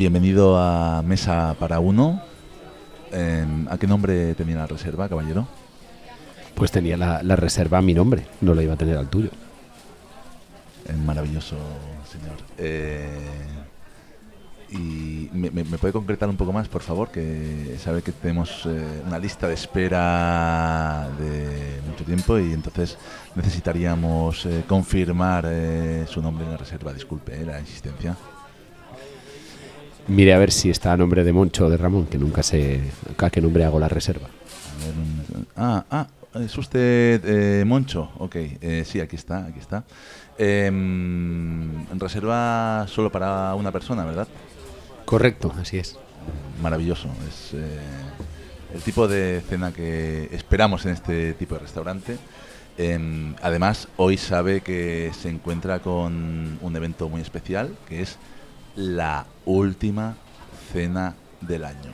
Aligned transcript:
Bienvenido 0.00 0.56
a 0.58 1.02
Mesa 1.02 1.54
para 1.58 1.78
Uno. 1.78 2.22
Em, 3.12 3.68
¿A 3.68 3.76
qué 3.76 3.86
nombre 3.86 4.34
tenía 4.34 4.56
la 4.56 4.66
reserva, 4.66 5.06
caballero? 5.10 5.46
Pues 6.54 6.70
tenía 6.72 6.96
la, 6.96 7.22
la 7.22 7.36
reserva 7.36 7.76
a 7.76 7.82
mi 7.82 7.92
nombre, 7.92 8.26
no 8.40 8.54
la 8.54 8.62
iba 8.62 8.72
a 8.72 8.76
tener 8.78 8.96
al 8.96 9.10
tuyo. 9.10 9.28
Eh, 10.88 10.94
maravilloso, 11.04 11.54
señor. 12.10 12.38
Eh, 12.56 13.10
y 14.70 15.28
me, 15.34 15.50
me- 15.50 15.64
me 15.64 15.76
puede 15.76 15.92
concretar 15.92 16.30
un 16.30 16.36
poco 16.38 16.54
más, 16.54 16.66
por 16.68 16.80
favor, 16.80 17.10
que 17.10 17.76
sabe 17.78 18.00
que 18.00 18.12
tenemos 18.12 18.64
eh, 18.64 19.02
una 19.06 19.18
lista 19.18 19.48
de 19.48 19.52
espera 19.54 21.10
de 21.18 21.78
mucho 21.86 22.04
tiempo 22.04 22.38
y 22.38 22.54
entonces 22.54 22.96
necesitaríamos 23.34 24.46
eh, 24.46 24.64
confirmar 24.66 25.46
su 26.08 26.22
nombre 26.22 26.46
en 26.46 26.52
la 26.52 26.56
reserva. 26.56 26.90
Disculpe 26.94 27.44
la 27.44 27.60
insistencia. 27.60 28.16
Mire 30.10 30.34
a 30.34 30.38
ver 30.38 30.50
si 30.50 30.70
está 30.70 30.92
a 30.92 30.96
nombre 30.96 31.22
de 31.22 31.32
Moncho 31.32 31.66
o 31.66 31.70
de 31.70 31.76
Ramón, 31.76 32.06
que 32.06 32.18
nunca 32.18 32.42
sé 32.42 32.80
a 33.16 33.30
qué 33.30 33.40
nombre 33.40 33.64
hago 33.64 33.78
la 33.78 33.88
reserva. 33.88 34.26
A 34.26 34.84
ver, 34.84 34.94
un- 34.96 35.46
ah, 35.56 35.84
ah, 35.90 36.06
es 36.34 36.58
usted 36.58 37.22
eh, 37.24 37.64
Moncho. 37.64 38.10
Ok, 38.18 38.34
eh, 38.36 38.82
sí, 38.84 39.00
aquí 39.00 39.14
está, 39.14 39.46
aquí 39.46 39.60
está. 39.60 39.84
Em, 40.36 41.86
reserva 41.98 42.86
solo 42.88 43.10
para 43.12 43.54
una 43.54 43.70
persona, 43.70 44.04
¿verdad? 44.04 44.26
Correcto, 45.04 45.52
así 45.60 45.78
es. 45.78 45.96
Maravilloso. 46.60 47.08
Es 47.28 47.54
eh, 47.54 47.78
el 48.74 48.80
tipo 48.82 49.06
de 49.06 49.42
cena 49.48 49.72
que 49.72 50.28
esperamos 50.32 50.84
en 50.86 50.92
este 50.92 51.34
tipo 51.34 51.54
de 51.54 51.60
restaurante. 51.60 52.16
Em, 52.78 53.34
además, 53.42 53.86
hoy 53.96 54.16
sabe 54.16 54.60
que 54.62 55.12
se 55.20 55.28
encuentra 55.28 55.78
con 55.80 56.58
un 56.60 56.76
evento 56.76 57.08
muy 57.08 57.20
especial, 57.20 57.76
que 57.88 58.02
es 58.02 58.18
la 58.76 59.26
última 59.44 60.16
cena 60.72 61.14
del 61.40 61.64
año. 61.64 61.92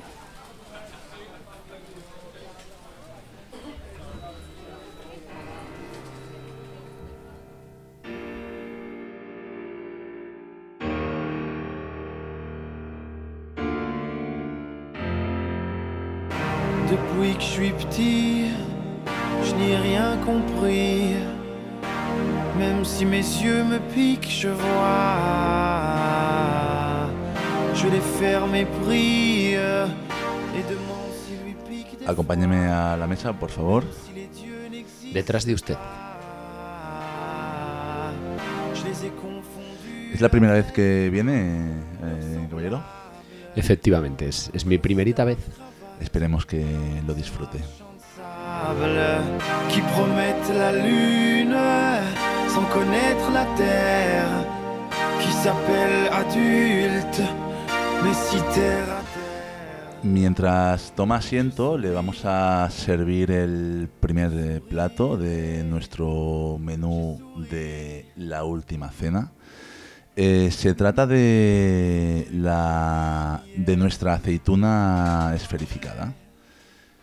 Depuis 16.89 17.35
que 17.35 17.41
je 17.41 17.47
suis 17.47 17.73
petit, 17.73 18.51
je 19.43 19.55
n'ai 19.55 19.77
rien 19.77 20.17
compris. 20.25 21.17
Même 22.59 22.85
si 22.85 23.05
mes 23.05 23.19
yeux 23.19 23.65
me 23.65 23.79
piquent, 23.79 24.31
je 24.31 24.49
vois. 24.49 26.06
Je 27.77 27.89
les 27.89 28.01
ferme 28.01 28.55
et 28.55 28.67
prie. 28.67 29.55
Et 29.55 30.63
demande 30.69 31.13
s'il 31.25 31.43
lui 31.45 31.57
pique 31.69 31.99
Acompáñeme 32.07 32.69
a 32.69 32.97
la 32.97 33.07
mesa, 33.07 33.33
por 33.33 33.51
favor. 33.51 33.85
si 34.99 35.13
Detrás 35.13 35.45
de 35.45 35.55
usted. 35.55 35.77
¿Es 40.13 40.21
la 40.21 40.31
primera 40.31 40.55
vez 40.55 40.73
que 40.73 41.11
viene, 41.11 41.67
eh, 42.03 42.47
caballero? 42.49 42.83
Efectivamente, 43.55 44.29
es, 44.29 44.51
es 44.55 44.65
mi 44.65 44.79
primerita 44.79 45.25
vez. 45.25 45.39
Esperemos 46.01 46.47
que 46.47 46.65
lo 47.07 47.15
disfrute. 47.15 47.59
qui 49.71 49.81
promettent 49.95 50.55
la 50.57 50.73
lune 50.73 51.57
sans 52.49 52.65
connaître 52.73 53.31
la 53.33 53.45
terre, 53.57 54.45
qui 55.21 55.33
s'appelle 55.33 56.09
adulte, 56.13 57.21
Mientras 60.03 60.93
toma 60.95 61.17
asiento, 61.17 61.77
le 61.77 61.91
vamos 61.91 62.25
a 62.25 62.69
servir 62.71 63.31
el 63.31 63.89
primer 64.01 64.31
eh, 64.33 64.61
plato 64.61 65.17
de 65.17 65.65
nuestro 65.65 66.59
menú 66.61 67.21
de 67.51 68.07
la 68.17 68.45
última 68.45 68.91
cena. 68.91 69.33
Eh, 70.15 70.51
se 70.53 70.75
trata 70.75 71.07
de 71.07 72.29
la 72.33 73.43
de 73.57 73.77
nuestra 73.77 74.15
aceituna 74.15 75.33
esferificada. 75.35 76.15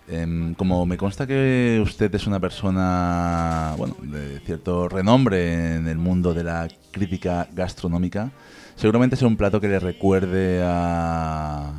Em, 0.07 0.53
como 0.55 0.85
me 0.85 0.97
consta 0.97 1.25
que 1.25 1.79
usted 1.83 2.13
es 2.15 2.27
una 2.27 2.39
persona 2.39 3.73
bueno, 3.77 3.95
de 4.01 4.39
cierto 4.41 4.89
renombre 4.89 5.75
en 5.75 5.87
el 5.87 5.97
mundo 5.97 6.33
de 6.33 6.43
la 6.43 6.67
crítica 6.91 7.47
gastronómica, 7.53 8.31
seguramente 8.75 9.15
sea 9.15 9.27
un 9.27 9.37
plato 9.37 9.59
que 9.59 9.67
le 9.67 9.79
recuerde 9.79 10.61
a, 10.65 11.71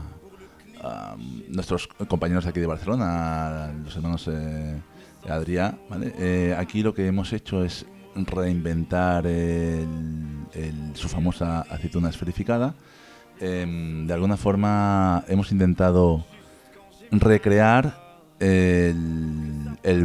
nuestros 1.49 1.87
compañeros 2.09 2.45
de 2.45 2.51
aquí 2.51 2.61
de 2.61 2.67
Barcelona, 2.67 3.73
los 3.85 3.97
hermanos 3.97 4.29
eh, 4.31 4.81
Adrià. 5.29 5.79
¿vale? 5.89 6.13
Eh, 6.19 6.55
aquí 6.59 6.83
lo 6.83 6.93
que 6.93 7.07
hemos 7.07 7.33
hecho 7.33 7.65
es 7.65 7.87
reinventar 8.15 9.27
el- 9.27 10.93
su 10.95 11.09
famosa 11.09 11.63
aceituna 11.63 12.09
esferificada. 12.11 12.75
Em, 13.41 14.07
de 14.07 14.15
alguna 14.15 14.37
forma 14.37 15.25
hemos 15.27 15.51
intentado 15.51 16.25
recrear 17.11 18.05
el, 18.39 19.79
el 19.83 20.05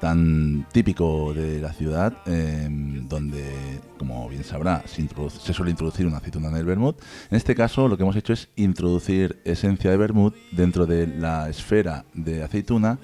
tan 0.00 0.66
típico 0.72 1.32
de 1.34 1.60
la 1.60 1.72
ciudad, 1.72 2.12
em, 2.26 3.08
donde, 3.08 3.80
como 4.00 4.30
bien 4.30 4.44
sabrá, 4.44 4.82
se, 4.86 5.52
suele 5.52 5.72
introducir 5.72 6.06
una 6.06 6.16
aceituna 6.16 6.48
en 6.48 6.56
el 6.56 6.64
vermut. 6.64 6.98
En 7.30 7.36
este 7.36 7.54
caso, 7.54 7.86
lo 7.86 7.98
que 7.98 8.02
hemos 8.02 8.16
hecho 8.16 8.32
es 8.32 8.48
introducir 8.56 9.42
esencia 9.44 9.90
de 9.90 9.98
vermut 9.98 10.34
dentro 10.52 10.86
de 10.86 11.06
la 11.06 11.50
esfera 11.50 12.06
de 12.14 12.42
aceituna, 12.42 12.98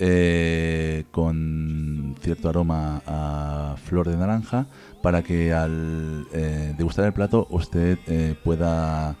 eh, 0.00 1.04
con 1.12 2.16
cierto 2.20 2.48
aroma 2.48 3.02
a 3.06 3.76
flor 3.84 4.08
de 4.08 4.16
naranja, 4.16 4.66
para 5.00 5.22
que 5.22 5.52
al 5.52 6.26
eh, 6.32 6.74
degustar 6.76 7.04
el 7.04 7.12
plato 7.12 7.46
usted 7.50 8.00
eh, 8.08 8.34
pueda 8.42 9.14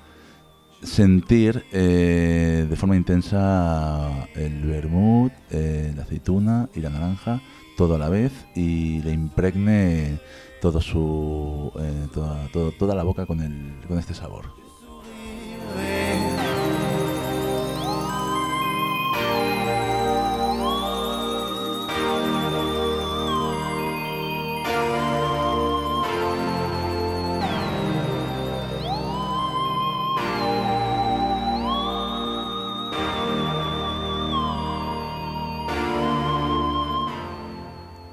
sentir 0.82 1.64
de 1.70 2.74
forma 2.76 2.96
intensa 2.96 4.26
el 4.34 4.60
vermut, 4.64 5.32
la 5.52 6.02
aceituna 6.02 6.68
y 6.74 6.80
la 6.80 6.90
naranja, 6.90 7.40
todo 7.76 7.94
a 7.94 7.98
la 7.98 8.08
vez 8.08 8.32
y 8.56 9.00
le 9.02 9.12
impregne 9.12 10.18
todo 10.62 10.80
su, 10.80 11.72
eh, 11.80 12.06
toda, 12.14 12.48
toda 12.78 12.94
la 12.94 13.02
boca 13.02 13.26
con, 13.26 13.40
el, 13.40 13.84
con 13.88 13.98
este 13.98 14.14
sabor. 14.14 14.44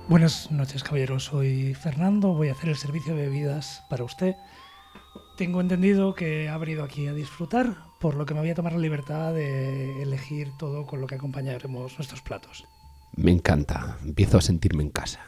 Buenas 0.09 0.49
noches, 0.49 0.81
caballero. 0.83 1.19
Soy 1.19 1.75
Fernando. 1.75 2.33
Voy 2.33 2.49
a 2.49 2.53
hacer 2.53 2.69
el 2.69 2.75
servicio 2.77 3.13
de 3.13 3.27
bebidas 3.27 3.83
para 3.91 4.03
usted. 4.03 4.33
Tengo 5.37 5.61
entendido 5.61 6.15
que 6.15 6.49
ha 6.49 6.57
venido 6.57 6.83
aquí 6.83 7.05
a 7.05 7.13
disfrutar, 7.13 7.75
por 7.99 8.15
lo 8.15 8.25
que 8.25 8.33
me 8.33 8.39
voy 8.39 8.49
a 8.49 8.55
tomar 8.55 8.73
la 8.73 8.79
libertad 8.79 9.35
de 9.35 10.01
elegir 10.01 10.49
todo 10.57 10.87
con 10.87 10.99
lo 10.99 11.05
que 11.05 11.13
acompañaremos 11.13 11.95
nuestros 11.99 12.23
platos. 12.23 12.65
Me 13.15 13.29
encanta, 13.29 13.99
empiezo 14.03 14.39
a 14.39 14.41
sentirme 14.41 14.81
en 14.81 14.89
casa. 14.89 15.19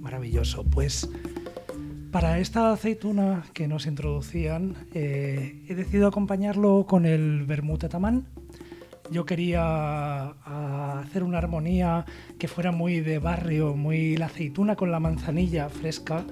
Maravilloso. 0.00 0.64
Pues 0.64 1.08
para 2.10 2.40
esta 2.40 2.72
aceituna 2.72 3.44
que 3.54 3.68
nos 3.68 3.86
introducían, 3.86 4.88
eh, 4.92 5.64
he 5.68 5.74
decidido 5.76 6.08
acompañarlo 6.08 6.84
con 6.88 7.06
el 7.06 7.44
vermut 7.46 7.86
tamán. 7.88 8.26
Yo 9.10 9.24
quería 9.24 9.62
ah, 9.62 11.02
hacer 11.04 11.22
una 11.22 11.38
armonía 11.38 12.04
que 12.38 12.48
fuera 12.48 12.72
muy 12.72 13.00
de 13.00 13.18
barrio, 13.18 13.74
muy 13.74 14.16
la 14.16 14.26
aceituna 14.26 14.76
con 14.76 14.90
la 14.90 15.00
manzanilla 15.00 15.68
fresca. 15.68 16.24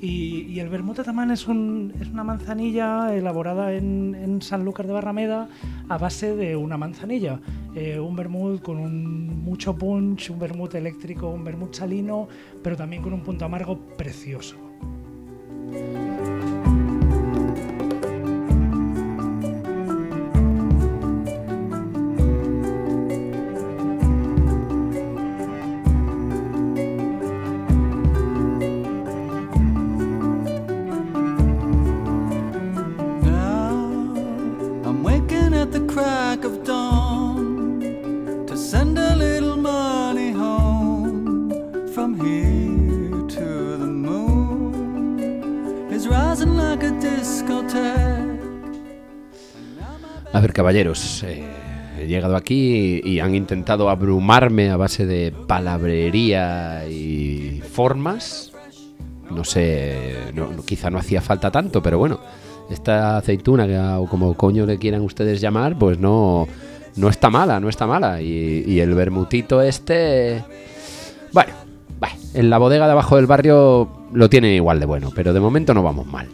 Y, 0.00 0.60
el 0.60 0.68
vermut 0.68 1.02
tamán 1.02 1.30
es, 1.30 1.40
es 1.40 1.46
una 1.48 2.24
manzanilla 2.24 3.14
elaborada 3.14 3.72
en, 3.72 4.14
en 4.14 4.42
Sanlúcar 4.42 4.86
de 4.86 4.92
Barrameda 4.92 5.48
a 5.88 5.96
base 5.96 6.36
de 6.36 6.54
una 6.54 6.76
manzanilla. 6.76 7.40
Eh, 7.74 7.98
un 7.98 8.14
vermut 8.14 8.60
con 8.62 8.78
un 8.78 9.42
mucho 9.42 9.76
punch, 9.76 10.30
un 10.30 10.38
vermut 10.38 10.74
eléctrico, 10.74 11.28
un 11.28 11.44
vermut 11.44 11.74
salino, 11.74 12.28
pero 12.62 12.76
también 12.76 13.02
con 13.02 13.12
un 13.14 13.22
punto 13.22 13.44
amargo 13.44 13.78
precioso. 13.96 14.56
Caballeros, 50.66 51.22
eh, 51.22 51.44
he 51.96 52.08
llegado 52.08 52.34
aquí 52.34 53.00
y 53.04 53.20
han 53.20 53.36
intentado 53.36 53.88
abrumarme 53.88 54.68
a 54.70 54.76
base 54.76 55.06
de 55.06 55.32
palabrería 55.46 56.88
y 56.88 57.62
formas. 57.72 58.50
No 59.30 59.44
sé, 59.44 60.16
quizá 60.64 60.90
no 60.90 60.98
hacía 60.98 61.20
falta 61.20 61.52
tanto, 61.52 61.80
pero 61.80 61.98
bueno, 61.98 62.18
esta 62.68 63.16
aceituna, 63.16 63.68
que- 63.68 63.78
o 63.78 64.06
como 64.08 64.34
coño 64.34 64.66
le 64.66 64.76
quieran 64.76 65.02
ustedes 65.02 65.40
llamar, 65.40 65.78
pues 65.78 66.00
no, 66.00 66.48
no 66.96 67.08
está 67.10 67.30
mala, 67.30 67.60
no 67.60 67.68
está 67.68 67.86
mala. 67.86 68.20
Y, 68.20 68.64
y 68.66 68.80
el 68.80 68.92
bermutito 68.94 69.62
este, 69.62 70.42
bueno, 71.32 71.52
en 72.34 72.50
la 72.50 72.58
bodega 72.58 72.86
de 72.86 72.92
abajo 72.92 73.14
del 73.14 73.26
barrio 73.26 73.88
lo 74.12 74.28
tiene 74.28 74.52
igual 74.56 74.80
de 74.80 74.86
bueno, 74.86 75.12
pero 75.14 75.32
de 75.32 75.38
momento 75.38 75.72
no 75.74 75.84
vamos 75.84 76.06
mal. 76.08 76.26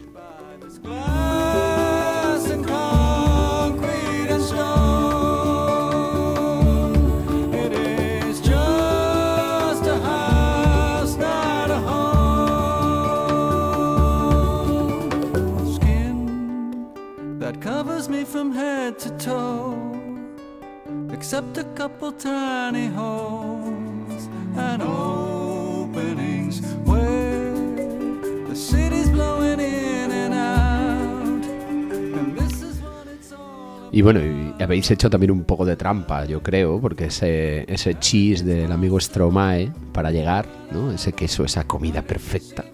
Y 33.93 34.01
bueno, 34.01 34.21
y 34.21 34.55
habéis 34.59 34.89
hecho 34.89 35.07
también 35.07 35.29
un 35.29 35.43
poco 35.43 35.65
de 35.65 35.75
trampa, 35.75 36.25
yo 36.25 36.41
creo, 36.41 36.81
porque 36.81 37.05
ese, 37.05 37.71
ese 37.71 37.93
cheese 37.99 38.43
del 38.43 38.71
amigo 38.71 38.99
Stromae 38.99 39.71
para 39.91 40.09
llegar, 40.09 40.47
¿no? 40.71 40.91
Ese 40.91 41.13
queso, 41.13 41.45
esa 41.45 41.65
comida 41.65 42.01
perfecta. 42.01 42.65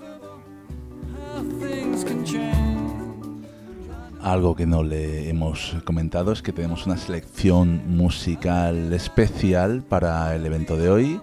Algo 4.22 4.56
que 4.56 4.66
no 4.66 4.82
le 4.82 5.30
hemos 5.30 5.76
comentado 5.84 6.32
es 6.32 6.42
que 6.42 6.54
tenemos 6.54 6.86
una 6.86 6.96
selección 6.96 7.82
musical 7.98 8.94
especial 8.94 9.84
para 9.84 10.34
el 10.34 10.46
evento 10.46 10.78
de 10.78 10.90
hoy. 10.90 11.22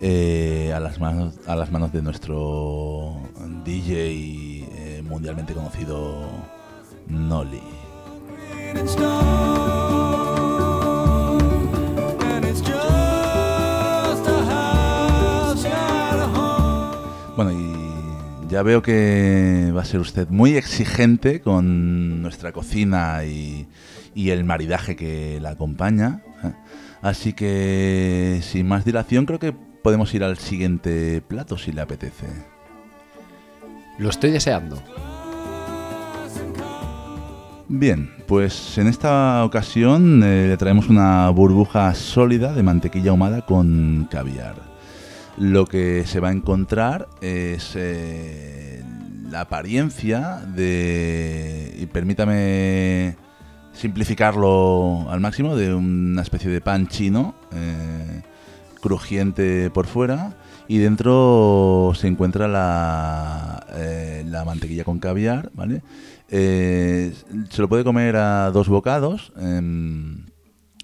eh, 0.00 0.72
a, 0.74 0.80
las 0.80 0.98
manos, 0.98 1.38
a 1.46 1.54
las 1.54 1.70
manos 1.70 1.92
de 1.92 2.02
nuestro 2.02 3.14
DJ 3.64 3.94
eh, 3.94 5.02
mundialmente 5.08 5.54
conocido 5.54 6.26
Noli. 7.08 7.75
Bueno, 17.36 17.52
y 17.52 18.48
ya 18.48 18.62
veo 18.62 18.80
que 18.80 19.70
va 19.76 19.82
a 19.82 19.84
ser 19.84 20.00
usted 20.00 20.28
muy 20.30 20.56
exigente 20.56 21.42
con 21.42 22.22
nuestra 22.22 22.52
cocina 22.52 23.24
y, 23.24 23.68
y 24.14 24.30
el 24.30 24.44
maridaje 24.44 24.96
que 24.96 25.38
la 25.40 25.50
acompaña. 25.50 26.22
Así 27.02 27.34
que, 27.34 28.40
sin 28.42 28.66
más 28.66 28.86
dilación, 28.86 29.26
creo 29.26 29.38
que 29.38 29.52
podemos 29.52 30.12
ir 30.14 30.24
al 30.24 30.38
siguiente 30.38 31.20
plato 31.20 31.58
si 31.58 31.72
le 31.72 31.82
apetece. 31.82 32.26
Lo 33.98 34.08
estoy 34.08 34.30
deseando. 34.30 34.82
Bien, 37.68 38.10
pues 38.26 38.76
en 38.78 38.88
esta 38.88 39.44
ocasión 39.44 40.22
eh, 40.22 40.48
le 40.48 40.56
traemos 40.56 40.88
una 40.88 41.28
burbuja 41.30 41.94
sólida 41.94 42.52
de 42.52 42.62
mantequilla 42.62 43.10
ahumada 43.10 43.42
con 43.42 44.08
caviar. 44.10 44.56
Lo 45.38 45.66
que 45.66 46.04
se 46.06 46.18
va 46.18 46.28
a 46.28 46.32
encontrar 46.32 47.08
es 47.20 47.74
eh, 47.76 48.82
la 49.30 49.42
apariencia 49.42 50.40
de, 50.54 51.76
y 51.78 51.86
permítame 51.86 53.16
simplificarlo 53.72 55.06
al 55.10 55.20
máximo, 55.20 55.54
de 55.54 55.74
una 55.74 56.22
especie 56.22 56.50
de 56.50 56.60
pan 56.60 56.88
chino, 56.88 57.34
eh, 57.52 58.22
crujiente 58.80 59.70
por 59.70 59.86
fuera, 59.86 60.34
y 60.68 60.78
dentro 60.78 61.92
se 61.94 62.08
encuentra 62.08 62.48
la, 62.48 63.66
la 64.24 64.44
mantequilla 64.44 64.84
con 64.84 64.98
caviar, 64.98 65.50
¿vale? 65.54 65.82
Eh, 66.28 67.12
se 67.50 67.62
lo 67.62 67.68
puede 67.68 67.84
comer 67.84 68.16
a 68.16 68.50
dos 68.50 68.68
bocados. 68.68 69.32
em, 69.36 70.26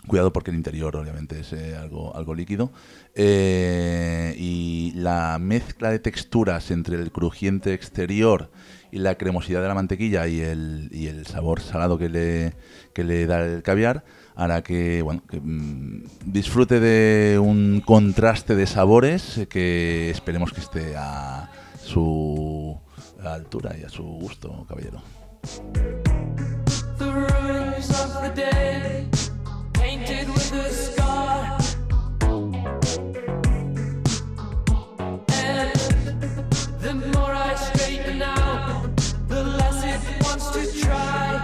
cuidado 0.07 0.33
porque 0.33 0.51
el 0.51 0.57
interior 0.57 0.97
obviamente 0.97 1.41
es 1.41 1.53
eh, 1.53 1.77
algo, 1.77 2.15
algo 2.17 2.35
líquido. 2.35 2.73
Eh, 3.15 4.35
y 4.39 4.93
la 4.95 5.39
mezcla 5.39 5.91
de 5.91 5.99
texturas 5.99 6.71
entre 6.71 6.97
el 6.97 7.13
crujiente 7.13 7.75
exterior 7.75 8.51
y 8.91 8.99
la 8.99 9.17
cremosidad 9.17 9.63
de 9.63 9.69
la 9.69 9.75
mantequilla 9.75 10.27
y 10.27 10.41
el, 10.41 10.89
y 10.93 11.07
el 11.07 11.27
sabor 11.27 11.61
salado 11.61 11.99
que 11.99 12.09
le, 12.09 12.55
que 12.95 13.05
le 13.05 13.27
da 13.27 13.45
el 13.45 13.63
caviar 13.63 14.05
hará 14.35 14.63
que, 14.63 15.03
bueno, 15.03 15.23
que 15.29 15.41
mm, 15.41 16.05
disfrute 16.27 16.81
de 16.81 17.39
un 17.39 17.83
contraste 17.85 18.55
de 18.55 18.67
sabores 18.67 19.47
que 19.49 20.11
esperemos 20.11 20.53
que 20.53 20.61
esté 20.61 20.97
a 20.97 21.51
su 21.83 22.79
altura 23.23 23.77
y 23.79 23.85
a 23.85 23.89
su 23.89 24.03
gusto, 24.03 24.65
caballero. 24.69 25.22
The 25.43 27.11
ruins 27.13 27.91
of 27.91 28.23
the 28.23 28.33
day, 28.35 29.07
painted 29.73 30.29
with 30.29 30.53
a 30.53 30.71
scar. 30.71 31.59
And 35.33 35.73
the 36.81 36.95
more 37.15 37.35
I 37.35 37.55
straighten 37.57 38.23
out, 38.23 38.97
the 39.29 39.43
less 39.43 39.83
it 39.85 40.01
wants 40.25 40.51
to 40.53 40.63
try. 40.81 41.41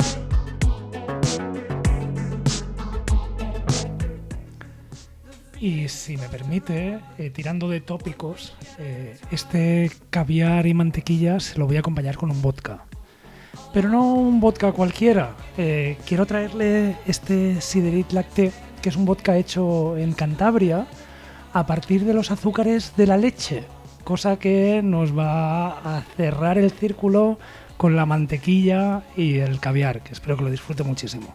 Y 5.60 5.88
si 5.88 6.16
me 6.16 6.28
permite, 6.28 7.00
eh, 7.18 7.30
tirando 7.30 7.68
de 7.68 7.80
tópicos, 7.80 8.54
eh, 8.78 9.16
este 9.32 9.90
caviar 10.10 10.66
y 10.68 10.74
mantequilla 10.74 11.40
se 11.40 11.58
lo 11.58 11.66
voy 11.66 11.76
a 11.76 11.80
acompañar 11.80 12.16
con 12.16 12.30
un 12.30 12.40
vodka. 12.40 12.87
Pero 13.72 13.88
no 13.88 14.14
un 14.14 14.40
vodka 14.40 14.72
cualquiera. 14.72 15.34
eh, 15.56 15.96
quiero 16.06 16.26
traerle 16.26 16.96
este 17.06 17.60
Siderit 17.60 18.12
Lacté, 18.12 18.52
que 18.80 18.88
es 18.88 18.96
un 18.96 19.04
vodka 19.04 19.36
hecho 19.36 19.96
en 19.96 20.12
Cantabria 20.12 20.86
a 21.52 21.66
partir 21.66 22.04
de 22.04 22.14
los 22.14 22.30
azúcares 22.30 22.94
de 22.96 23.06
la 23.06 23.16
leche. 23.16 23.64
Cosa 24.04 24.38
que 24.38 24.80
nos 24.82 25.16
va 25.16 25.96
a 25.96 26.02
cerrar 26.16 26.58
el 26.58 26.70
círculo 26.70 27.38
con 27.76 27.94
la 27.94 28.06
mantequilla 28.06 29.02
y 29.16 29.38
el 29.38 29.60
caviar, 29.60 30.00
que 30.00 30.12
espero 30.12 30.36
que 30.36 30.44
lo 30.44 30.50
disfrute 30.50 30.82
muchísimo. 30.82 31.34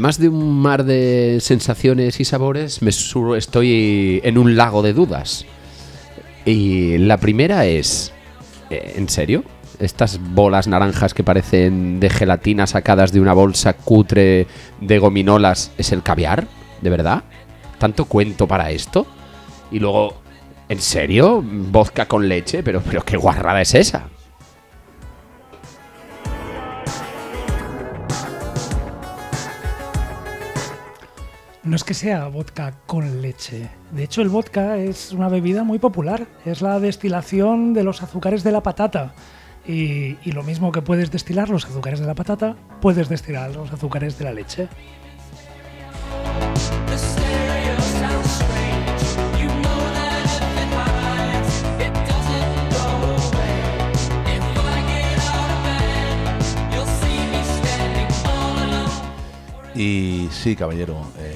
Además 0.00 0.18
de 0.18 0.30
un 0.30 0.58
mar 0.58 0.84
de 0.84 1.40
sensaciones 1.42 2.20
y 2.20 2.24
sabores, 2.24 2.80
me 2.80 2.88
estoy 2.88 4.22
en 4.24 4.38
un 4.38 4.56
lago 4.56 4.80
de 4.80 4.94
dudas. 4.94 5.44
Y 6.46 6.96
la 6.96 7.18
primera 7.18 7.66
es, 7.66 8.10
eh, 8.70 8.94
¿en 8.96 9.10
serio? 9.10 9.44
Estas 9.78 10.18
bolas 10.18 10.68
naranjas 10.68 11.12
que 11.12 11.22
parecen 11.22 12.00
de 12.00 12.08
gelatina 12.08 12.66
sacadas 12.66 13.12
de 13.12 13.20
una 13.20 13.34
bolsa 13.34 13.74
cutre 13.74 14.46
de 14.80 14.98
gominolas 14.98 15.70
es 15.76 15.92
el 15.92 16.02
caviar, 16.02 16.48
¿de 16.80 16.88
verdad? 16.88 17.24
¿Tanto 17.76 18.06
cuento 18.06 18.48
para 18.48 18.70
esto? 18.70 19.06
Y 19.70 19.80
luego, 19.80 20.22
¿en 20.70 20.80
serio? 20.80 21.44
¿Vodka 21.44 22.06
con 22.06 22.26
leche? 22.26 22.62
Pero, 22.62 22.80
pero 22.80 23.04
qué 23.04 23.18
guarrada 23.18 23.60
es 23.60 23.74
esa. 23.74 24.08
No 31.62 31.76
es 31.76 31.84
que 31.84 31.92
sea 31.92 32.26
vodka 32.28 32.72
con 32.86 33.20
leche. 33.20 33.68
De 33.92 34.04
hecho, 34.04 34.22
el 34.22 34.30
vodka 34.30 34.78
es 34.78 35.12
una 35.12 35.28
bebida 35.28 35.62
muy 35.62 35.78
popular. 35.78 36.26
Es 36.46 36.62
la 36.62 36.80
destilación 36.80 37.74
de 37.74 37.84
los 37.84 38.02
azúcares 38.02 38.42
de 38.42 38.52
la 38.52 38.62
patata. 38.62 39.12
Y, 39.66 40.16
y 40.24 40.32
lo 40.32 40.42
mismo 40.42 40.72
que 40.72 40.80
puedes 40.80 41.10
destilar 41.10 41.50
los 41.50 41.66
azúcares 41.66 42.00
de 42.00 42.06
la 42.06 42.14
patata, 42.14 42.56
puedes 42.80 43.10
destilar 43.10 43.54
los 43.54 43.70
azúcares 43.72 44.18
de 44.18 44.24
la 44.24 44.32
leche. 44.32 44.68
Y 59.80 60.28
sí, 60.30 60.56
caballero, 60.56 61.10
eh, 61.18 61.34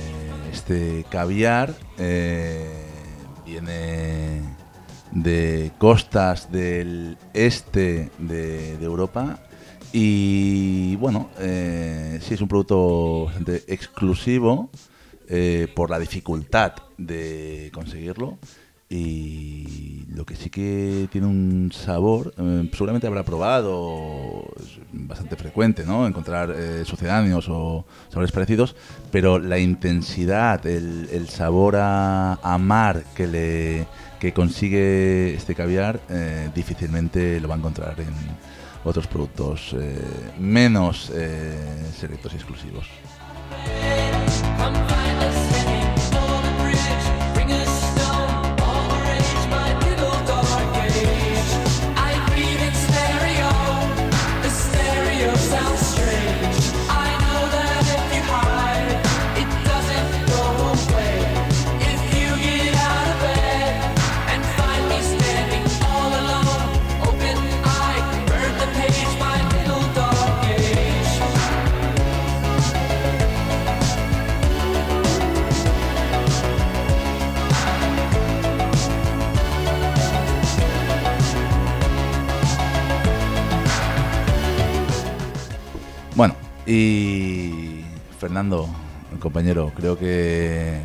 este 0.53 1.07
caviar 1.09 1.75
eh, 1.97 2.85
viene 3.43 4.43
de 5.13 5.73
costas 5.79 6.53
del 6.53 7.17
este 7.33 8.11
de, 8.19 8.75
Europa. 8.83 9.39
Y 9.95 10.95
bueno, 10.97 11.31
eh, 11.39 12.19
sí 12.21 12.35
es 12.35 12.43
un 12.43 12.49
producto 12.49 13.33
exclusivo 13.67 14.69
por 15.75 15.89
la 15.89 15.99
dificultad 15.99 16.75
de 16.99 17.71
conseguirlo 17.73 18.37
y 18.89 20.05
lo 20.09 20.25
que 20.25 20.37
sí 20.37 20.51
que 20.51 21.09
tiene 21.11 21.27
un 21.27 21.73
sabor, 21.73 22.35
eh, 22.39 22.69
seguramente 22.73 23.07
habrá 23.07 23.25
probado, 23.25 24.45
es 24.61 24.79
bastante 24.93 25.37
frecuente, 25.37 25.85
¿no? 25.85 26.07
Encontrar 26.07 26.51
eh, 26.57 26.85
sucedáneos 26.85 27.49
o 27.49 27.85
sabores 28.09 28.31
parecidos, 28.31 28.77
pero 29.11 29.39
la 29.39 29.59
intensidad, 29.59 30.65
el, 30.67 31.29
sabor 31.29 31.77
a, 31.77 32.35
a 32.35 32.59
mar 32.59 33.05
que 33.15 33.27
le 33.27 33.87
que 34.25 34.33
consigue 34.33 35.35
este 35.35 35.55
caviar, 35.55 36.01
eh, 36.09 36.49
difícilmente 36.55 37.39
lo 37.41 37.49
va 37.49 37.57
a 37.57 37.59
encontrar 37.59 38.01
en 38.01 38.15
otros 38.83 39.07
productos 39.07 39.75
eh, 39.79 40.01
menos 40.39 41.13
selectos 41.95 42.33
y 42.33 42.37
exclusivos. 42.37 42.87
Y 86.67 87.83
Fernando, 88.19 88.69
compañero, 89.21 89.73
creo 89.77 89.99
que 89.99 90.81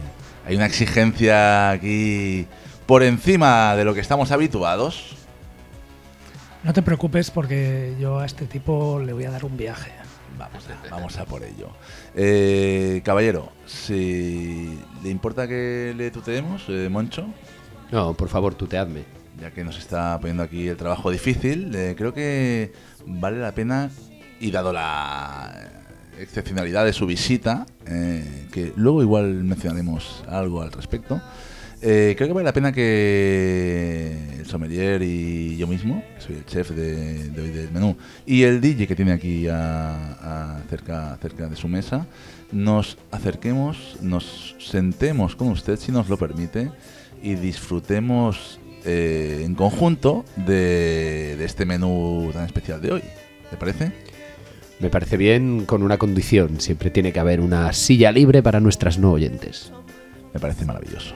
hay 0.46 0.56
una 0.56 0.66
exigencia 0.66 1.72
aquí 1.72 2.46
por 2.86 3.04
encima 3.04 3.76
de 3.76 3.86
lo 3.86 3.94
que 3.94 4.00
estamos 4.02 4.32
habituados. 4.32 5.16
No 6.64 6.74
te 6.74 6.82
preocupes 6.82 7.32
porque 7.32 7.96
yo 8.00 8.20
a 8.20 8.26
este 8.26 8.46
tipo 8.46 9.00
le 9.00 9.14
voy 9.14 9.24
a 9.26 9.32
dar 9.32 9.46
un 9.46 9.56
viaje. 9.56 9.92
Vamos 10.38 10.66
a, 10.70 10.90
vamos 10.90 11.18
a 11.18 11.26
por 11.26 11.44
ello. 11.44 11.70
Eh, 12.16 13.02
caballero, 13.04 13.52
si 13.66 14.80
le 15.04 15.10
importa 15.10 15.48
que 15.48 15.94
le 15.96 16.12
tuteemos, 16.12 16.64
eh, 16.70 16.88
Moncho, 16.90 17.28
No, 17.92 18.14
por 18.14 18.30
favor, 18.30 18.56
tuteadme. 18.56 19.04
ya 19.42 19.52
que 19.52 19.64
nos 19.64 19.78
está 19.78 20.18
poniendo 20.20 20.44
aquí 20.44 20.68
el 20.68 20.78
trabajo 20.78 21.12
difícil, 21.12 21.74
eh, 21.76 21.96
creo 21.98 22.14
que 22.14 22.74
vale 23.06 23.38
la 23.40 23.54
pena, 23.54 23.90
y 24.40 24.52
dado 24.52 24.72
la 24.74 25.54
excepcionalidad 26.20 26.86
de 26.86 26.94
su 26.94 27.06
visita, 27.06 27.66
eh, 27.86 28.48
que 28.52 28.74
luego 28.76 29.02
igual 29.02 29.44
mencionaremos 29.44 30.24
algo 30.28 30.62
al 30.62 30.72
respecto, 30.72 31.22
eh, 31.82 32.14
creo 32.18 32.28
que 32.28 32.34
vale 32.34 32.44
la 32.46 32.52
pena 32.54 32.74
que 32.74 34.36
el 34.40 34.46
sommelier 34.46 35.02
y 35.02 35.56
yo 35.56 35.66
mismo, 35.66 36.04
que 36.16 36.22
soy 36.22 36.36
el 36.36 36.46
chef 36.46 36.72
de, 36.72 37.32
hoy 37.42 37.50
del 37.52 37.72
menú, 37.72 37.96
y 38.26 38.44
el 38.44 38.60
DJ 38.60 38.86
que 38.86 38.96
tiene 38.96 39.14
aquí 39.14 39.48
a- 39.48 40.58
a 40.58 40.62
cerca, 40.70 41.18
cerca 41.22 41.48
de 41.48 41.56
su 41.56 41.70
mesa, 41.70 42.06
nos 42.52 42.98
acerquemos, 43.12 43.96
nos 44.02 44.56
sentemos 44.60 45.36
con 45.38 45.50
usted, 45.50 45.78
si 45.80 45.92
nos 45.94 46.10
lo 46.10 46.18
permite, 46.18 46.70
y 47.24 47.36
disfrutemos 47.36 48.60
eh, 48.86 49.42
en 49.46 49.56
conjunto 49.56 50.24
de 50.38 51.38
este 51.44 51.66
menú 51.66 52.30
tan 52.34 52.46
especial 52.46 52.82
de 52.82 52.92
hoy. 52.94 53.04
¿Te 53.50 53.58
parece? 53.58 53.92
Me 54.80 54.90
parece 54.90 55.18
bien 55.18 55.66
con 55.66 55.84
una 55.84 55.98
condición. 55.98 56.62
Siempre 56.62 56.90
tiene 56.90 57.12
que 57.12 57.20
haber 57.20 57.42
una 57.42 57.74
silla 57.74 58.12
libre 58.12 58.42
para 58.42 58.60
nuestras 58.60 58.98
no 58.98 59.12
oyentes. 59.12 59.74
Me 60.34 60.40
parece 60.40 60.66
maravilloso. 60.66 61.14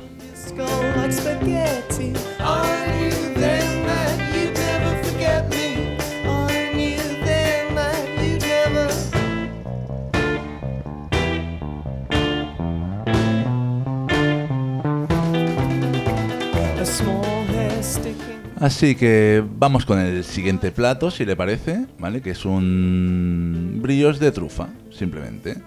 Así 18.64 18.96
que 18.96 19.44
vamos 19.58 19.86
con 19.86 20.00
el 20.00 20.24
siguiente 20.24 20.72
plato, 20.72 21.12
si 21.12 21.26
le 21.26 21.36
parece, 21.36 21.86
¿vale? 22.00 22.22
Que 22.22 22.30
es 22.30 22.46
un 22.46 23.80
brioche 23.82 24.20
de 24.20 24.32
trufa, 24.32 24.70
simplemente. 24.90 25.58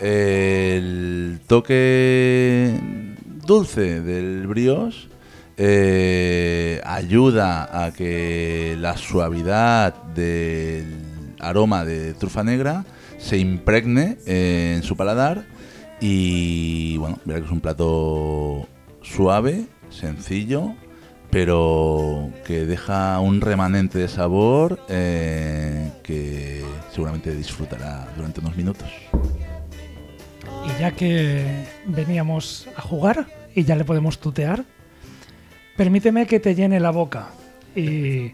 El 0.00 1.40
toque 1.46 2.72
dulce 3.46 4.00
del 4.00 4.46
brioche 4.46 5.08
eh, 5.58 6.80
ayuda 6.86 7.84
a 7.84 7.92
que 7.92 8.78
la 8.80 8.96
suavidad 8.96 9.92
del 10.14 10.86
aroma 11.40 11.84
de 11.84 12.14
trufa 12.14 12.44
negra 12.44 12.86
se 13.18 13.36
impregne 13.36 14.16
en 14.24 14.82
su 14.84 14.96
paladar 14.96 15.44
y 16.00 16.96
bueno, 16.96 17.18
verá 17.26 17.40
que 17.40 17.44
es 17.44 17.52
un 17.52 17.60
plato 17.60 18.66
suave, 19.02 19.66
sencillo, 19.90 20.74
pero 21.30 22.30
que 22.46 22.64
deja 22.64 23.20
un 23.20 23.40
remanente 23.40 23.98
de 23.98 24.08
sabor 24.08 24.80
eh, 24.88 25.90
que 26.02 26.64
seguramente 26.90 27.34
disfrutará 27.34 28.08
durante 28.16 28.40
unos 28.40 28.56
minutos. 28.56 28.88
Y 30.64 30.80
ya 30.80 30.92
que 30.92 31.64
veníamos 31.86 32.68
a 32.76 32.80
jugar 32.80 33.26
y 33.54 33.64
ya 33.64 33.76
le 33.76 33.84
podemos 33.84 34.18
tutear, 34.18 34.64
permíteme 35.76 36.26
que 36.26 36.40
te 36.40 36.54
llene 36.54 36.80
la 36.80 36.90
boca. 36.90 37.28
Y 37.76 38.32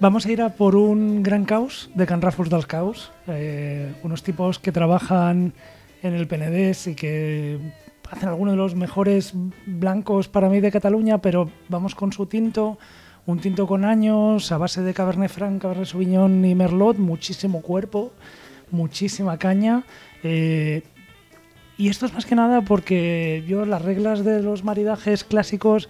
vamos 0.00 0.26
a 0.26 0.32
ir 0.32 0.42
a 0.42 0.50
por 0.50 0.76
un 0.76 1.22
gran 1.22 1.44
caos 1.44 1.90
de 1.94 2.06
Can 2.06 2.22
Rafus 2.22 2.50
dels 2.50 2.66
Caos. 2.66 3.12
eh, 3.28 3.92
unos 4.02 4.22
tipos 4.22 4.58
que 4.58 4.72
trabajan 4.72 5.52
en 6.02 6.14
el 6.14 6.26
Penedés 6.26 6.86
y 6.86 6.94
que 6.94 7.58
hacen 8.10 8.28
algunos 8.28 8.52
de 8.52 8.58
los 8.58 8.74
mejores 8.74 9.32
blancos 9.66 10.28
para 10.28 10.48
mí 10.48 10.60
de 10.60 10.70
Cataluña, 10.70 11.18
pero 11.18 11.50
vamos 11.68 11.94
con 11.94 12.12
su 12.12 12.26
tinto. 12.26 12.78
Un 13.26 13.38
tinto 13.38 13.66
con 13.66 13.84
años, 13.84 14.50
a 14.50 14.58
base 14.58 14.82
de 14.82 14.94
Cabernet 14.94 15.30
Franc, 15.30 15.62
Cabernet 15.62 15.86
Sauvignon 15.86 16.44
y 16.44 16.54
Merlot, 16.54 16.98
muchísimo 16.98 17.62
cuerpo, 17.62 18.12
muchísima 18.70 19.38
caña. 19.38 19.84
eh, 20.22 20.82
y 21.76 21.88
esto 21.88 22.04
es 22.04 22.12
más 22.12 22.26
que 22.26 22.34
nada 22.34 22.60
porque 22.60 23.42
yo 23.48 23.64
las 23.64 23.80
reglas 23.80 24.22
de 24.22 24.42
los 24.42 24.64
maridajes 24.64 25.24
clásicos 25.24 25.88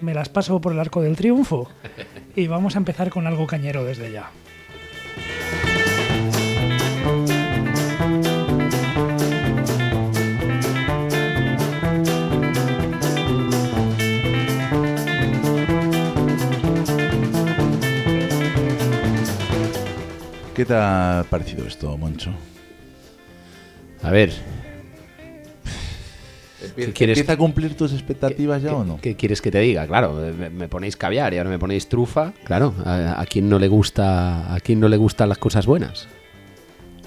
me 0.00 0.14
las 0.14 0.28
paso 0.28 0.60
por 0.60 0.72
el 0.72 0.78
arco 0.78 1.02
del 1.02 1.16
triunfo. 1.16 1.68
Y 2.36 2.46
vamos 2.46 2.76
a 2.76 2.78
empezar 2.78 3.10
con 3.10 3.26
algo 3.26 3.46
cañero 3.48 3.82
desde 3.84 4.12
ya. 4.12 4.30
¿Qué 20.54 20.64
te 20.64 20.74
ha 20.74 21.24
parecido 21.30 21.66
esto, 21.66 21.96
Moncho? 21.96 22.30
A 24.02 24.10
ver, 24.10 24.32
¿Empieza, 26.62 26.92
quieres- 26.92 27.18
empieza 27.18 27.32
a 27.32 27.36
cumplir 27.36 27.76
tus 27.76 27.92
expectativas 27.92 28.62
ya 28.62 28.68
¿qué, 28.70 28.74
o 28.74 28.84
no? 28.84 28.98
qué 29.00 29.16
quieres 29.16 29.40
que 29.40 29.50
te 29.50 29.60
diga? 29.60 29.86
Claro, 29.86 30.12
me, 30.38 30.50
me 30.50 30.68
ponéis 30.68 30.96
caviar 30.96 31.32
y 31.34 31.38
ahora 31.38 31.50
me 31.50 31.58
ponéis 31.58 31.88
trufa. 31.88 32.32
Claro, 32.44 32.74
a, 32.84 33.20
a 33.20 33.26
quién 33.26 33.48
no 33.48 33.58
le 33.58 33.68
gusta, 33.68 34.52
a 34.54 34.60
quién 34.60 34.78
no 34.80 34.88
le 34.88 34.96
gustan 34.96 35.28
las 35.28 35.38
cosas 35.38 35.66
buenas. 35.66 36.06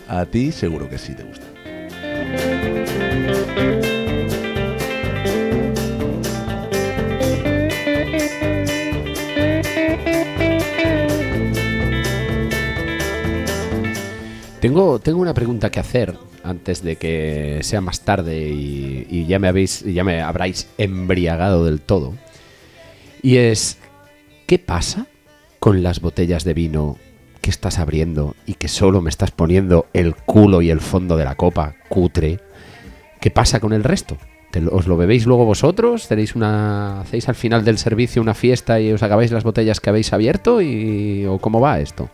A 0.07 0.25
ti 0.25 0.51
seguro 0.51 0.89
que 0.89 0.97
sí 0.97 1.13
te 1.15 1.23
gusta. 1.23 1.45
Tengo, 14.65 14.97
tengo 14.97 15.19
una 15.21 15.35
pregunta 15.35 15.69
que 15.69 15.79
hacer 15.79 16.17
antes 16.43 16.81
de 16.81 16.95
que 16.95 17.59
sea 17.61 17.81
más 17.81 18.01
tarde 18.01 18.49
y, 18.49 19.27
ya 19.27 19.37
me 19.37 19.47
habéis, 19.47 19.81
ya 19.83 20.03
me 20.03 20.23
habráis 20.23 20.67
embriagado 20.79 21.65
del 21.65 21.81
todo. 21.81 22.15
Y 23.21 23.37
es, 23.37 23.77
¿qué 24.47 24.57
pasa 24.57 25.05
con 25.59 25.83
las 25.83 26.01
botellas 26.01 26.43
de 26.45 26.55
vino 26.55 26.97
que 27.41 27.51
estás 27.51 27.77
abriendo 27.77 28.35
y 28.47 28.55
que 28.55 28.67
solo 28.67 29.01
me 29.01 29.11
estás 29.11 29.29
poniendo 29.29 29.85
el 29.93 30.15
culo 30.15 30.63
y 30.63 30.71
el 30.71 30.81
fondo 30.81 31.15
de 31.15 31.25
la 31.25 31.35
copa, 31.35 31.75
cutre? 31.87 32.39
¿Qué 33.21 33.29
pasa 33.29 33.59
con 33.59 33.71
el 33.71 33.83
resto? 33.83 34.17
¿Te 34.49 34.61
lo- 34.61 34.71
¿Os 34.71 34.87
lo 34.87 34.97
bebéis 34.97 35.27
luego 35.27 35.45
vosotros? 35.45 36.07
¿Tenéis 36.07 36.35
una, 36.35 37.01
¿Hacéis 37.01 37.29
al 37.29 37.35
final 37.35 37.63
del 37.63 37.77
servicio 37.77 38.19
una 38.19 38.33
fiesta 38.33 38.79
y 38.81 38.91
os 38.91 39.03
acabáis 39.03 39.29
las 39.31 39.43
botellas 39.43 39.79
que 39.79 39.91
habéis 39.91 40.11
abierto? 40.11 40.59
Y, 40.59 41.23
¿O 41.27 41.37
cómo 41.37 41.61
va 41.61 41.79
esto? 41.81 42.09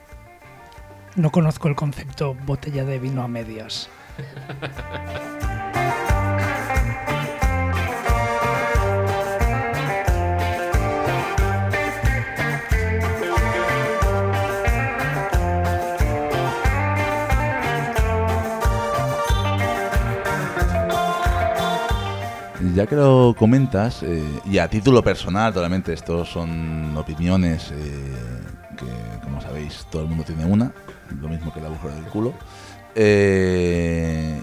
No 1.15 1.29
conozco 1.29 1.67
el 1.67 1.75
concepto 1.75 2.35
botella 2.45 2.85
de 2.85 2.97
vino 2.97 3.21
a 3.21 3.27
medias. 3.27 3.89
Ya 22.73 22.87
que 22.87 22.95
lo 22.95 23.35
comentas, 23.37 24.01
eh, 24.01 24.23
y 24.45 24.57
a 24.59 24.69
título 24.69 25.03
personal, 25.03 25.53
totalmente, 25.53 25.91
estos 25.91 26.29
son 26.29 26.95
opiniones 26.95 27.69
eh, 27.71 28.15
que, 28.85 29.19
como 29.23 29.41
sabéis, 29.41 29.87
todo 29.89 30.01
el 30.01 30.07
mundo 30.09 30.23
tiene 30.23 30.45
una, 30.45 30.73
lo 31.21 31.29
mismo 31.29 31.53
que 31.53 31.59
el 31.59 31.67
agujero 31.67 31.95
del 31.95 32.05
culo. 32.05 32.33
Eh, 32.95 34.41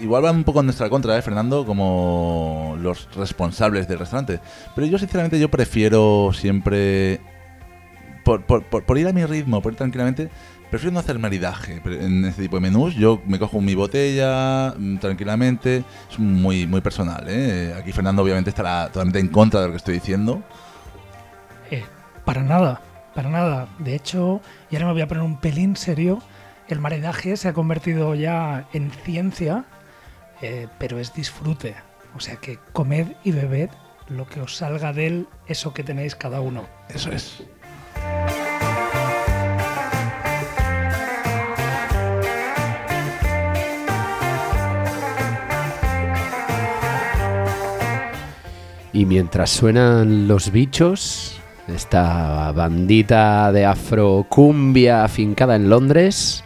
igual 0.00 0.22
van 0.22 0.36
un 0.36 0.44
poco 0.44 0.60
en 0.60 0.66
nuestra 0.66 0.88
contra, 0.90 1.16
¿eh, 1.16 1.22
Fernando? 1.22 1.64
Como 1.64 2.76
los 2.80 3.08
responsables 3.14 3.86
del 3.86 3.98
restaurante. 3.98 4.40
Pero 4.74 4.86
yo, 4.86 4.98
sinceramente, 4.98 5.38
yo 5.38 5.50
prefiero 5.50 6.30
siempre 6.32 7.20
por, 8.24 8.98
ir 8.98 9.06
a 9.06 9.12
mi 9.12 9.24
ritmo, 9.24 9.60
por 9.60 9.72
ir 9.72 9.78
tranquilamente, 9.78 10.30
prefiero 10.70 10.92
no 10.92 11.00
hacer 11.00 11.18
maridaje 11.18 11.80
en 11.84 12.24
este 12.24 12.42
tipo 12.42 12.56
de 12.56 12.62
menús. 12.62 12.94
Yo 12.94 13.22
me 13.26 13.38
cojo 13.38 13.60
mi 13.60 13.74
botella 13.74 14.74
mm, 14.76 14.96
tranquilamente, 14.96 15.84
es 16.10 16.18
muy, 16.18 16.66
muy 16.66 16.80
personal. 16.80 17.24
¿eh? 17.28 17.74
Aquí 17.78 17.92
Fernando 17.92 18.22
obviamente 18.22 18.50
estará 18.50 18.88
totalmente 18.88 19.18
en 19.18 19.28
contra 19.28 19.60
de 19.60 19.66
lo 19.66 19.72
que 19.72 19.78
estoy 19.78 19.94
diciendo. 19.94 20.42
Eh, 21.70 21.84
para 22.24 22.42
nada, 22.42 22.80
para 23.14 23.30
nada. 23.30 23.68
De 23.78 23.94
hecho, 23.94 24.40
y 24.70 24.76
ahora 24.76 24.86
me 24.86 24.92
voy 24.92 25.02
a 25.02 25.08
poner 25.08 25.22
un 25.22 25.38
pelín 25.38 25.76
serio, 25.76 26.22
el 26.68 26.80
maridaje 26.80 27.36
se 27.36 27.48
ha 27.48 27.52
convertido 27.52 28.14
ya 28.14 28.68
en 28.72 28.90
ciencia, 28.90 29.64
eh, 30.42 30.68
pero 30.78 30.98
es 30.98 31.14
disfrute. 31.14 31.74
O 32.16 32.20
sea 32.20 32.36
que 32.36 32.58
comed 32.72 33.08
y 33.24 33.32
bebed 33.32 33.70
lo 34.08 34.26
que 34.26 34.40
os 34.40 34.56
salga 34.56 34.92
de 34.92 35.06
él, 35.06 35.28
eso 35.46 35.74
que 35.74 35.82
tenéis 35.82 36.14
cada 36.14 36.40
uno. 36.40 36.66
Eso 36.88 37.10
es. 37.10 37.42
Y 48.92 49.06
mientras 49.06 49.50
suenan 49.50 50.28
los 50.28 50.52
bichos, 50.52 51.40
esta 51.68 52.52
bandita 52.52 53.52
de 53.52 53.64
afrocumbia 53.64 55.04
afincada 55.04 55.56
en 55.56 55.70
Londres, 55.70 56.44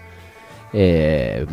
eh, 0.72 1.46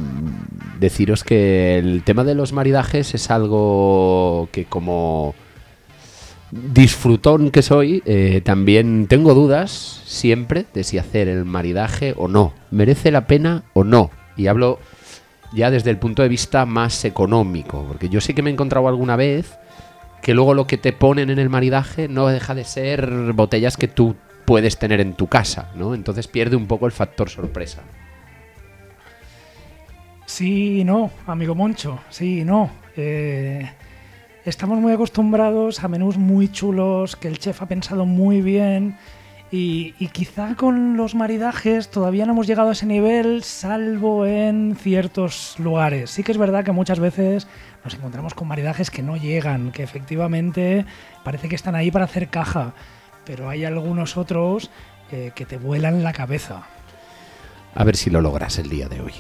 deciros 0.80 1.24
que 1.24 1.78
el 1.78 2.04
tema 2.04 2.24
de 2.24 2.36
los 2.36 2.54
maridajes 2.54 3.14
es 3.16 3.32
algo 3.32 4.50
que 4.52 4.66
como 4.66 5.34
disfrutón 6.52 7.52
que 7.52 7.62
soy, 7.62 8.04
eh, 8.06 8.42
también 8.44 9.08
tengo 9.08 9.34
dudas 9.34 10.02
siempre 10.06 10.66
de 10.74 10.84
si 10.84 10.98
hacer 10.98 11.28
el 11.28 11.46
maridaje 11.46 12.14
o 12.18 12.28
no. 12.28 12.54
¿Merece 12.72 13.12
la 13.12 13.28
pena 13.28 13.64
o 13.74 13.84
no? 13.84 14.12
Y 14.38 14.48
hablo 14.48 14.80
ya 15.54 15.72
desde 15.72 15.90
el 15.90 15.98
punto 15.98 16.22
de 16.22 16.30
vista 16.30 16.66
más 16.66 17.04
económico, 17.06 17.86
porque 17.88 18.10
yo 18.10 18.22
sí 18.22 18.34
que 18.34 18.42
me 18.42 18.50
he 18.50 18.54
encontrado 18.54 18.88
alguna 18.88 19.16
vez 19.16 19.58
que 20.26 20.34
luego 20.34 20.56
lo 20.56 20.66
que 20.66 20.80
te 20.80 20.92
ponen 20.92 21.30
en 21.30 21.38
el 21.38 21.52
maridaje 21.52 22.08
no 22.08 22.26
deja 22.26 22.56
de 22.56 22.64
ser 22.64 23.32
botellas 23.34 23.78
que 23.78 23.88
tú 23.88 24.16
puedes 24.46 24.80
tener 24.80 25.00
en 25.00 25.14
tu 25.14 25.28
casa, 25.28 25.70
¿no? 25.76 25.94
Entonces 25.94 26.28
pierde 26.28 26.56
un 26.56 26.66
poco 26.66 26.88
el 26.88 26.92
factor 26.94 27.30
sorpresa. 27.30 27.84
Sí 30.26 30.84
no, 30.84 31.12
amigo 31.28 31.54
Moncho, 31.54 32.00
sí 32.10 32.44
no. 32.44 32.72
Eh, 32.98 33.70
estamos 34.46 34.80
muy 34.80 34.94
acostumbrados 34.94 35.84
a 35.84 35.88
menús 35.90 36.18
muy 36.18 36.52
chulos, 36.52 37.16
que 37.16 37.28
el 37.28 37.38
chef 37.38 37.62
ha 37.62 37.68
pensado 37.68 38.08
muy 38.08 38.42
bien. 38.42 38.98
Y, 39.52 39.94
quizá 40.12 40.56
con 40.56 40.98
los 40.98 41.16
maridajes 41.16 41.90
todavía 41.90 42.26
no 42.26 42.34
hemos 42.34 42.48
llegado 42.48 42.70
a 42.70 42.72
ese 42.74 42.86
nivel, 42.86 43.44
salvo 43.44 44.26
en 44.26 44.76
ciertos 44.76 45.56
lugares. 45.60 46.10
Sí 46.10 46.24
que 46.24 46.32
es 46.32 46.38
verdad 46.38 46.66
que 46.66 46.72
muchas 46.72 47.00
veces 47.00 47.48
nos 47.84 47.94
encontramos 47.94 48.34
con 48.34 48.48
maridajes 48.48 48.90
que 48.90 49.04
no 49.04 49.18
llegan, 49.18 49.72
que 49.72 49.84
efectivamente 49.84 50.86
parece 51.24 51.48
que 51.48 51.56
están 51.56 51.76
ahí 51.76 51.92
para 51.92 52.06
hacer 52.06 52.30
caja. 52.30 52.74
Pero 53.24 53.50
hay 53.50 53.66
algunos 53.66 54.18
otros 54.18 54.72
eh, 55.12 55.32
que 55.36 55.46
te 55.46 55.58
vuelan 55.58 56.04
la 56.04 56.12
cabeza. 56.12 56.64
A 57.76 57.84
ver 57.84 57.96
si 57.96 58.10
lo 58.10 58.22
logras 58.22 58.58
el 58.58 58.70
día 58.70 58.90
de 58.90 59.02
hoy. 59.02 59.14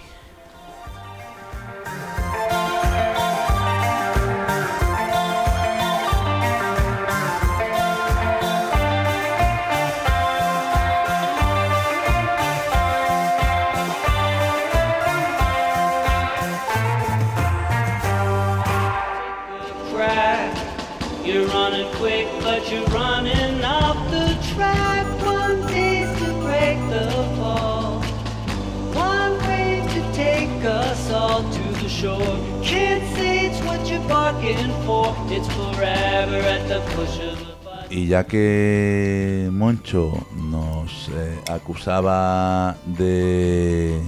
Y 37.89 38.07
ya 38.07 38.25
que 38.25 39.49
Moncho 39.51 40.11
nos 40.35 41.09
eh, 41.09 41.39
acusaba 41.49 42.75
de, 42.85 44.01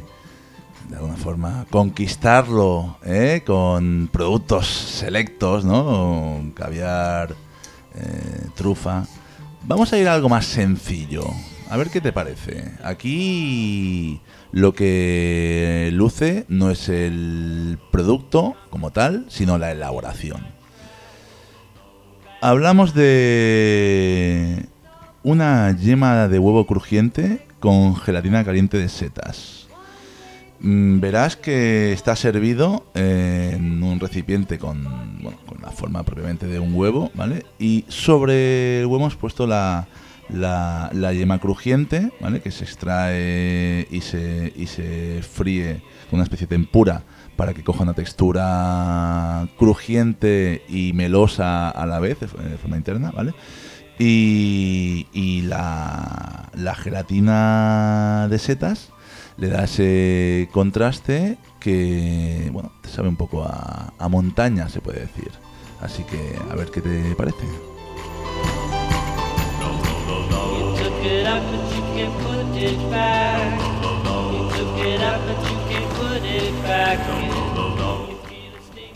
de 0.89 0.95
alguna 0.95 1.15
forma, 1.15 1.65
conquistarlo 1.69 2.97
¿eh? 3.05 3.43
con 3.45 4.09
productos 4.11 4.67
selectos, 4.67 5.63
¿no? 5.63 6.51
Caviar, 6.53 7.35
eh, 7.95 8.47
trufa. 8.55 9.05
Vamos 9.63 9.93
a 9.93 9.97
ir 9.97 10.07
a 10.07 10.13
algo 10.15 10.29
más 10.29 10.45
sencillo. 10.45 11.23
A 11.69 11.77
ver 11.77 11.89
qué 11.89 12.01
te 12.01 12.13
parece. 12.13 12.71
Aquí 12.83 14.21
lo 14.51 14.73
que 14.73 15.89
luce 15.93 16.45
no 16.47 16.71
es 16.71 16.89
el 16.89 17.79
producto 17.91 18.55
como 18.69 18.91
tal, 18.91 19.25
sino 19.29 19.57
la 19.57 19.71
elaboración. 19.71 20.56
Hablamos 22.39 22.93
de 22.93 24.67
una 25.23 25.75
yema 25.75 26.27
de 26.27 26.37
huevo 26.37 26.67
crujiente 26.67 27.41
con 27.59 27.95
gelatina 27.95 28.45
caliente 28.45 28.77
de 28.77 28.89
setas. 28.89 29.67
Mm, 30.59 30.99
Verás 30.99 31.35
que 31.35 31.93
está 31.93 32.15
servido 32.15 32.85
en 32.93 33.81
un 33.81 33.99
recipiente 33.99 34.59
con, 34.59 34.83
bueno, 35.19 35.39
con 35.47 35.59
la 35.63 35.71
forma 35.71 36.03
propiamente 36.03 36.45
de 36.45 36.59
un 36.59 36.75
huevo, 36.75 37.09
¿vale? 37.15 37.43
Y 37.57 37.85
sobre 37.87 38.81
el 38.81 38.85
huevo 38.85 38.97
hemos 38.97 39.15
puesto 39.15 39.47
la, 39.47 39.87
la, 40.29 41.13
yema 41.13 41.39
crujiente, 41.39 42.11
¿vale? 42.21 42.39
Que 42.41 42.51
se 42.51 42.65
extrae 42.65 43.87
y 43.89 44.01
se, 44.01 44.53
y 44.55 44.67
se 44.67 45.23
fríe 45.23 45.81
con 46.11 46.19
una 46.19 46.23
especie 46.23 46.45
de 46.45 46.55
tempura 46.55 47.01
para 47.37 47.53
que 47.53 47.63
coja 47.63 47.83
una 47.83 47.93
textura 47.93 49.47
crujiente 49.57 50.63
y 50.67 50.91
melosa 50.93 51.69
a 51.69 51.85
la 51.85 51.99
vez, 51.99 52.19
de 52.19 52.27
forma 52.27 52.75
interna, 52.75 53.11
¿vale? 53.11 53.33
Y, 53.99 55.07
y 55.13 55.43
la, 55.43 56.49
la 56.53 56.75
gelatina 56.75 58.27
de 58.29 58.39
setas 58.39 58.89
le 59.37 59.49
da 59.49 59.63
ese 59.63 60.49
contraste 60.51 61.37
que, 61.59 62.49
bueno, 62.51 62.71
te 62.81 62.89
sabe 62.89 63.07
un 63.07 63.15
poco 63.15 63.43
a, 63.43 63.93
a 63.97 64.07
montaña, 64.09 64.67
se 64.67 64.81
puede 64.81 65.01
decir. 65.01 65.31
Así 65.79 66.03
que, 66.03 66.35
a 66.51 66.55
ver 66.55 66.71
qué 66.71 66.81
te 66.81 67.15
parece. 67.15 67.45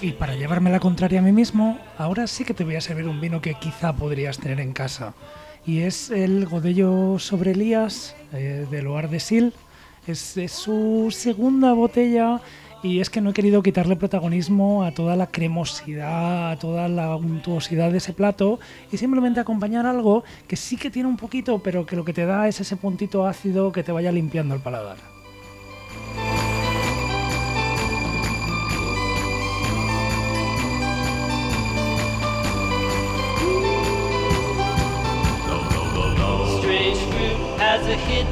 Y 0.02 0.14
para 0.14 0.36
llevarme 0.36 0.72
la 0.72 0.80
contraria 0.80 1.20
a 1.20 1.22
mí 1.22 1.32
mismo, 1.32 1.78
ahora 2.00 2.26
sí 2.26 2.44
que 2.44 2.56
te 2.56 2.64
voy 2.64 2.76
a 2.76 2.82
servir 2.82 3.08
un 3.08 3.22
vino 3.22 3.40
que 3.40 3.54
quizá 3.54 3.94
podrías 3.94 4.40
tener 4.40 4.60
en 4.60 4.74
casa. 4.74 5.14
Y 5.64 5.82
es 5.82 6.10
el 6.10 6.48
Godello 6.48 7.20
sobre 7.20 7.52
Elías 7.52 8.16
eh, 8.34 8.66
de 8.72 8.82
Loar 8.82 9.12
de 9.12 9.20
Sil. 9.22 9.54
Es, 10.08 10.38
es 10.38 10.54
su 10.54 11.10
segunda 11.12 11.74
botella 11.74 12.42
y 12.82 13.00
es 13.00 13.12
que 13.12 13.22
no 13.22 13.30
he 13.30 13.34
querido 13.34 13.62
quitarle 13.62 13.96
protagonismo 13.96 14.84
a 14.84 14.92
toda 14.92 15.16
la 15.16 15.28
cremosidad, 15.28 16.50
a 16.50 16.58
toda 16.58 16.88
la 16.88 17.16
untuosidad 17.16 17.92
de 17.92 18.00
ese 18.00 18.14
plato 18.14 18.60
y 18.92 18.98
simplemente 18.98 19.40
acompañar 19.40 19.86
algo 19.86 20.24
que 20.48 20.56
sí 20.56 20.78
que 20.78 20.90
tiene 20.90 21.10
un 21.10 21.18
poquito, 21.18 21.60
pero 21.60 21.86
que 21.86 21.96
lo 21.96 22.04
que 22.04 22.14
te 22.14 22.26
da 22.26 22.48
es 22.48 22.60
ese 22.60 22.76
puntito 22.76 23.28
ácido 23.28 23.72
que 23.72 23.84
te 23.84 23.92
vaya 23.92 24.12
limpiando 24.12 24.56
el 24.56 24.62
paladar. 24.62 25.11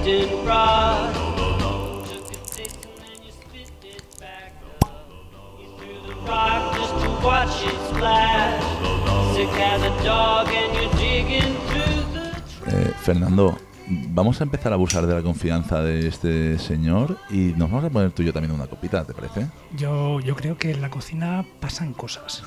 A 0.10 0.20
hidden 0.20 0.46
rod. 0.46 1.14
Took 2.06 2.32
a 2.32 2.38
taste 2.56 2.86
and 2.86 2.94
then 2.98 3.18
you 3.24 3.32
spit 3.32 3.72
it 3.84 4.20
back 4.20 4.54
up. 4.82 5.10
You 5.60 5.68
threw 5.78 5.98
the 6.08 6.16
rock 6.30 6.76
just 6.76 6.94
to 7.04 7.10
watch 7.26 7.64
it 7.64 7.78
splash. 7.90 8.64
Sick 9.36 9.60
as 9.60 9.82
a 9.84 10.04
dog 10.04 10.48
and 10.50 10.74
you're 10.76 10.94
digging 10.94 11.56
through 11.68 12.04
the 12.14 12.30
Eh, 12.72 12.94
Fernando, 13.02 13.58
vamos 13.88 14.42
a 14.42 14.44
empezar 14.44 14.72
a 14.72 14.76
abusar 14.76 15.08
de 15.08 15.16
la 15.16 15.22
confianza 15.22 15.82
de 15.82 16.08
este 16.08 16.60
señor 16.60 17.18
y 17.30 17.54
nos 17.56 17.72
vamos 17.72 17.86
a 17.86 17.90
poner 17.90 18.12
tú 18.12 18.22
y 18.22 18.26
yo 18.26 18.34
también 18.34 18.54
una 18.54 18.68
copita, 18.68 19.06
¿te 19.06 19.14
parece? 19.14 19.48
Yo, 19.76 20.20
yo 20.20 20.36
creo 20.36 20.58
que 20.58 20.72
en 20.72 20.82
la 20.82 20.90
cocina 20.90 21.46
pasan 21.60 21.94
cosas. 21.94 22.44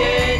yeah. 0.00 0.39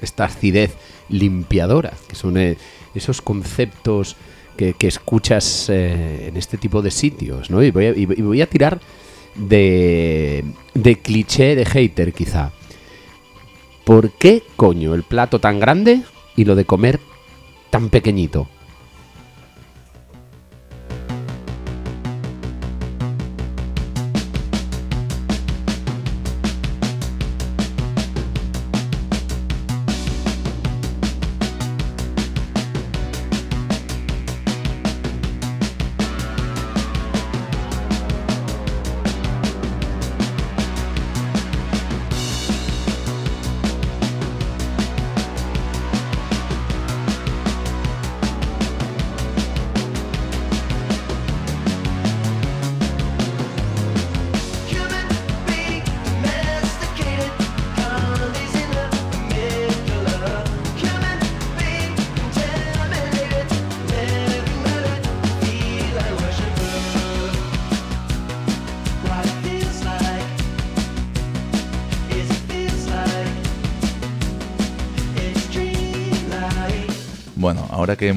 Esta 0.00 0.24
acidez 0.24 0.74
limpiadora, 1.08 1.92
que 2.08 2.14
son 2.16 2.36
eh, 2.36 2.56
esos 2.94 3.22
conceptos 3.22 4.16
que, 4.56 4.74
escuchas 4.80 5.70
eh, 5.70 6.28
en 6.28 6.36
este 6.36 6.58
tipo 6.58 6.82
de 6.82 6.90
sitios, 6.90 7.50
¿no? 7.50 7.62
Y 7.62 7.70
voy 7.70 7.86
a, 7.86 7.90
y 7.90 8.04
voy 8.04 8.42
a 8.42 8.46
tirar 8.46 8.80
de, 9.34 10.44
de 10.74 10.98
cliché 10.98 11.56
de 11.56 11.64
hater, 11.64 12.12
quizá. 12.12 12.52
¿Por 13.84 14.10
qué 14.12 14.42
coño 14.56 14.94
el 14.94 15.02
plato 15.02 15.40
tan 15.40 15.58
grande 15.60 16.02
y 16.36 16.44
lo 16.44 16.54
de 16.54 16.64
comer 16.64 17.00
tan 17.70 17.88
pequeñito? 17.88 18.48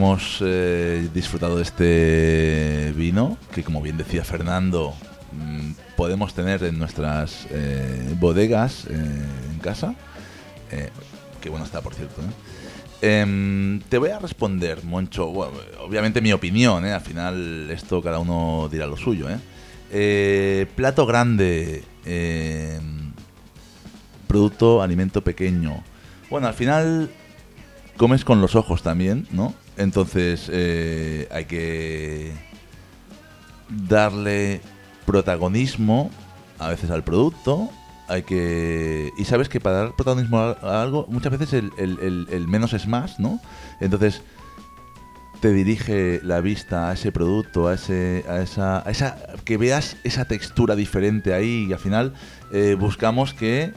Hemos 0.03 0.39
eh, 0.41 1.07
disfrutado 1.13 1.55
de 1.55 1.63
este 1.63 2.93
vino, 2.93 3.37
que 3.53 3.63
como 3.63 3.81
bien 3.81 3.95
decía 3.95 4.25
Fernando, 4.25 4.93
mm, 5.31 5.95
podemos 5.95 6.33
tener 6.33 6.61
en 6.65 6.77
nuestras 6.77 7.47
eh, 7.49 8.13
bodegas 8.19 8.85
eh, 8.89 8.93
en 9.53 9.59
casa, 9.59 9.95
que 11.39 11.49
bueno 11.49 11.63
está 11.63 11.79
por 11.79 11.93
cierto. 11.93 12.21
Em, 13.01 13.79
te 13.87 13.97
voy 13.97 14.09
a 14.09 14.19
responder, 14.19 14.83
Moncho, 14.83 15.29
obviamente 15.79 16.19
mi 16.19 16.33
opinión, 16.33 16.83
al 16.83 16.99
final 16.99 17.69
esto 17.71 18.01
cada 18.01 18.19
uno 18.19 18.67
dirá 18.69 18.85
lo 18.87 18.97
suyo. 18.97 19.27
plato 20.75 21.05
grande, 21.05 21.81
em, 22.03 23.13
producto, 24.27 24.81
alimento 24.81 25.23
pequeño. 25.23 25.81
Bueno, 26.29 26.47
al 26.47 26.53
final 26.55 27.09
comes 27.95 28.25
con 28.25 28.41
los 28.41 28.55
ojos 28.55 28.83
también, 28.83 29.27
¿no? 29.31 29.62
Entonces 29.77 30.49
eh, 30.51 31.27
hay 31.31 31.45
que 31.45 32.33
darle 33.69 34.61
protagonismo 35.05 36.11
a 36.59 36.69
veces 36.69 36.89
al 36.91 37.03
producto. 37.03 37.69
Hay 38.07 38.23
que. 38.23 39.11
Y 39.17 39.25
sabes 39.25 39.49
que 39.49 39.59
para 39.59 39.77
dar 39.77 39.95
protagonismo 39.95 40.39
a, 40.39 40.81
algo, 40.81 41.05
muchas 41.09 41.31
veces 41.37 41.53
el- 41.53 41.71
el 42.29 42.47
menos 42.47 42.73
es 42.73 42.87
más, 42.87 43.19
¿no? 43.19 43.39
Entonces 43.79 44.21
te 45.43 45.51
dirige 45.51 46.21
la 46.23 46.39
vista 46.39 46.89
a 46.89 46.93
ese 46.93 47.11
producto, 47.11 47.67
a 47.67 47.73
ese, 47.73 48.23
a 48.29 48.41
esa, 48.41 48.87
a 48.87 48.89
esa, 48.89 49.17
que 49.43 49.57
veas 49.57 49.97
esa 50.05 50.23
textura 50.23 50.73
diferente 50.73 51.33
ahí 51.33 51.65
y 51.67 51.73
al 51.73 51.79
final 51.79 52.13
eh, 52.53 52.77
buscamos 52.79 53.33
que 53.33 53.73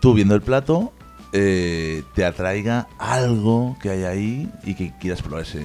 tú 0.00 0.14
viendo 0.14 0.34
el 0.34 0.42
plato 0.42 0.92
eh, 1.32 2.02
te 2.14 2.24
atraiga 2.24 2.88
algo 2.98 3.76
que 3.82 3.90
hay 3.90 4.04
ahí 4.04 4.50
y 4.64 4.74
que 4.74 4.92
quieras 4.98 5.22
probar 5.22 5.42
ese, 5.42 5.60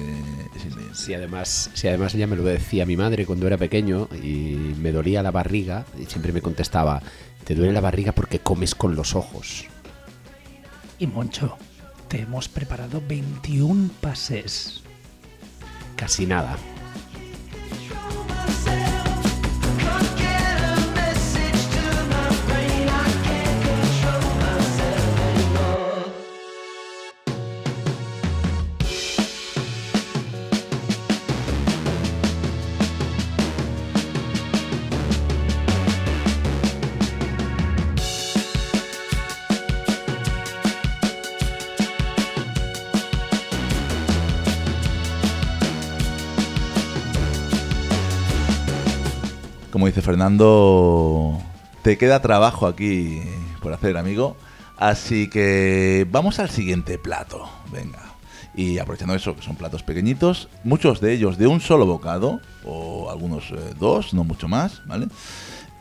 ese 0.54 0.68
ingrediente. 0.68 0.94
Si 0.94 1.14
además, 1.14 1.70
si 1.74 1.88
además 1.88 2.14
ella 2.14 2.26
me 2.26 2.36
lo 2.36 2.44
decía 2.44 2.86
mi 2.86 2.96
madre 2.96 3.26
cuando 3.26 3.46
era 3.46 3.56
pequeño 3.56 4.08
y 4.22 4.74
me 4.78 4.92
dolía 4.92 5.22
la 5.22 5.30
barriga 5.30 5.84
y 5.98 6.04
siempre 6.04 6.32
me 6.32 6.42
contestaba, 6.42 7.02
Te 7.44 7.54
duele 7.54 7.72
la 7.72 7.80
barriga 7.80 8.12
porque 8.12 8.38
comes 8.38 8.74
con 8.74 8.94
los 8.94 9.14
ojos. 9.14 9.66
Y 10.98 11.06
Moncho, 11.06 11.58
te 12.08 12.20
hemos 12.20 12.48
preparado 12.48 13.02
21 13.06 13.90
pases. 14.00 14.82
Casi 15.96 16.26
nada. 16.26 16.56
Como 49.84 49.90
dice 49.90 50.00
Fernando, 50.00 51.38
te 51.82 51.98
queda 51.98 52.22
trabajo 52.22 52.66
aquí 52.66 53.20
por 53.60 53.70
hacer, 53.74 53.98
amigo. 53.98 54.34
Así 54.78 55.28
que 55.28 56.06
vamos 56.10 56.38
al 56.38 56.48
siguiente 56.48 56.96
plato. 56.96 57.46
Venga. 57.70 57.98
Y 58.54 58.78
aprovechando 58.78 59.14
eso, 59.14 59.36
que 59.36 59.42
son 59.42 59.56
platos 59.56 59.82
pequeñitos, 59.82 60.48
muchos 60.64 61.02
de 61.02 61.12
ellos 61.12 61.36
de 61.36 61.48
un 61.48 61.60
solo 61.60 61.84
bocado, 61.84 62.40
o 62.64 63.10
algunos 63.10 63.50
eh, 63.50 63.74
dos, 63.78 64.14
no 64.14 64.24
mucho 64.24 64.48
más, 64.48 64.80
¿vale? 64.86 65.08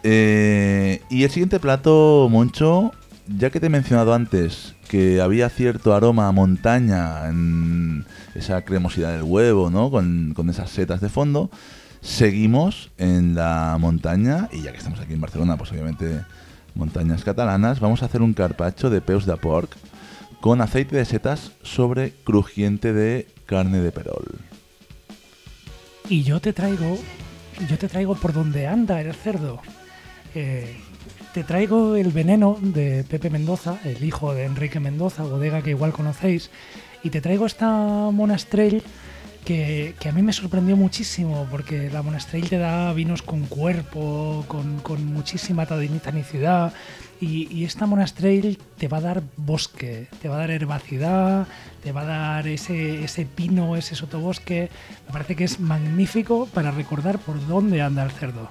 Eh, 0.04 1.02
y 1.10 1.24
el 1.24 1.30
siguiente 1.30 1.62
plato, 1.62 2.28
Moncho, 2.30 2.92
ya 3.38 3.52
que 3.52 3.62
te 3.62 3.68
he 3.68 3.70
mencionado 3.70 4.14
antes 4.14 4.76
que 4.90 5.22
había 5.22 5.48
cierto 5.48 5.96
aroma 5.96 6.28
a 6.28 6.34
montaña 6.34 7.30
en 7.30 8.04
esa 8.36 8.66
cremosidad 8.66 9.14
del 9.14 9.24
huevo, 9.24 9.70
¿no? 9.70 9.90
Con, 9.90 10.34
con 10.36 10.50
esas 10.50 10.72
setas 10.72 11.00
de 11.00 11.08
fondo, 11.08 11.50
seguimos 12.04 12.92
en 12.98 13.34
la 13.34 13.78
montaña, 13.80 14.50
y 14.52 14.62
ya 14.62 14.72
que 14.72 14.78
estamos 14.78 15.00
aquí 15.00 15.14
en 15.14 15.22
Barcelona, 15.22 15.58
pues 15.58 15.72
obviamente 15.72 16.22
montañas 16.76 17.24
catalanas, 17.24 17.80
vamos 17.80 18.04
a 18.04 18.06
hacer 18.06 18.22
un 18.22 18.34
carpacho 18.34 18.90
de 18.90 19.02
peus 19.02 19.26
de 19.26 19.36
porc 19.38 19.76
con 20.42 20.62
aceite 20.62 20.98
de 20.98 21.06
setas 21.06 21.54
sobre 21.64 22.12
crujiente 22.24 22.92
de 22.92 23.28
carne 23.46 23.80
de 23.80 23.92
perol. 23.92 24.26
Y 26.10 26.24
yo 26.24 26.42
te 26.42 26.52
traigo, 26.52 26.98
yo 27.70 27.78
te 27.78 27.88
traigo 27.88 28.16
por 28.16 28.34
donde 28.34 28.68
anda 28.68 29.00
el 29.00 29.14
cerdo. 29.14 29.62
Eh, 30.36 30.76
te 31.34 31.44
traigo 31.44 31.96
el 31.96 32.12
veneno 32.12 32.58
de 32.62 33.06
Pepe 33.06 33.30
Mendoza, 33.30 33.80
el 33.86 34.04
hijo 34.04 34.34
de 34.34 34.44
Enrique 34.44 34.82
Mendoza, 34.82 35.24
bodega 35.24 35.62
que 35.62 35.70
igual 35.70 35.94
conocéis, 35.94 36.52
y 37.04 37.10
te 37.10 37.22
traigo 37.22 37.46
esta 37.46 37.70
monastrell 38.12 38.84
que, 39.44 39.96
a 40.08 40.12
mí 40.12 40.22
me 40.22 40.34
sorprendió 40.34 40.76
muchísimo, 40.76 41.48
porque 41.52 41.90
la 41.90 42.02
monastrell 42.02 42.50
te 42.50 42.58
da 42.58 42.92
vinos 42.94 43.22
con 43.22 43.46
cuerpo, 43.46 44.46
con, 44.48 44.82
muchísima 45.06 45.66
tani- 45.66 46.00
tanicidad, 46.00 46.74
y, 47.22 47.48
y 47.54 47.64
esta 47.64 47.86
monastrell 47.86 48.58
te 48.78 48.88
va 48.88 48.98
a 48.98 49.02
dar 49.02 49.24
bosque, 49.38 50.08
te 50.22 50.30
va 50.30 50.36
a 50.36 50.40
dar 50.40 50.52
herbacidad, 50.52 51.48
te 51.82 51.92
va 51.92 52.02
a 52.02 52.06
dar 52.06 52.48
ese, 52.48 53.04
ese 53.04 53.26
pino, 53.26 53.76
ese 53.76 53.96
sotobosque. 53.96 54.70
Me 55.08 55.14
parece 55.14 55.36
que 55.36 55.44
es 55.44 55.60
magnífico 55.60 56.48
para 56.54 56.72
recordar 56.72 57.20
por 57.20 57.46
dónde 57.48 57.82
anda 57.82 58.04
el 58.04 58.12
cerdo. 58.12 58.50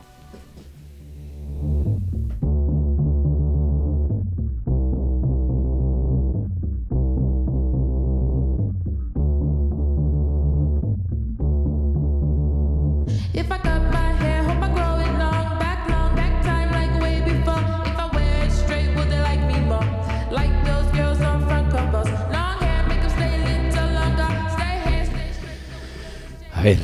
A 26.63 26.65
ver, 26.65 26.79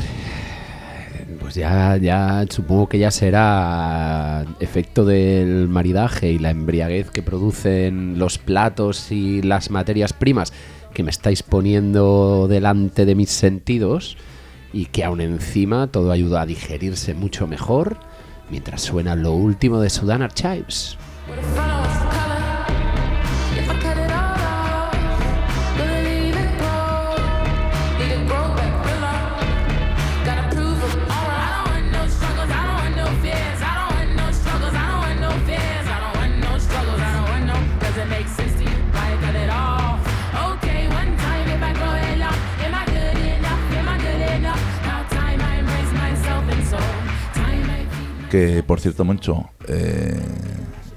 pues 1.39 1.55
ya, 1.55 1.97
ya 1.99 2.45
supongo 2.51 2.89
que 2.89 2.99
ya 2.99 3.13
será 3.13 4.45
efecto 4.59 5.05
del 5.05 5.69
maridaje 5.69 6.33
y 6.33 6.41
la 6.41 6.51
embriaguez 6.51 7.13
que 7.13 7.23
producen 7.23 8.19
los 8.19 8.39
platos 8.39 9.13
y 9.13 9.41
las 9.41 9.71
materias 9.71 10.13
primas 10.13 10.53
que 10.93 11.05
me 11.05 11.13
estáis 11.13 11.45
poniendo 11.45 12.49
delante 12.49 13.07
de 13.07 13.15
mis 13.15 13.31
sentidos 13.31 14.17
y 14.73 14.87
que 14.87 15.05
aún 15.05 15.21
encima 15.21 15.87
todo 15.87 16.11
ayuda 16.11 16.41
a 16.41 16.47
digerirse 16.47 17.15
mucho 17.15 17.47
mejor 17.47 17.99
mientras 18.51 18.83
suena 18.83 19.15
lo 19.15 19.31
último 19.31 19.79
de 19.79 19.91
Sudan 19.91 20.23
Archives. 20.23 20.99
Por 48.67 48.81
cierto, 48.81 49.05
Moncho, 49.05 49.51
eh, 49.67 50.21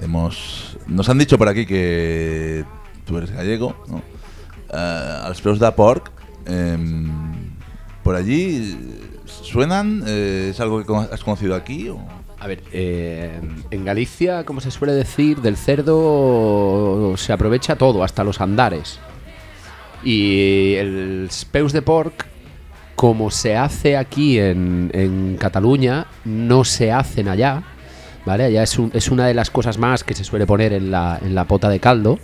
hemos. 0.02 0.78
Nos 0.88 1.10
han 1.10 1.18
dicho 1.18 1.38
por 1.38 1.48
aquí 1.48 1.66
que 1.66 2.66
tú 3.06 3.18
eres 3.18 3.32
gallego, 3.32 3.76
¿no? 3.88 4.02
Peus 5.44 5.60
de 5.60 5.72
porc, 5.72 6.12
por 8.04 8.16
allí 8.16 8.78
suenan, 9.26 10.04
eh, 10.08 10.50
es 10.52 10.60
algo 10.60 10.84
que 10.86 11.14
has 11.14 11.24
conocido 11.24 11.56
aquí 11.56 11.90
o 11.90 12.00
A 12.40 12.48
ver, 12.48 12.64
eh, 12.72 13.40
en 13.70 13.86
Galicia, 13.86 14.46
como 14.46 14.62
se 14.62 14.72
suele 14.72 14.94
decir, 14.94 15.42
del 15.42 15.58
cerdo 15.58 17.16
se 17.18 17.34
aprovecha 17.34 17.76
todo, 17.76 18.04
hasta 18.04 18.24
los 18.24 18.42
andares. 18.42 19.00
Y 20.04 20.74
el 20.76 21.28
speus 21.32 21.74
de 21.74 21.82
porc, 21.82 22.26
como 22.96 23.32
se 23.32 23.58
hace 23.58 23.98
aquí 23.98 24.40
en, 24.40 24.92
en 24.94 25.38
Cataluña, 25.38 26.08
no 26.26 26.64
se 26.64 26.92
hacen 26.92 27.28
allá. 27.28 27.64
¿Vale? 28.26 28.62
Es, 28.62 28.78
es 28.94 29.10
una 29.10 29.26
de 29.26 29.34
las 29.34 29.50
cosas 29.50 29.80
más 29.80 30.04
que 30.04 30.14
se 30.14 30.24
suele 30.24 30.46
poner 30.46 30.74
en 30.74 30.92
la, 30.92 31.20
en 31.24 31.34
la 31.34 31.46
pota 31.46 31.70
de 31.70 31.80
caldo. 31.80 32.20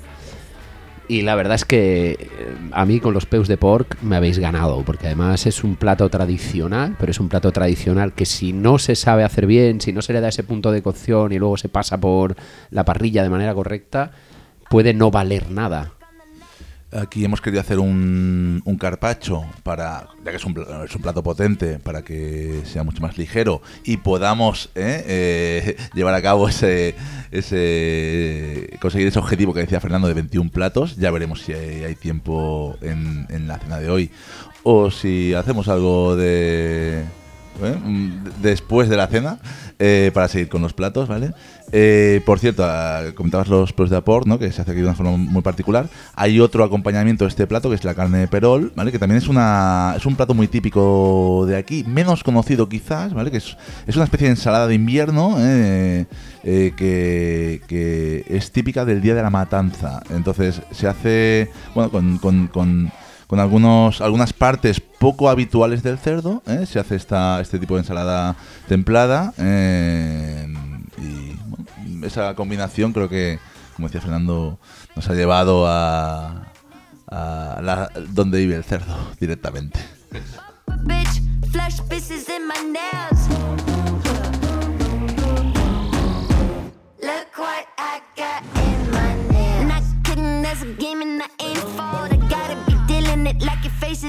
Y 1.09 1.21
la 1.21 1.35
verdad 1.35 1.55
es 1.55 1.63
que 1.63 2.11
eh, 2.11 2.27
a 2.71 2.85
mí 2.85 2.99
con 2.99 3.13
los 3.13 3.25
peus 3.25 3.47
de 3.47 3.55
porc 3.55 3.97
me 4.01 4.17
habéis 4.17 4.39
ganado, 4.39 4.83
porque 4.83 5.07
además 5.07 5.45
es 5.45 5.63
un 5.63 5.77
plato 5.77 6.09
tradicional, 6.09 6.95
pero 6.99 7.11
es 7.11 7.19
un 7.19 7.29
plato 7.29 7.51
tradicional 7.51 8.13
que 8.13 8.25
si 8.25 8.51
no 8.51 8.77
se 8.77 8.95
sabe 8.95 9.23
hacer 9.23 9.47
bien, 9.47 9.79
si 9.79 9.93
no 9.93 10.01
se 10.01 10.11
le 10.11 10.19
da 10.19 10.27
ese 10.27 10.43
punto 10.43 10.71
de 10.71 10.81
cocción 10.81 11.31
y 11.31 11.39
luego 11.39 11.55
se 11.55 11.69
pasa 11.69 11.97
por 11.97 12.35
la 12.71 12.83
parrilla 12.83 13.23
de 13.23 13.29
manera 13.29 13.53
correcta, 13.53 14.11
puede 14.69 14.93
no 14.93 15.09
valer 15.09 15.49
nada. 15.49 15.93
Aquí 16.91 17.25
hemos 17.25 17.41
querido 17.41 17.59
hacer 17.59 17.79
un, 17.79 18.61
un 18.63 18.77
carpacho 18.77 19.43
para, 19.63 20.07
ya 20.23 20.31
que 20.31 20.37
es 20.37 20.45
un, 20.45 20.55
es 20.85 20.95
un 20.95 21.01
plato 21.01 21.21
potente, 21.21 21.79
para 21.79 22.01
que 22.01 22.61
sea 22.63 22.83
mucho 22.83 23.01
más 23.01 23.17
ligero 23.17 23.61
y 23.83 23.97
podamos 23.97 24.69
¿eh? 24.73 25.03
Eh, 25.05 25.77
llevar 25.93 26.13
a 26.13 26.21
cabo 26.21 26.47
ese, 26.47 26.95
ese 27.31 28.69
conseguir 28.79 29.07
ese 29.09 29.19
objetivo 29.19 29.53
que 29.53 29.59
decía 29.59 29.81
Fernando 29.81 30.07
de 30.07 30.13
21 30.13 30.49
platos. 30.49 30.95
Ya 30.95 31.11
veremos 31.11 31.41
si 31.41 31.51
hay, 31.51 31.83
hay 31.83 31.95
tiempo 31.95 32.77
en, 32.81 33.27
en 33.29 33.49
la 33.49 33.59
cena 33.59 33.79
de 33.79 33.89
hoy 33.89 34.11
o 34.63 34.89
si 34.89 35.33
hacemos 35.33 35.67
algo 35.67 36.15
de 36.15 37.03
¿eh? 37.63 37.75
Mm, 37.83 38.41
después 38.41 38.89
de 38.89 38.97
la 38.97 39.07
cena 39.07 39.39
eh, 39.79 40.11
para 40.13 40.27
seguir 40.27 40.49
con 40.49 40.61
los 40.61 40.73
platos, 40.73 41.07
¿vale? 41.07 41.31
Eh, 41.73 42.21
por 42.25 42.39
cierto, 42.39 42.63
ah, 42.65 43.01
comentabas 43.13 43.49
los 43.49 43.73
pros 43.73 43.89
de 43.89 43.97
aport, 43.97 44.25
¿no? 44.25 44.39
Que 44.39 44.51
se 44.51 44.61
hace 44.61 44.71
aquí 44.71 44.79
de 44.79 44.85
una 44.85 44.95
forma 44.95 45.17
muy 45.17 45.41
particular. 45.41 45.89
Hay 46.15 46.39
otro 46.39 46.63
acompañamiento 46.63 47.25
de 47.25 47.29
este 47.29 47.45
plato 47.45 47.69
que 47.69 47.75
es 47.75 47.83
la 47.83 47.93
carne 47.93 48.19
de 48.19 48.27
perol, 48.27 48.71
¿vale? 48.75 48.91
Que 48.91 48.99
también 48.99 49.17
es 49.17 49.27
una 49.27 49.93
es 49.97 50.05
un 50.05 50.15
plato 50.15 50.33
muy 50.33 50.47
típico 50.47 51.45
de 51.47 51.57
aquí, 51.57 51.83
menos 51.85 52.23
conocido 52.23 52.69
quizás, 52.69 53.13
¿vale? 53.13 53.31
Que 53.31 53.37
es, 53.37 53.57
es 53.85 53.95
una 53.95 54.05
especie 54.05 54.27
de 54.27 54.31
ensalada 54.33 54.67
de 54.67 54.75
invierno 54.75 55.35
¿eh? 55.39 56.05
Que, 56.43 57.61
que 57.67 58.23
es 58.29 58.51
típica 58.51 58.85
del 58.85 59.01
día 59.01 59.13
de 59.15 59.21
la 59.23 59.29
matanza. 59.29 60.01
Entonces 60.09 60.61
se 60.71 60.87
hace, 60.87 61.49
bueno, 61.75 61.91
con- 61.91 62.17
con- 62.47 62.91
con 63.27 63.39
algunos, 63.39 63.99
algunas 64.01 64.33
partes 64.33 64.79
poco 64.79 65.29
habituales 65.29 65.83
del 65.83 65.97
cerdo. 65.99 66.41
¿eh? 66.47 66.65
Se 66.65 66.79
hace 66.79 66.95
esta, 66.95 67.39
este 67.41 67.59
tipo 67.59 67.75
de 67.75 67.81
ensalada 67.81 68.35
templada. 68.67 69.33
eh, 69.37 70.47
y 70.97 71.33
bueno, 71.47 71.65
esa 72.07 72.33
combinación 72.35 72.93
creo 72.93 73.09
que, 73.09 73.39
como 73.75 73.87
decía 73.87 74.01
Fernando, 74.01 74.57
nos 74.95 75.09
ha 75.09 75.13
llevado 75.13 75.67
a, 75.67 76.43
a 77.07 77.59
la- 77.61 77.91
donde 78.09 78.39
vive 78.39 78.55
el 78.55 78.63
cerdo 78.63 78.95
directamente. 79.19 79.79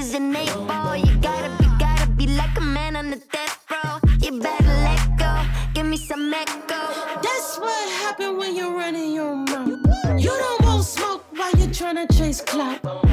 Is 0.09 0.15
an 0.15 0.35
eight 0.35 0.53
ball. 0.67 0.95
You 0.95 1.15
gotta 1.17 1.49
be, 1.59 1.65
gotta 1.77 2.09
be 2.11 2.27
like 2.27 2.57
a 2.57 2.61
man 2.61 2.95
on 2.95 3.09
the 3.11 3.21
death 3.31 3.65
row. 3.71 3.99
You 4.19 4.39
better 4.39 4.75
let 4.87 5.01
go, 5.17 5.31
give 5.73 5.85
me 5.85 5.97
some 5.97 6.33
echo. 6.33 6.81
That's 7.21 7.59
what 7.59 7.89
happen 8.01 8.37
when 8.37 8.55
you're 8.55 8.75
running 8.75 9.13
your 9.13 9.35
mouth. 9.35 9.79
You 10.17 10.33
don't 10.43 10.61
want 10.65 10.83
smoke 10.83 11.25
while 11.35 11.51
you're 11.57 11.73
trying 11.73 12.07
to 12.07 12.17
chase 12.17 12.41
clout. 12.41 13.08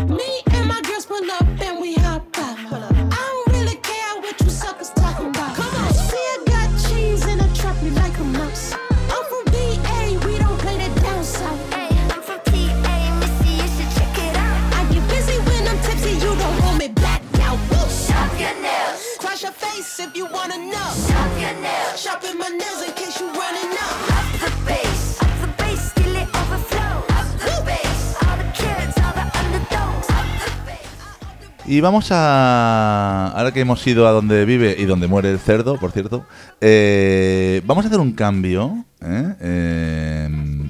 Y 31.69 31.81
vamos 31.81 32.09
a. 32.13 33.33
Ahora 33.35 33.53
que 33.53 33.61
hemos 33.61 33.85
ido 33.87 34.07
a 34.07 34.13
donde 34.13 34.45
vive 34.45 34.77
y 34.79 34.85
donde 34.85 35.09
muere 35.09 35.31
el 35.33 35.39
cerdo, 35.41 35.79
por 35.79 35.91
cierto, 35.91 36.25
eh, 36.61 37.61
vamos 37.67 37.85
a 37.85 37.89
hacer 37.89 37.99
un 38.01 38.13
cambio. 38.13 38.85
¿eh? 39.01 39.35
Eh, 39.41 40.29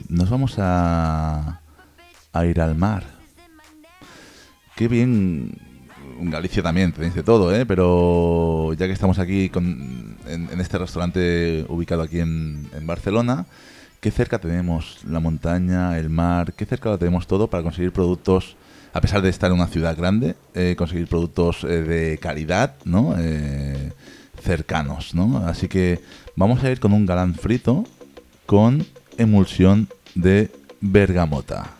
nos 0.08 0.30
vamos 0.30 0.54
a. 0.58 1.60
a 2.32 2.46
ir 2.46 2.60
al 2.60 2.76
mar. 2.76 3.04
Qué 4.74 4.88
bien. 4.88 5.58
En 6.18 6.30
Galicia 6.30 6.62
también 6.62 6.92
tenéis 6.92 7.14
de 7.14 7.22
todo, 7.22 7.54
¿eh? 7.54 7.66
pero 7.66 8.72
ya 8.72 8.86
que 8.86 8.92
estamos 8.94 9.18
aquí 9.18 9.50
con- 9.50 10.16
en, 10.26 10.48
en 10.50 10.60
este 10.62 10.78
restaurante 10.78 11.66
ubicado 11.68 12.00
aquí 12.00 12.20
en, 12.20 12.70
en 12.74 12.86
Barcelona, 12.86 13.44
qué 14.00 14.10
cerca 14.10 14.38
tenemos 14.38 15.00
la 15.04 15.20
montaña, 15.20 15.98
el 15.98 16.08
mar, 16.08 16.54
qué 16.54 16.64
cerca 16.64 16.88
lo 16.88 16.96
tenemos 16.98 17.26
todo 17.26 17.48
para 17.50 17.62
conseguir 17.62 17.92
productos, 17.92 18.56
a 18.96 19.00
pesar 19.02 19.20
de 19.20 19.28
estar 19.28 19.50
en 19.50 19.58
una 19.58 19.66
ciudad 19.66 19.94
grande, 19.94 20.36
eh, 20.54 20.74
conseguir 20.74 21.06
productos 21.06 21.64
eh, 21.64 21.82
de 21.82 22.16
calidad, 22.16 22.76
¿no? 22.86 23.14
Eh, 23.18 23.92
cercanos, 24.42 25.14
¿no? 25.14 25.46
Así 25.46 25.68
que 25.68 26.00
vamos 26.34 26.64
a 26.64 26.70
ir 26.70 26.80
con 26.80 26.94
un 26.94 27.04
galán 27.04 27.34
frito 27.34 27.84
con 28.46 28.86
emulsión 29.18 29.88
de 30.14 30.50
bergamota. 30.80 31.74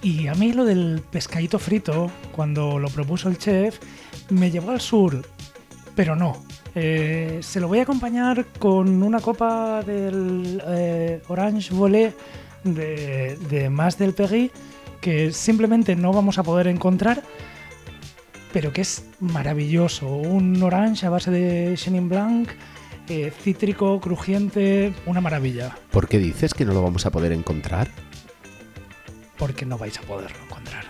Y 0.00 0.28
a 0.28 0.34
mí 0.34 0.54
lo 0.54 0.64
del 0.64 1.02
pescadito 1.10 1.58
frito, 1.58 2.10
cuando 2.32 2.78
lo 2.78 2.88
propuso 2.88 3.28
el 3.28 3.36
chef, 3.36 3.78
me 4.30 4.50
llevó 4.50 4.70
al 4.70 4.80
sur, 4.80 5.22
pero 5.94 6.16
no. 6.16 6.42
Eh, 6.74 7.38
se 7.42 7.60
lo 7.60 7.68
voy 7.68 7.80
a 7.80 7.82
acompañar 7.82 8.44
con 8.58 9.02
una 9.02 9.20
copa 9.20 9.82
del 9.82 10.62
eh, 10.66 11.22
Orange 11.28 11.74
Volé 11.74 12.14
de, 12.62 13.36
de 13.48 13.70
Más 13.70 13.98
del 13.98 14.14
Pegui, 14.14 14.50
que 15.00 15.32
simplemente 15.32 15.96
no 15.96 16.12
vamos 16.12 16.38
a 16.38 16.42
poder 16.42 16.68
encontrar, 16.68 17.22
pero 18.52 18.72
que 18.72 18.82
es 18.82 19.06
maravilloso. 19.20 20.06
Un 20.08 20.62
orange 20.62 21.06
a 21.06 21.10
base 21.10 21.30
de 21.30 21.74
Chenin 21.76 22.08
Blanc, 22.08 22.50
eh, 23.08 23.32
cítrico, 23.42 23.98
crujiente, 24.00 24.92
una 25.06 25.20
maravilla, 25.20 25.76
¿Por 25.90 26.08
qué 26.08 26.18
dices 26.18 26.54
que 26.54 26.64
no 26.64 26.74
lo 26.74 26.82
vamos 26.82 27.06
a 27.06 27.10
poder 27.10 27.32
encontrar? 27.32 27.88
porque 29.38 29.64
no 29.64 29.78
vais 29.78 29.96
a 29.98 30.02
poderlo 30.02 30.36
encontrar. 30.44 30.84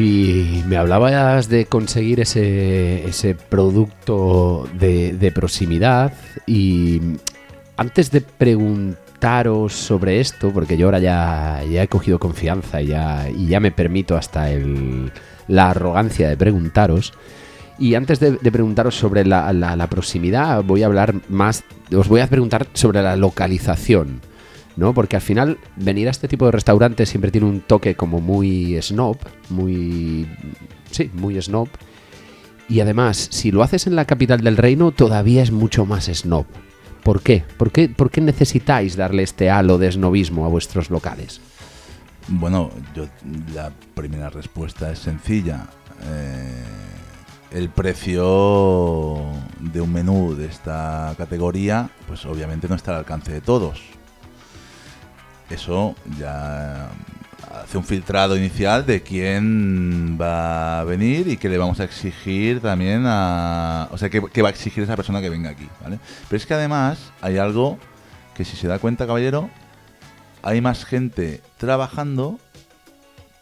Y 0.00 0.62
me 0.68 0.76
hablabas 0.76 1.48
de 1.48 1.66
conseguir 1.66 2.20
ese, 2.20 3.04
ese 3.08 3.34
producto 3.34 4.68
de, 4.78 5.12
de 5.14 5.32
proximidad 5.32 6.12
y 6.46 7.00
antes 7.76 8.12
de 8.12 8.20
preguntaros 8.20 9.72
sobre 9.72 10.20
esto, 10.20 10.52
porque 10.52 10.76
yo 10.76 10.86
ahora 10.86 11.00
ya, 11.00 11.64
ya 11.68 11.82
he 11.82 11.88
cogido 11.88 12.20
confianza 12.20 12.80
y 12.80 12.86
ya, 12.86 13.28
y 13.28 13.46
ya 13.48 13.58
me 13.58 13.72
permito 13.72 14.16
hasta 14.16 14.52
el- 14.52 15.10
la 15.48 15.70
arrogancia 15.70 16.28
de 16.28 16.36
preguntaros, 16.36 17.12
y 17.76 17.96
antes 17.96 18.20
de, 18.20 18.32
de 18.40 18.52
preguntaros 18.52 18.94
sobre 18.94 19.24
la, 19.24 19.52
la- 19.52 19.74
la 19.74 19.88
proximidad, 19.88 20.62
voy 20.62 20.84
a 20.84 20.86
hablar 20.86 21.14
más, 21.28 21.64
os 21.92 22.06
voy 22.06 22.20
a 22.20 22.28
preguntar 22.28 22.68
sobre 22.72 23.02
la 23.02 23.16
localización. 23.16 24.20
¿No? 24.78 24.94
Porque 24.94 25.16
al 25.16 25.22
final 25.22 25.58
venir 25.76 26.06
a 26.06 26.12
este 26.12 26.28
tipo 26.28 26.46
de 26.46 26.52
restaurantes 26.52 27.08
siempre 27.08 27.32
tiene 27.32 27.48
un 27.48 27.60
toque 27.60 27.96
como 27.96 28.20
muy 28.20 28.80
snob, 28.80 29.18
muy... 29.50 30.26
Sí, 30.90 31.10
muy 31.12 31.40
snob. 31.42 31.68
Y 32.68 32.80
además, 32.80 33.28
si 33.30 33.50
lo 33.50 33.62
haces 33.62 33.86
en 33.88 33.96
la 33.96 34.04
capital 34.04 34.40
del 34.40 34.56
reino, 34.56 34.92
todavía 34.92 35.42
es 35.42 35.50
mucho 35.50 35.84
más 35.84 36.04
snob. 36.06 36.46
¿Por 37.02 37.22
qué? 37.22 37.44
¿Por 37.56 37.72
qué, 37.72 37.88
por 37.88 38.10
qué 38.10 38.20
necesitáis 38.20 38.94
darle 38.96 39.24
este 39.24 39.50
halo 39.50 39.78
de 39.78 39.90
snobismo 39.90 40.46
a 40.46 40.48
vuestros 40.48 40.90
locales? 40.90 41.40
Bueno, 42.28 42.70
yo 42.94 43.06
la 43.54 43.72
primera 43.94 44.30
respuesta 44.30 44.92
es 44.92 45.00
sencilla. 45.00 45.66
Eh, 46.04 46.62
el 47.50 47.68
precio 47.70 49.22
de 49.58 49.80
un 49.80 49.92
menú 49.92 50.36
de 50.36 50.46
esta 50.46 51.14
categoría, 51.18 51.90
pues 52.06 52.24
obviamente 52.26 52.68
no 52.68 52.76
está 52.76 52.92
al 52.92 52.98
alcance 52.98 53.32
de 53.32 53.40
todos. 53.40 53.97
Eso 55.50 55.94
ya 56.18 56.90
hace 57.62 57.78
un 57.78 57.84
filtrado 57.84 58.36
inicial 58.36 58.84
de 58.84 59.02
quién 59.02 60.18
va 60.20 60.80
a 60.80 60.84
venir 60.84 61.28
y 61.28 61.36
qué 61.36 61.48
le 61.48 61.58
vamos 61.58 61.80
a 61.80 61.84
exigir 61.84 62.60
también 62.60 63.04
a... 63.06 63.88
O 63.90 63.98
sea, 63.98 64.10
qué, 64.10 64.20
va 64.20 64.48
a 64.48 64.50
exigir 64.50 64.84
esa 64.84 64.96
persona 64.96 65.20
que 65.20 65.30
venga 65.30 65.50
aquí, 65.50 65.68
¿vale? 65.82 65.98
Pero 66.28 66.36
es 66.36 66.46
que 66.46 66.54
además 66.54 66.98
hay 67.20 67.38
algo 67.38 67.78
que 68.34 68.44
si 68.44 68.56
se 68.56 68.68
da 68.68 68.78
cuenta, 68.78 69.06
caballero, 69.06 69.50
hay 70.42 70.60
más 70.60 70.84
gente 70.84 71.40
trabajando 71.56 72.38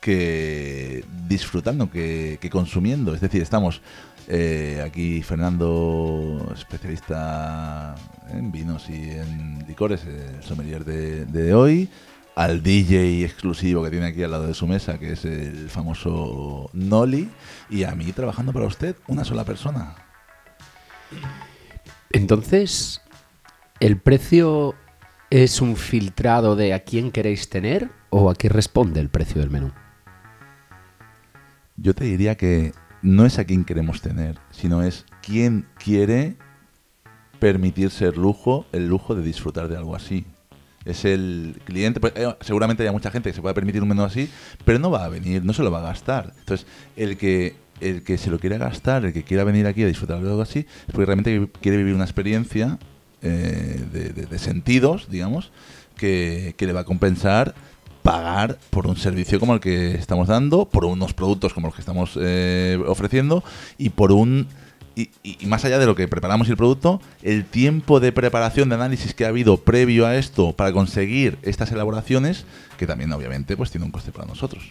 que 0.01 1.05
disfrutando, 1.27 1.91
que, 1.91 2.39
que 2.41 2.51
consumiendo. 2.51 3.15
Es 3.15 3.21
decir, 3.21 3.43
estamos 3.43 3.83
eh, 4.29 4.83
aquí 4.85 5.23
Fernando, 5.23 6.53
especialista 6.55 7.95
en 8.31 8.51
vinos 8.51 8.89
y 8.89 9.11
en 9.11 9.65
licores, 9.67 10.05
el 10.05 10.43
sommelier 10.43 10.85
de, 10.85 11.27
de 11.27 11.55
hoy, 11.55 11.89
al 12.35 12.63
DJ 12.63 13.25
exclusivo 13.25 13.83
que 13.83 13.91
tiene 13.91 14.07
aquí 14.07 14.23
al 14.23 14.31
lado 14.31 14.47
de 14.47 14.55
su 14.55 14.67
mesa, 14.67 14.99
que 14.99 15.13
es 15.13 15.25
el 15.25 15.71
famoso 15.71 16.71
Noli, 16.73 17.31
y 17.71 17.85
a 17.85 17.95
mí 17.95 18.13
trabajando 18.13 18.53
para 18.53 18.67
usted, 18.67 18.97
una 19.07 19.25
sola 19.25 19.45
persona. 19.45 19.95
Entonces, 22.11 23.01
¿el 23.81 23.99
precio 23.99 24.75
es 25.31 25.61
un 25.61 25.77
filtrado 25.77 26.57
de 26.57 26.75
a 26.75 26.81
quién 26.81 27.11
queréis 27.11 27.49
tener 27.49 27.91
o 28.11 28.31
a 28.31 28.35
qué 28.35 28.49
responde 28.49 29.01
el 29.01 29.09
precio 29.09 29.41
del 29.41 29.51
menú? 29.51 29.73
Yo 31.77 31.95
te 31.95 32.05
diría 32.05 32.37
que 32.37 32.73
no 33.07 33.25
es 33.25 33.39
a 33.39 33.45
quien 33.45 33.65
queremos 33.65 34.01
tener, 34.03 34.39
sino 34.51 34.83
es 34.83 35.07
quién 35.23 35.67
quiere 35.79 36.37
permitirse 37.39 38.07
el 38.07 38.15
lujo, 38.17 38.67
el 38.73 38.89
lujo 38.89 39.15
de 39.15 39.23
disfrutar 39.23 39.69
de 39.69 39.77
algo 39.77 39.95
así. 39.95 40.27
Es 40.85 41.05
el 41.05 41.61
cliente, 41.65 42.01
pues, 42.01 42.13
eh, 42.17 42.35
seguramente 42.41 42.83
haya 42.83 42.93
mucha 42.93 43.11
gente 43.11 43.31
que 43.31 43.35
se 43.35 43.43
pueda 43.43 43.55
permitir 43.55 43.83
un 43.83 43.89
menú 43.89 44.03
así, 44.03 44.29
pero 44.65 44.79
no 44.79 44.91
va 44.91 45.05
a 45.05 45.09
venir, 45.09 45.45
no 45.45 45.53
se 45.53 45.63
lo 45.63 45.71
va 45.71 45.79
a 45.79 45.83
gastar. 45.83 46.33
Entonces, 46.39 46.67
el 46.97 47.17
que 47.17 47.55
el 47.81 48.03
que 48.05 48.17
se 48.17 48.31
lo 48.31 48.39
quiera 48.39 48.57
gastar, 48.57 49.05
el 49.05 49.13
que 49.13 49.23
quiera 49.23 49.45
venir 49.45 49.67
aquí 49.67 49.83
a 49.83 49.87
disfrutar 49.87 50.21
de 50.23 50.29
algo 50.31 50.41
así, 50.41 50.61
es 50.61 50.67
porque 50.87 51.05
realmente 51.07 51.49
quiere 51.61 51.77
vivir 51.77 51.95
una 51.95 52.05
experiencia 52.05 52.79
eh, 53.23 53.85
de, 53.93 54.09
de- 54.15 54.27
de 54.27 54.39
sentidos, 54.39 55.09
digamos, 55.11 55.53
que, 55.97 56.55
que 56.57 56.67
le 56.67 56.73
va 56.73 56.81
a 56.81 56.85
compensar 56.85 57.55
pagar 58.07 58.57
por 58.71 58.87
un 58.87 58.97
servicio 58.97 59.41
como 59.41 59.53
el 59.55 59.59
que 59.61 59.97
estamos 59.97 60.29
dando, 60.29 60.67
por 60.67 60.85
unos 60.85 61.13
productos 61.13 61.53
como 61.53 61.67
los 61.67 61.75
que 61.75 61.81
estamos 61.83 62.17
eh, 62.21 62.79
ofreciendo 62.87 63.43
y 63.79 63.91
por 63.91 64.13
un... 64.13 64.47
Y, 64.95 65.11
y- 65.25 65.45
más 65.47 65.65
allá 65.65 65.79
de 65.81 65.87
lo 65.87 65.97
que 65.97 66.07
preparamos 66.07 66.49
el 66.49 66.57
producto, 66.57 67.01
el 67.23 67.45
tiempo 67.45 67.99
de 67.99 68.13
preparación, 68.13 68.69
de 68.69 68.77
análisis 68.77 69.13
que 69.13 69.25
ha 69.25 69.29
habido 69.29 69.57
previo 69.57 70.07
a 70.07 70.15
esto 70.17 70.53
para 70.55 70.73
conseguir 70.73 71.37
estas 71.43 71.73
elaboraciones, 71.73 72.45
que 72.79 72.87
también 72.87 73.13
obviamente 73.13 73.57
pues 73.57 73.73
tiene 73.73 73.85
un 73.87 73.91
coste 73.91 74.13
para 74.13 74.27
nosotros. 74.27 74.63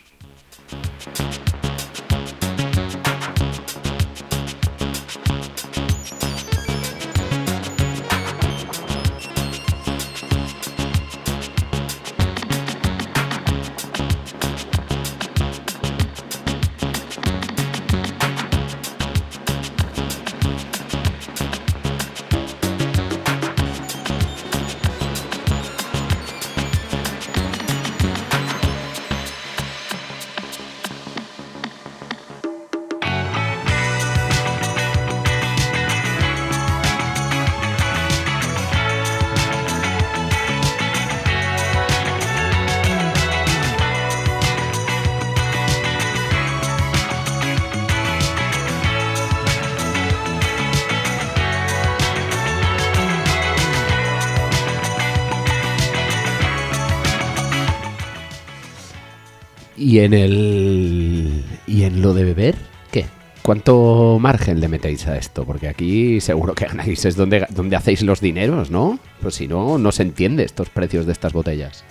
¿Y 59.96 60.00
en 60.00 60.14
el. 60.14 61.46
¿Y 61.68 61.84
en 61.84 62.02
lo 62.02 62.14
de 62.14 62.26
beber? 62.26 62.56
¿Qué? 62.92 63.06
¿Cuánto 63.42 64.18
margen 64.20 64.60
le 64.60 64.68
metéis 64.68 65.08
a 65.08 65.16
esto? 65.16 65.46
Porque 65.46 65.70
aquí 65.70 66.20
seguro 66.20 66.54
que 66.54 66.66
ganáis, 66.66 67.06
es 67.06 67.16
donde, 67.16 67.48
donde 67.50 67.78
hacéis 67.78 68.02
los 68.02 68.20
dineros, 68.20 68.70
¿no? 68.70 69.00
Pues 69.22 69.36
si 69.36 69.48
no, 69.48 69.78
no 69.78 69.94
se 69.94 70.04
entiende 70.04 70.44
estos 70.44 70.70
precios 70.70 71.06
de 71.06 71.14
estas 71.14 71.32
botellas. 71.32 71.86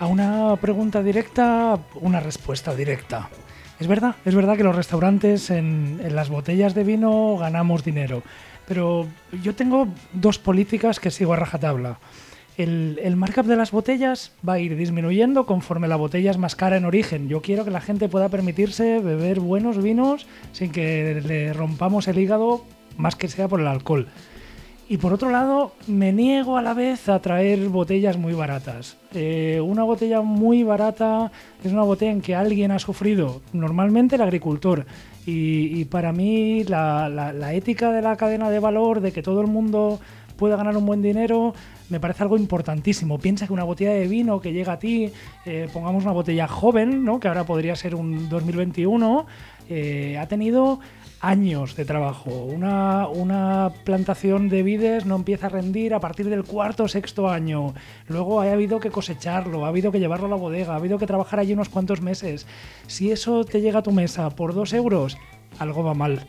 A 0.00 0.08
una 0.08 0.56
pregunta 0.56 1.04
directa, 1.04 1.78
una 2.00 2.18
respuesta 2.18 2.74
directa. 2.74 3.28
Es 3.78 3.86
verdad, 3.86 4.16
es 4.24 4.34
verdad 4.34 4.56
que 4.56 4.64
los 4.64 4.74
restaurantes 4.74 5.50
en, 5.50 6.00
en 6.02 6.16
las 6.16 6.30
botellas 6.30 6.74
de 6.74 6.82
vino 6.82 7.36
ganamos 7.36 7.84
dinero, 7.84 8.24
pero 8.66 9.06
yo 9.40 9.54
tengo 9.54 9.86
dos 10.12 10.40
políticas 10.40 10.98
que 10.98 11.12
sigo 11.12 11.32
a 11.32 11.36
rajatabla. 11.36 12.00
El, 12.56 13.00
el 13.02 13.16
markup 13.16 13.46
de 13.46 13.56
las 13.56 13.72
botellas 13.72 14.30
va 14.48 14.54
a 14.54 14.58
ir 14.60 14.76
disminuyendo 14.76 15.44
conforme 15.44 15.88
la 15.88 15.96
botella 15.96 16.30
es 16.30 16.38
más 16.38 16.54
cara 16.54 16.76
en 16.76 16.84
origen. 16.84 17.28
Yo 17.28 17.42
quiero 17.42 17.64
que 17.64 17.72
la 17.72 17.80
gente 17.80 18.08
pueda 18.08 18.28
permitirse 18.28 19.00
beber 19.00 19.40
buenos 19.40 19.82
vinos 19.82 20.26
sin 20.52 20.70
que 20.70 21.20
le 21.26 21.52
rompamos 21.52 22.06
el 22.06 22.18
hígado 22.18 22.64
más 22.96 23.16
que 23.16 23.26
sea 23.26 23.48
por 23.48 23.60
el 23.60 23.66
alcohol. 23.66 24.06
Y 24.88 24.98
por 24.98 25.12
otro 25.14 25.30
lado, 25.30 25.72
me 25.88 26.12
niego 26.12 26.56
a 26.58 26.62
la 26.62 26.74
vez 26.74 27.08
a 27.08 27.18
traer 27.18 27.68
botellas 27.70 28.18
muy 28.18 28.34
baratas. 28.34 28.98
Eh, 29.14 29.58
una 29.64 29.82
botella 29.82 30.20
muy 30.20 30.62
barata 30.62 31.32
es 31.64 31.72
una 31.72 31.82
botella 31.82 32.12
en 32.12 32.20
que 32.20 32.34
alguien 32.36 32.70
ha 32.70 32.78
sufrido, 32.78 33.40
normalmente 33.54 34.16
el 34.16 34.22
agricultor. 34.22 34.84
Y, 35.26 35.80
y 35.80 35.86
para 35.86 36.12
mí 36.12 36.64
la, 36.64 37.08
la- 37.08 37.32
la 37.32 37.54
ética 37.54 37.90
de 37.92 38.02
la 38.02 38.14
cadena 38.16 38.50
de 38.50 38.58
valor, 38.60 39.00
de 39.00 39.10
que 39.10 39.22
todo 39.22 39.40
el 39.40 39.46
mundo 39.46 39.98
pueda 40.36 40.56
ganar 40.56 40.76
un 40.76 40.86
buen 40.86 41.02
dinero, 41.02 41.54
me 41.88 42.00
parece 42.00 42.22
algo 42.22 42.36
importantísimo. 42.36 43.18
Piensa 43.18 43.46
que 43.46 43.52
una 43.52 43.64
botella 43.64 43.92
de 43.92 44.06
vino 44.08 44.40
que 44.40 44.52
llega 44.52 44.74
a 44.74 44.78
ti, 44.78 45.12
eh, 45.44 45.68
pongamos 45.72 46.04
una 46.04 46.12
botella 46.12 46.48
joven, 46.48 47.04
¿no? 47.04 47.20
que 47.20 47.28
ahora 47.28 47.44
podría 47.44 47.76
ser 47.76 47.94
un 47.94 48.28
2021, 48.28 49.26
eh, 49.68 50.18
ha 50.18 50.26
tenido 50.26 50.80
años 51.20 51.74
de 51.74 51.84
trabajo. 51.84 52.30
Una, 52.30 53.08
una 53.08 53.72
plantación 53.84 54.48
de 54.48 54.62
vides 54.62 55.06
no 55.06 55.16
empieza 55.16 55.46
a 55.46 55.50
rendir 55.50 55.94
a 55.94 56.00
partir 56.00 56.28
del 56.28 56.44
cuarto 56.44 56.84
o 56.84 56.88
sexto 56.88 57.28
año. 57.28 57.74
Luego 58.08 58.40
ha 58.40 58.52
habido 58.52 58.78
que 58.78 58.90
cosecharlo, 58.90 59.64
ha 59.64 59.68
habido 59.68 59.90
que 59.90 60.00
llevarlo 60.00 60.26
a 60.26 60.30
la 60.30 60.36
bodega, 60.36 60.74
ha 60.74 60.76
habido 60.76 60.98
que 60.98 61.06
trabajar 61.06 61.40
allí 61.40 61.54
unos 61.54 61.70
cuantos 61.70 62.02
meses. 62.02 62.46
Si 62.86 63.10
eso 63.10 63.44
te 63.44 63.62
llega 63.62 63.78
a 63.78 63.82
tu 63.82 63.92
mesa 63.92 64.30
por 64.30 64.54
dos 64.54 64.74
euros, 64.74 65.16
algo 65.58 65.82
va 65.82 65.94
mal. 65.94 66.26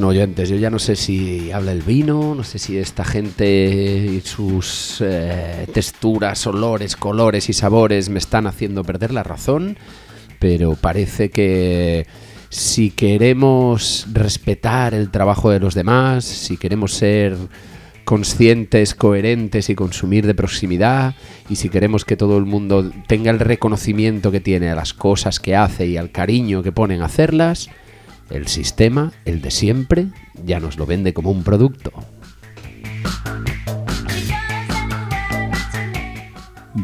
No 0.00 0.08
oyentes, 0.08 0.48
yo 0.48 0.56
ya 0.56 0.70
no 0.70 0.78
sé 0.78 0.96
si 0.96 1.52
habla 1.52 1.72
el 1.72 1.82
vino, 1.82 2.34
no 2.34 2.42
sé 2.42 2.58
si 2.58 2.78
esta 2.78 3.04
gente 3.04 4.10
y 4.10 4.20
sus 4.22 5.00
eh, 5.00 5.66
texturas, 5.72 6.46
olores, 6.46 6.96
colores 6.96 7.48
y 7.48 7.52
sabores 7.52 8.08
me 8.08 8.18
están 8.18 8.46
haciendo 8.46 8.82
perder 8.82 9.12
la 9.12 9.22
razón, 9.22 9.76
pero 10.38 10.74
parece 10.74 11.30
que 11.30 12.06
si 12.48 12.90
queremos 12.90 14.06
respetar 14.12 14.94
el 14.94 15.10
trabajo 15.10 15.50
de 15.50 15.60
los 15.60 15.74
demás, 15.74 16.24
si 16.24 16.56
queremos 16.56 16.94
ser 16.94 17.36
conscientes, 18.04 18.94
coherentes 18.94 19.70
y 19.70 19.76
consumir 19.76 20.26
de 20.26 20.34
proximidad, 20.34 21.14
y 21.48 21.56
si 21.56 21.68
queremos 21.68 22.04
que 22.04 22.16
todo 22.16 22.38
el 22.38 22.46
mundo 22.46 22.90
tenga 23.06 23.30
el 23.30 23.38
reconocimiento 23.38 24.32
que 24.32 24.40
tiene 24.40 24.70
a 24.70 24.74
las 24.74 24.94
cosas 24.94 25.38
que 25.38 25.54
hace 25.54 25.86
y 25.86 25.96
al 25.96 26.10
cariño 26.10 26.64
que 26.64 26.72
pone 26.72 26.96
en 26.96 27.02
hacerlas, 27.02 27.70
el 28.30 28.46
sistema, 28.46 29.12
el 29.24 29.42
de 29.42 29.50
siempre, 29.50 30.08
ya 30.44 30.60
nos 30.60 30.78
lo 30.78 30.86
vende 30.86 31.12
como 31.12 31.30
un 31.30 31.42
producto. 31.42 31.92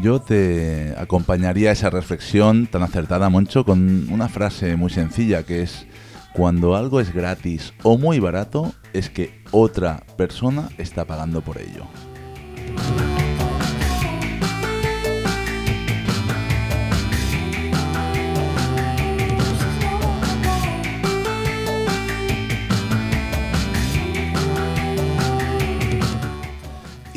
Yo 0.03 0.21
te 0.21 0.93
acompañaría 0.97 1.69
a 1.69 1.73
esa 1.73 1.89
reflexión 1.89 2.67
tan 2.67 2.83
acertada, 2.83 3.29
Moncho, 3.29 3.65
con 3.65 4.09
una 4.11 4.27
frase 4.27 4.75
muy 4.75 4.89
sencilla 4.89 5.43
que 5.43 5.61
es, 5.63 5.87
cuando 6.33 6.75
algo 6.75 6.99
es 6.99 7.13
gratis 7.13 7.73
o 7.83 7.97
muy 7.97 8.19
barato, 8.19 8.73
es 8.93 9.09
que 9.09 9.41
otra 9.51 10.03
persona 10.17 10.69
está 10.77 11.05
pagando 11.05 11.41
por 11.41 11.57
ello. 11.57 11.87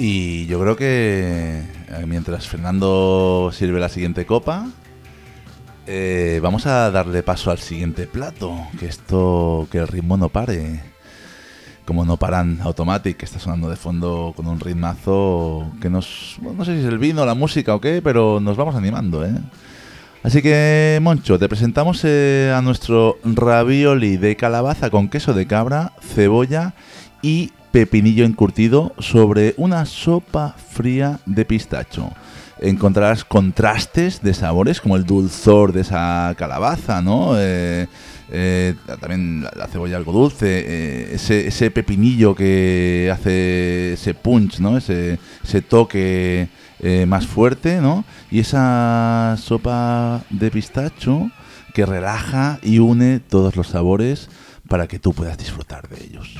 Y 0.02 0.46
yo 0.46 0.58
creo 0.58 0.76
que 0.76 1.60
eh, 1.60 2.04
mientras 2.06 2.48
Fernando 2.48 3.50
sirve 3.52 3.78
la 3.78 3.90
siguiente 3.90 4.24
copa, 4.24 4.66
eh, 5.86 6.40
vamos 6.42 6.64
a 6.64 6.90
darle 6.90 7.22
paso 7.22 7.50
al 7.50 7.58
siguiente 7.58 8.06
plato. 8.06 8.56
Que 8.78 8.86
esto, 8.86 9.68
que 9.70 9.76
el 9.76 9.88
ritmo 9.88 10.16
no 10.16 10.30
pare. 10.30 10.80
Como 11.84 12.06
no 12.06 12.16
paran 12.16 12.60
Automatic, 12.62 13.18
que 13.18 13.26
está 13.26 13.38
sonando 13.38 13.68
de 13.68 13.76
fondo 13.76 14.32
con 14.34 14.46
un 14.46 14.58
ritmazo 14.58 15.70
que 15.82 15.90
nos. 15.90 16.38
No 16.40 16.64
sé 16.64 16.76
si 16.76 16.80
es 16.80 16.86
el 16.86 16.98
vino, 16.98 17.26
la 17.26 17.34
música 17.34 17.74
o 17.74 17.80
qué, 17.82 18.00
pero 18.02 18.40
nos 18.40 18.56
vamos 18.56 18.76
animando, 18.76 19.26
¿eh? 19.26 19.34
Así 20.22 20.40
que, 20.40 20.98
Moncho, 21.02 21.38
te 21.38 21.46
presentamos 21.46 22.00
eh, 22.04 22.54
a 22.56 22.62
nuestro 22.62 23.18
ravioli 23.22 24.16
de 24.16 24.34
calabaza 24.34 24.88
con 24.88 25.10
queso 25.10 25.34
de 25.34 25.46
cabra, 25.46 25.92
cebolla 26.00 26.72
y 27.20 27.52
pepinillo 27.70 28.24
encurtido 28.24 28.92
sobre 28.98 29.54
una 29.56 29.86
sopa 29.86 30.54
fría 30.72 31.20
de 31.26 31.44
pistacho. 31.44 32.12
encontrarás 32.62 33.24
contrastes 33.24 34.20
de 34.20 34.34
sabores, 34.34 34.82
como 34.82 34.96
el 34.96 35.06
dulzor 35.06 35.72
de 35.72 35.80
esa 35.80 36.34
calabaza, 36.36 37.00
¿no? 37.00 37.32
Eh, 37.38 37.86
eh, 38.30 38.74
también 39.00 39.42
la, 39.42 39.50
la 39.56 39.66
cebolla 39.66 39.96
algo 39.96 40.12
dulce, 40.12 40.64
eh, 40.66 41.14
ese, 41.14 41.70
pepinillo 41.70 42.34
que 42.34 43.10
hace 43.10 43.94
ese 43.94 44.12
punch, 44.12 44.60
¿no? 44.60 44.76
Ese, 44.76 45.18
ese 45.42 45.62
toque 45.62 46.48
más 47.06 47.26
fuerte, 47.26 47.80
¿no? 47.80 48.04
Y 48.30 48.40
esa 48.40 49.36
sopa 49.38 50.22
de 50.30 50.50
pistacho 50.50 51.30
que 51.72 51.86
relaja 51.86 52.58
y 52.62 52.78
une 52.78 53.20
todos 53.20 53.56
los 53.56 53.68
sabores 53.68 54.28
para 54.70 54.86
que 54.86 55.00
tú 55.00 55.12
puedas 55.12 55.36
disfrutar 55.36 55.88
de 55.88 56.04
ellos. 56.04 56.32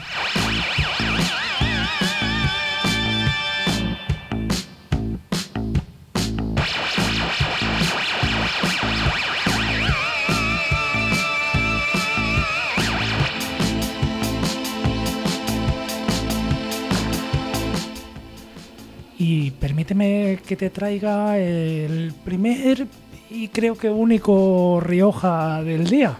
Y 19.18 19.50
permíteme 19.50 20.38
que 20.46 20.54
te 20.54 20.70
traiga 20.70 21.36
el 21.36 22.14
primer 22.24 22.86
y 23.28 23.48
creo 23.48 23.76
que 23.76 23.90
único 23.90 24.80
Rioja 24.80 25.64
del 25.64 25.90
día. 25.90 26.16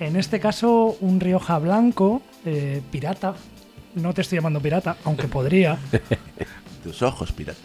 En 0.00 0.16
este 0.16 0.40
caso, 0.40 0.96
un 1.00 1.20
Rioja 1.20 1.58
blanco, 1.58 2.22
eh, 2.44 2.80
pirata. 2.90 3.34
No 3.96 4.14
te 4.14 4.22
estoy 4.22 4.38
llamando 4.38 4.60
pirata, 4.60 4.96
aunque 5.04 5.28
podría. 5.28 5.78
Tus 6.82 7.02
ojos, 7.02 7.32
pirata. 7.32 7.58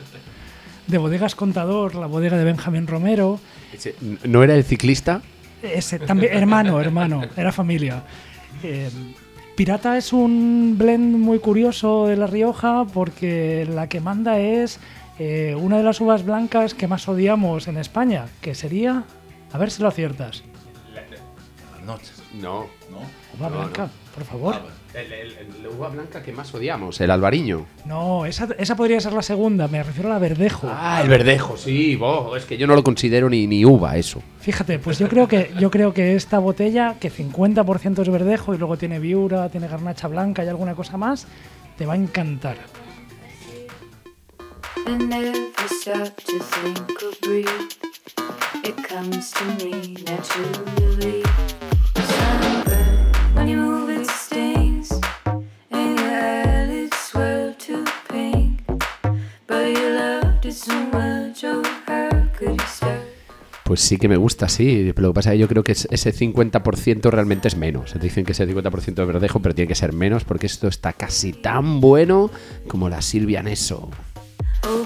De 0.88 0.97
Bodegas 0.97 1.33
Contador, 1.36 1.95
la 1.95 2.07
bodega 2.07 2.38
de 2.38 2.43
Benjamín 2.43 2.88
Romero. 2.88 3.39
Ese- 3.73 3.95
¿No 4.25 4.43
era 4.43 4.53
el 4.55 4.63
ciclista? 4.63 5.21
Ese, 5.63 5.97
también, 5.97 6.33
hermano, 6.33 6.79
hermano, 6.79 7.21
era 7.36 7.51
familia. 7.51 8.03
Eh, 8.61 8.89
Pirata 9.55 9.97
es 9.97 10.11
un 10.11 10.75
blend 10.77 11.15
muy 11.17 11.39
curioso 11.39 12.07
de 12.07 12.17
La 12.17 12.27
Rioja 12.27 12.86
porque 12.93 13.65
la 13.73 13.88
que 13.88 14.01
manda 14.01 14.38
es 14.38 14.79
eh, 15.17 15.55
una 15.57 15.77
de 15.77 15.83
las 15.83 16.01
uvas 16.01 16.25
blancas 16.25 16.73
que 16.73 16.88
más 16.88 17.07
odiamos 17.07 17.67
en 17.69 17.77
España, 17.77 18.25
que 18.41 18.53
sería, 18.53 19.05
a 19.53 19.57
ver 19.57 19.71
si 19.71 19.81
lo 19.81 19.88
aciertas, 19.88 20.43
No. 21.86 22.65
uva 23.39 23.49
No, 23.49 23.57
blanca, 23.57 23.83
no. 23.83 23.89
por 24.13 24.23
favor. 24.25 24.55
El, 24.93 25.11
el- 25.11 25.38
el- 25.38 25.63
la 25.63 25.69
uva 25.69 25.89
blanca 25.89 26.23
que 26.23 26.31
más 26.31 26.53
odiamos, 26.53 26.99
el 27.01 27.11
albariño. 27.11 27.65
No, 27.86 28.25
esa, 28.25 28.47
esa 28.57 28.75
podría 28.75 28.99
ser 28.99 29.13
la 29.13 29.21
segunda, 29.21 29.67
me 29.67 29.83
refiero 29.83 30.09
a 30.09 30.13
la 30.13 30.19
verdejo. 30.19 30.67
Ah, 30.71 30.99
el 31.03 31.09
verdejo, 31.09 31.57
sí, 31.57 31.95
bo, 31.95 32.36
es 32.36 32.45
que 32.45 32.57
yo 32.57 32.65
no 32.67 32.75
lo 32.75 32.83
considero 32.83 33.29
ni, 33.29 33.45
ni 33.47 33.65
uva 33.65 33.97
eso. 33.97 34.21
Fíjate, 34.39 34.79
pues 34.79 34.97
yo 34.99 35.07
creo 35.09 35.27
que 35.27 35.51
yo 35.59 35.69
creo 35.69 35.93
que 35.93 36.15
esta 36.15 36.39
botella, 36.39 36.95
que 36.99 37.11
50% 37.11 38.01
es 38.01 38.09
verdejo 38.09 38.53
y 38.53 38.57
luego 38.57 38.77
tiene 38.77 38.99
viura, 38.99 39.49
tiene 39.49 39.67
garnacha 39.67 40.07
blanca 40.07 40.43
y 40.43 40.47
alguna 40.47 40.75
cosa 40.75 40.97
más, 40.97 41.27
te 41.77 41.86
va 41.86 41.93
a 41.93 41.97
encantar. 41.97 42.57
I 44.88 44.91
never 45.03 45.33
stop 45.81 46.15
to 46.25 46.39
think 46.39 46.89
or 47.01 47.17
breathe. 47.21 47.47
It 48.63 48.75
comes 48.88 49.31
to 49.31 49.45
me 49.63 49.93
naturally. 50.05 51.23
Pues 63.64 63.82
sí 63.82 63.98
que 63.98 64.08
me 64.08 64.18
gusta, 64.18 64.48
sí. 64.48 64.91
Pero 64.96 65.08
lo 65.08 65.14
que 65.14 65.16
pasa 65.16 65.32
es 65.32 65.36
que 65.36 65.39
yo 65.39 65.48
creo 65.48 65.64
que 65.64 65.72
es- 65.72 65.88
ese 65.91 66.12
50% 66.12 67.10
realmente 67.12 67.48
es 67.48 67.58
menos. 67.58 68.00
Dicen 68.00 68.24
que 68.26 68.34
ese 68.34 68.46
50% 68.46 69.02
es 69.02 69.08
verdejo, 69.08 69.39
pero 69.41 69.56
tiene 69.56 69.68
que 69.68 69.76
ser 69.76 69.91
menos 69.91 70.24
porque 70.24 70.46
esto 70.46 70.68
está 70.68 70.93
casi 70.93 71.34
tan 71.34 71.82
bueno 71.82 72.30
como 72.68 72.89
la 72.89 73.02
Silvia 73.02 73.41
Neso. 73.41 73.89
Oh, 74.64 74.84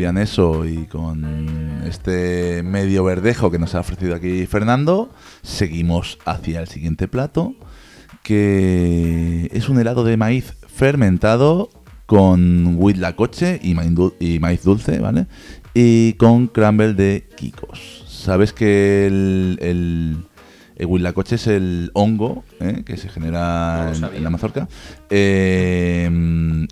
con 0.00 0.06
Silvia 0.06 0.12
Neso 0.12 0.64
y 0.66 0.86
con 0.86 1.82
este 1.86 2.62
medio 2.62 3.04
verdejo 3.04 3.50
que 3.50 3.58
nos 3.58 3.74
ha 3.74 3.80
ofrecido 3.80 4.14
aquí 4.14 4.46
Fernando, 4.46 5.10
seguimos 5.42 6.18
hacia 6.24 6.60
el 6.60 6.68
siguiente 6.68 7.06
plato, 7.06 7.54
que 8.22 9.50
es 9.52 9.68
un 9.68 9.78
helado 9.78 10.02
de 10.04 10.16
maíz 10.16 10.54
fermentado 10.74 11.68
con 12.06 12.78
maíz, 13.74 13.94
dul- 13.94 14.14
y 14.18 14.38
maíz 14.38 14.62
dulce, 14.62 15.00
¿vale? 15.00 15.26
Y 15.74 16.14
con 16.14 16.46
crumble 16.46 16.94
de 16.94 17.28
Kikos. 17.36 18.04
Sabes 18.08 18.54
que 18.54 19.06
el, 19.06 20.24
el 20.80 20.86
huitlacoche 20.86 21.34
es 21.36 21.46
el 21.46 21.90
hongo 21.94 22.42
¿eh? 22.58 22.82
que 22.84 22.96
se 22.96 23.08
genera 23.08 23.92
No 24.00 24.10
en- 24.12 24.24
la 24.24 24.30
mazorca. 24.30 24.66
Eh, 25.10 26.08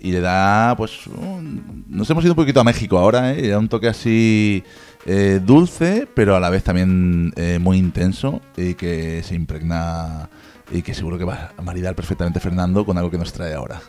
y 0.01 0.11
le 0.11 0.19
da, 0.21 0.73
pues, 0.77 1.07
un- 1.07 1.85
nos 1.87 2.09
hemos 2.09 2.23
ido 2.23 2.33
un 2.33 2.37
poquito 2.37 2.59
a 2.59 2.63
México 2.63 2.97
ahora, 2.97 3.33
¿eh? 3.33 3.41
Le 3.41 3.47
da 3.49 3.59
un 3.59 3.69
toque 3.69 3.87
así 3.87 4.63
eh, 5.05 5.39
dulce, 5.45 6.07
pero 6.13 6.35
a 6.35 6.39
la 6.39 6.49
vez 6.49 6.63
también 6.63 7.31
eh, 7.37 7.57
muy 7.59 7.77
intenso 7.77 8.41
y 8.57 8.73
que 8.73 9.23
se 9.23 9.35
impregna 9.35 10.29
y 10.71 10.81
que 10.81 10.93
seguro 10.93 11.17
que 11.17 11.23
va 11.23 11.51
a 11.57 11.61
maridar 11.61 11.95
perfectamente 11.95 12.39
Fernando 12.39 12.85
con 12.85 12.97
algo 12.97 13.09
que 13.09 13.17
nos 13.17 13.31
trae 13.31 13.53
ahora. 13.53 13.81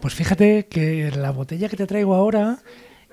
Pues 0.00 0.14
fíjate 0.14 0.66
que 0.66 1.10
la 1.14 1.30
botella 1.30 1.68
que 1.68 1.76
te 1.76 1.86
traigo 1.86 2.14
ahora 2.14 2.58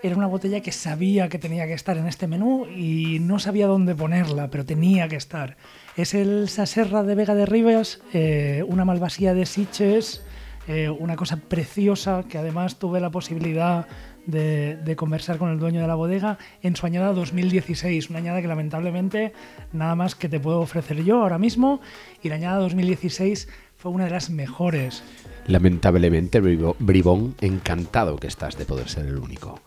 era 0.04 0.16
una 0.16 0.28
botella 0.28 0.62
que 0.62 0.72
sabía 0.72 1.30
que 1.30 1.40
tenía 1.40 1.66
que 1.66 1.74
estar 1.74 1.98
en 1.98 2.08
este 2.08 2.28
menú 2.28 2.66
y 2.68 3.20
no 3.20 3.40
sabía 3.40 3.68
dónde 3.68 3.96
ponerla, 3.96 4.50
pero 4.50 4.66
tenía 4.66 5.08
que 5.08 5.16
estar. 5.16 5.58
Es 5.96 6.14
el 6.14 6.50
Saserra 6.50 7.04
de 7.04 7.16
Vega 7.16 7.36
de 7.36 7.46
Rivas, 7.46 8.02
eh, 8.14 8.64
una 8.68 8.86
malvasía 8.86 9.34
de 9.34 9.46
Siches, 9.46 10.24
eh, 10.68 10.90
una 10.90 11.16
cosa 11.16 11.38
preciosa 11.38 12.26
que 12.30 12.38
además 12.38 12.78
tuve 12.78 13.00
la 13.00 13.10
posibilidad 13.10 13.88
de, 14.26 14.76
de 14.76 14.96
conversar 14.98 15.38
con 15.38 15.50
el 15.50 15.60
dueño 15.60 15.80
de 15.80 15.88
la 15.88 15.96
bodega 15.96 16.38
en 16.62 16.76
su 16.76 16.86
añada 16.86 17.14
2016, 17.14 18.10
una 18.10 18.20
añada 18.20 18.42
que 18.42 18.48
lamentablemente 18.48 19.32
nada 19.72 19.96
más 19.96 20.16
que 20.16 20.28
te 20.28 20.40
puedo 20.40 20.60
ofrecer 20.60 21.04
yo 21.04 21.22
ahora 21.22 21.38
mismo 21.38 21.80
y 22.22 22.30
la 22.30 22.36
añada 22.36 22.58
2016 22.58 23.48
fue 23.78 23.92
una 23.92 24.06
de 24.06 24.10
las 24.12 24.30
mejores. 24.30 25.04
Lamentablemente, 25.48 26.42
Bribón, 26.42 27.36
encantado 27.40 28.18
que 28.18 28.28
estás 28.28 28.58
de 28.58 28.66
poder 28.66 28.90
ser 28.90 29.06
el 29.06 29.18
único. 29.18 29.62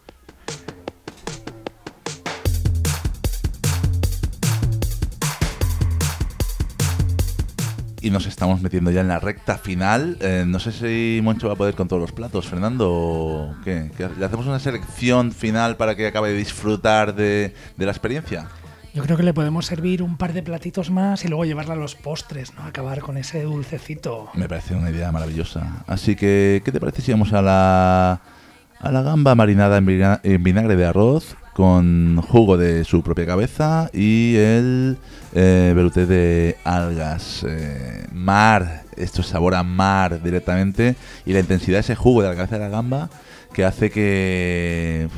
Y 8.02 8.10
nos 8.10 8.26
estamos 8.26 8.62
metiendo 8.62 8.90
ya 8.90 9.02
en 9.02 9.08
la 9.08 9.18
recta 9.18 9.58
final. 9.58 10.16
Eh, 10.20 10.44
no 10.46 10.58
sé 10.58 10.72
si 10.72 11.20
Moncho 11.22 11.48
va 11.48 11.52
a 11.52 11.56
poder 11.56 11.74
con 11.74 11.86
todos 11.86 12.00
los 12.00 12.12
platos. 12.12 12.46
Fernando, 12.46 12.90
¿o 12.90 13.54
¿qué? 13.62 13.90
¿Qué? 13.96 14.08
¿Le 14.18 14.24
hacemos 14.24 14.46
una 14.46 14.58
selección 14.58 15.32
final 15.32 15.76
para 15.76 15.94
que 15.94 16.06
acabe 16.06 16.30
de 16.30 16.38
disfrutar 16.38 17.14
de, 17.14 17.54
de 17.76 17.84
la 17.84 17.92
experiencia? 17.92 18.48
Yo 18.94 19.04
creo 19.04 19.16
que 19.16 19.22
le 19.22 19.34
podemos 19.34 19.66
servir 19.66 20.02
un 20.02 20.16
par 20.16 20.32
de 20.32 20.42
platitos 20.42 20.90
más 20.90 21.24
y 21.24 21.28
luego 21.28 21.44
llevarla 21.44 21.74
a 21.74 21.76
los 21.76 21.94
postres, 21.94 22.54
¿no? 22.54 22.64
Acabar 22.64 23.00
con 23.00 23.18
ese 23.18 23.42
dulcecito. 23.42 24.30
Me 24.34 24.48
parece 24.48 24.74
una 24.74 24.90
idea 24.90 25.12
maravillosa. 25.12 25.84
Así 25.86 26.16
que, 26.16 26.62
¿qué 26.64 26.72
te 26.72 26.80
parece 26.80 27.02
si 27.02 27.12
vamos 27.12 27.32
a 27.32 27.42
la, 27.42 28.20
a 28.80 28.90
la 28.90 29.02
gamba 29.02 29.34
marinada 29.34 29.76
en 29.78 30.42
vinagre 30.42 30.74
de 30.74 30.86
arroz 30.86 31.36
con 31.54 32.20
jugo 32.22 32.56
de 32.56 32.84
su 32.84 33.02
propia 33.02 33.26
cabeza 33.26 33.90
y 33.92 34.36
el 34.36 34.98
eh, 35.34 35.74
de 35.94 36.56
algas? 36.64 37.44
eh, 37.48 38.06
mar, 38.12 38.82
esto 38.96 39.20
es 39.20 39.28
sabor 39.28 39.54
a 39.54 39.62
mar 39.62 40.22
directamente 40.22 40.96
y 41.24 41.32
la 41.32 41.40
intensidad 41.40 41.80
ese 41.80 41.94
jugo 41.94 42.22
de 42.22 42.28
la 42.28 42.36
cabeza 42.36 42.58
de 42.58 42.64
la 42.64 42.68
gamba 42.68 43.10
que 43.52 43.64
hace 43.64 43.90
que 43.90 45.08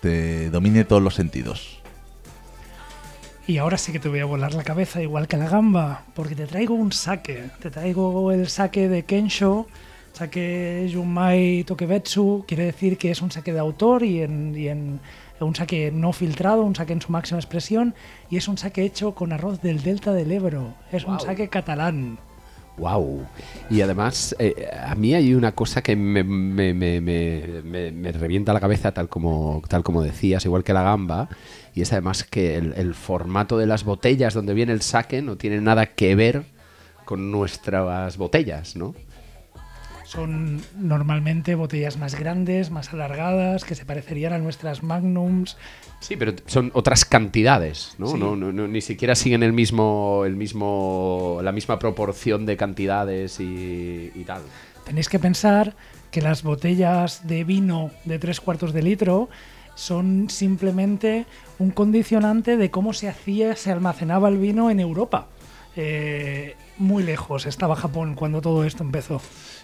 te 0.00 0.50
domine 0.50 0.84
todos 0.84 1.02
los 1.02 1.14
sentidos. 1.14 1.80
Y 3.46 3.58
ahora 3.58 3.78
sí 3.78 3.90
que 3.90 3.98
te 3.98 4.08
voy 4.08 4.20
a 4.20 4.26
volar 4.26 4.54
la 4.54 4.62
cabeza, 4.62 5.02
igual 5.02 5.26
que 5.26 5.36
la 5.36 5.48
gamba, 5.48 6.04
porque 6.14 6.36
te 6.36 6.46
traigo 6.46 6.74
un 6.74 6.92
sake. 6.92 7.50
Te 7.60 7.70
traigo 7.70 8.30
el 8.30 8.48
sake 8.48 8.88
de 8.88 9.04
Kensho, 9.04 9.66
sake 10.12 10.88
Junmai 10.92 11.64
Tokebetsu. 11.64 12.44
Quiere 12.46 12.66
decir 12.66 12.96
que 12.96 13.10
es 13.10 13.20
un 13.20 13.32
sake 13.32 13.52
de 13.52 13.58
autor 13.58 14.04
y 14.04 14.20
en 14.22 15.00
un 15.40 15.54
sake 15.54 15.90
no 15.92 16.12
filtrado, 16.12 16.62
un 16.62 16.74
sake 16.76 16.92
en 16.92 17.00
su 17.02 17.10
máxima 17.12 17.38
expresión. 17.40 17.94
Y 18.30 18.36
es 18.36 18.48
un 18.48 18.58
sake 18.58 18.82
hecho 18.84 19.14
con 19.14 19.32
arroz 19.32 19.60
del 19.62 19.82
Delta 19.82 20.12
del 20.12 20.30
Ebro. 20.32 20.74
Es 20.92 21.04
un 21.04 21.18
sake 21.20 21.48
catalán. 21.48 22.18
Wow. 22.76 23.26
Y 23.68 23.82
además, 23.82 24.34
eh, 24.38 24.70
a 24.86 24.94
mí 24.94 25.12
hay 25.14 25.34
una 25.34 25.52
cosa 25.52 25.82
que 25.82 25.96
me, 25.96 26.24
me- 26.24 26.72
me- 26.72 27.00
me- 27.00 27.62
me- 27.62 27.90
me 27.92 28.12
revienta 28.12 28.54
la 28.54 28.60
cabeza, 28.60 28.92
tal 28.92 29.08
como, 29.08 29.60
tal 29.68 29.82
como 29.82 30.02
decías, 30.02 30.44
igual 30.46 30.64
que 30.64 30.72
la 30.72 30.82
gamba, 30.82 31.28
y 31.74 31.82
es 31.82 31.92
además 31.92 32.24
que 32.24 32.56
el, 32.56 32.72
el 32.76 32.94
formato 32.94 33.58
de 33.58 33.66
las 33.66 33.84
botellas 33.84 34.32
donde 34.32 34.54
viene 34.54 34.72
el 34.72 34.80
saque 34.80 35.20
no 35.20 35.36
tiene 35.36 35.60
nada 35.60 35.86
que 35.86 36.14
ver 36.14 36.44
con 37.04 37.30
nuestras 37.30 38.16
botellas, 38.16 38.76
¿no? 38.76 38.94
Son 40.10 40.60
normalmente 40.76 41.54
botellas 41.54 41.96
más 41.96 42.18
grandes, 42.18 42.70
más 42.72 42.92
alargadas, 42.92 43.62
que 43.62 43.76
se 43.76 43.84
parecerían 43.84 44.32
a 44.32 44.38
nuestras 44.38 44.82
magnums. 44.82 45.56
Sí, 46.00 46.16
pero 46.16 46.32
son 46.46 46.72
otras 46.74 47.04
cantidades, 47.04 47.94
¿no? 47.96 48.08
Sí. 48.08 48.18
No, 48.18 48.34
no- 48.34 48.50
no- 48.50 48.66
ni 48.66 48.80
siquiera 48.80 49.14
siguen 49.14 49.44
el 49.44 49.52
mismo, 49.52 50.22
el 50.26 50.34
mismo, 50.34 51.38
la 51.44 51.52
misma 51.52 51.78
proporción 51.78 52.44
de 52.44 52.56
cantidades 52.56 53.38
y, 53.38 54.10
y 54.12 54.24
tal. 54.24 54.42
Tenéis 54.84 55.08
que 55.08 55.20
pensar 55.20 55.76
que 56.10 56.20
las 56.20 56.42
botellas 56.42 57.28
de 57.28 57.44
vino 57.44 57.92
de 58.04 58.18
tres 58.18 58.40
cuartos 58.40 58.72
de 58.72 58.82
litro 58.82 59.28
son 59.76 60.28
simplemente 60.28 61.24
un 61.60 61.70
condicionante 61.70 62.56
de 62.56 62.70
cómo 62.72 62.92
se 62.94 63.08
hacía, 63.08 63.54
se 63.54 63.70
almacenaba 63.70 64.28
el 64.28 64.38
vino 64.38 64.70
en 64.70 64.80
Europa. 64.80 65.28
Eh, 65.76 66.56
muy 66.78 67.02
lejos 67.02 67.46
estaba 67.46 67.76
Japón 67.76 68.14
cuando 68.14 68.40
todo 68.40 68.64
esto 68.64 68.82
empezó. 68.82 69.20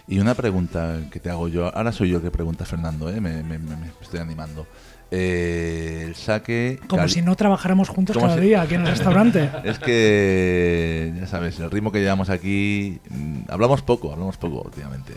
Y 0.07 0.19
una 0.19 0.35
pregunta 0.35 1.01
que 1.11 1.19
te 1.19 1.29
hago 1.29 1.47
yo, 1.49 1.75
ahora 1.75 1.91
soy 1.91 2.09
yo 2.09 2.21
que 2.21 2.31
pregunta 2.31 2.63
Fernando, 2.65 3.09
¿eh? 3.09 3.19
me, 3.19 3.43
me- 3.43 3.57
me- 3.59 3.91
estoy 4.01 4.19
animando. 4.21 4.65
Eh, 5.11 6.03
el 6.07 6.15
saque... 6.15 6.79
Como 6.87 7.01
cali- 7.03 7.11
si 7.13 7.21
no 7.21 7.35
trabajáramos 7.35 7.89
juntos 7.89 8.17
cada 8.17 8.35
si- 8.35 8.41
día 8.41 8.61
aquí 8.61 8.75
en 8.75 8.81
el 8.81 8.87
restaurante. 8.87 9.49
Es 9.63 9.79
que, 9.79 11.13
ya 11.19 11.27
sabes, 11.27 11.59
el 11.59 11.71
ritmo 11.71 11.91
que 11.91 11.99
llevamos 12.01 12.29
aquí, 12.29 12.99
mm, 13.09 13.39
hablamos 13.49 13.81
poco, 13.81 14.11
hablamos 14.11 14.37
poco 14.37 14.61
últimamente. 14.65 15.13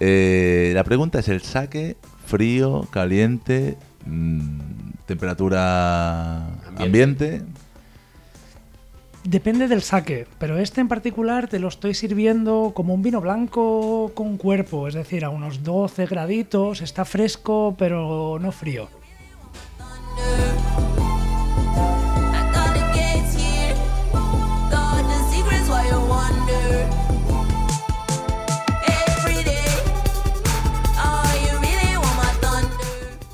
Eh, 0.00 0.72
la 0.74 0.84
pregunta 0.84 1.18
es, 1.20 1.28
¿el 1.28 1.42
saque 1.42 1.96
frío, 2.26 2.86
caliente, 2.90 3.76
mm, 4.06 4.58
temperatura 5.06 6.46
ambiente? 6.76 7.42
Depende 9.24 9.68
del 9.68 9.82
saque, 9.82 10.26
pero 10.38 10.58
este 10.58 10.80
en 10.80 10.88
particular 10.88 11.46
te 11.46 11.60
lo 11.60 11.68
estoy 11.68 11.94
sirviendo 11.94 12.72
como 12.74 12.92
un 12.92 13.02
vino 13.02 13.20
blanco 13.20 14.10
con 14.14 14.36
cuerpo, 14.36 14.88
es 14.88 14.94
decir, 14.94 15.24
a 15.24 15.30
unos 15.30 15.62
12 15.62 16.06
graditos, 16.06 16.80
está 16.80 17.04
fresco 17.04 17.76
pero 17.78 18.38
no 18.40 18.50
frío. 18.50 18.88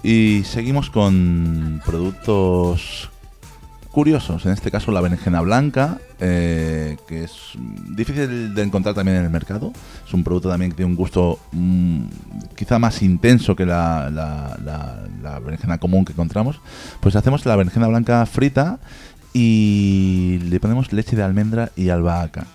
Y 0.03 0.43
seguimos 0.45 0.91
con 0.91 1.83
productos 1.85 3.11
curiosos, 3.99 4.47
en 4.47 4.53
este 4.53 4.71
caso 4.71 4.93
la 4.93 5.01
berenjena 5.01 5.41
blanca, 5.41 5.99
eh, 6.21 6.97
que 7.09 7.25
es 7.25 7.33
difícil 7.97 8.55
de 8.55 8.63
encontrar 8.63 8.95
también 8.95 9.17
en 9.17 9.25
el 9.25 9.31
mercado. 9.31 9.73
Es 10.07 10.15
un 10.15 10.23
producto 10.23 10.49
también 10.49 10.71
que 10.71 10.77
tiene 10.77 10.93
un 10.93 10.97
gusto 10.97 11.41
mm, 11.51 12.03
quizá 12.55 12.79
más 12.79 13.03
intenso 13.03 13.57
que 13.57 13.67
la, 13.67 14.55
berenjena 15.45 15.79
común 15.79 16.05
que 16.05 16.13
encontramos. 16.13 16.61
Pues 17.01 17.17
hacemos 17.17 17.45
la 17.45 17.57
berenjena 17.57 17.89
blanca 17.89 18.25
frita 18.27 18.79
y 19.33 20.39
le 20.45 20.61
ponemos 20.61 20.93
leche 20.93 21.17
de 21.17 21.25
almendra 21.25 21.73
y 21.75 21.89
albahaca. 21.89 22.47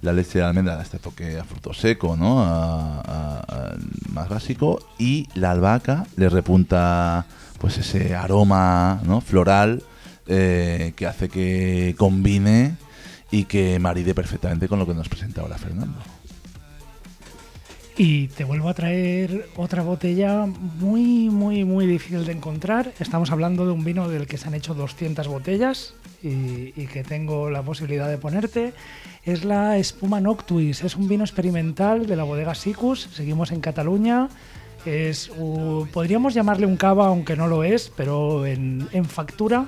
La 0.00 0.12
leche 0.12 0.38
de 0.38 0.44
almendra 0.44 0.80
este 0.80 1.00
toque 1.00 1.40
a 1.40 1.44
fruto 1.44 1.74
seco, 1.74 2.16
¿no? 2.16 2.36
Más 4.12 4.28
básico. 4.28 4.78
Y 4.96 5.26
la 5.34 5.50
albahaca 5.50 6.06
le 6.14 6.28
repunta 6.28 7.26
pues 7.58 7.78
ese 7.78 8.14
aroma 8.14 9.00
¿no? 9.04 9.20
floral 9.20 9.82
eh, 10.34 10.92
que 10.96 11.06
hace 11.06 11.28
que 11.28 11.94
combine 11.98 12.76
y 13.30 13.44
que 13.44 13.78
maride 13.78 14.14
perfectamente 14.14 14.66
con 14.68 14.78
lo 14.78 14.86
que 14.86 14.94
nos 14.94 15.08
presenta 15.08 15.42
ahora 15.42 15.58
Fernando. 15.58 15.98
Y 17.96 18.28
te 18.28 18.44
vuelvo 18.44 18.70
a 18.70 18.74
traer 18.74 19.50
otra 19.56 19.82
botella 19.82 20.46
muy, 20.46 21.28
muy, 21.28 21.64
muy 21.64 21.86
difícil 21.86 22.24
de 22.24 22.32
encontrar. 22.32 22.92
Estamos 22.98 23.30
hablando 23.30 23.66
de 23.66 23.72
un 23.72 23.84
vino 23.84 24.08
del 24.08 24.26
que 24.26 24.38
se 24.38 24.48
han 24.48 24.54
hecho 24.54 24.72
200 24.72 25.28
botellas 25.28 25.92
y, 26.22 26.72
y 26.74 26.86
que 26.90 27.04
tengo 27.04 27.50
la 27.50 27.62
posibilidad 27.62 28.08
de 28.08 28.16
ponerte. 28.16 28.72
Es 29.24 29.44
la 29.44 29.76
Espuma 29.76 30.20
Noctuis. 30.22 30.82
Es 30.82 30.96
un 30.96 31.06
vino 31.06 31.22
experimental 31.22 32.06
de 32.06 32.16
la 32.16 32.24
bodega 32.24 32.54
Sicus. 32.54 33.10
Seguimos 33.12 33.52
en 33.52 33.60
Cataluña. 33.60 34.28
Es, 34.86 35.30
u- 35.38 35.86
podríamos 35.92 36.32
llamarle 36.32 36.64
un 36.64 36.76
cava, 36.78 37.06
aunque 37.08 37.36
no 37.36 37.46
lo 37.46 37.62
es, 37.62 37.92
pero 37.94 38.46
en, 38.46 38.88
en 38.92 39.04
factura, 39.04 39.66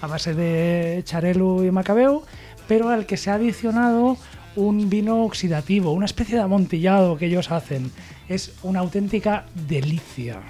a 0.00 0.06
base 0.06 0.34
de 0.34 1.02
Charelu 1.04 1.64
y 1.64 1.70
Macabeo, 1.70 2.22
pero 2.68 2.88
al 2.88 3.06
que 3.06 3.16
se 3.16 3.30
ha 3.30 3.34
adicionado 3.34 4.16
un 4.56 4.90
vino 4.90 5.24
oxidativo, 5.24 5.92
una 5.92 6.06
especie 6.06 6.36
de 6.36 6.42
amontillado 6.42 7.16
que 7.16 7.26
ellos 7.26 7.50
hacen. 7.50 7.90
Es 8.28 8.54
una 8.62 8.80
auténtica 8.80 9.46
delicia. 9.68 10.40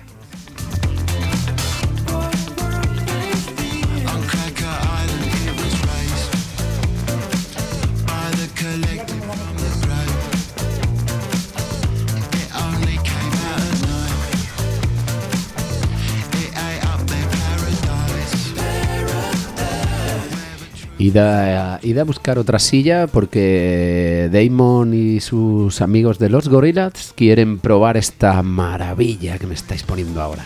Id 21.01 21.17
a, 21.17 21.77
a 21.77 22.05
buscar 22.05 22.39
otra 22.39 22.59
silla 22.59 23.07
porque 23.07 24.29
Damon 24.31 24.93
y 24.93 25.21
sus 25.21 25.81
amigos 25.81 26.19
de 26.19 26.29
los 26.29 26.49
Gorillaz 26.51 27.15
quieren 27.15 27.59
probar 27.59 27.97
esta 27.97 28.43
maravilla 28.43 29.39
que 29.39 29.47
me 29.47 29.55
estáis 29.55 29.83
poniendo 29.83 30.21
ahora. 30.21 30.45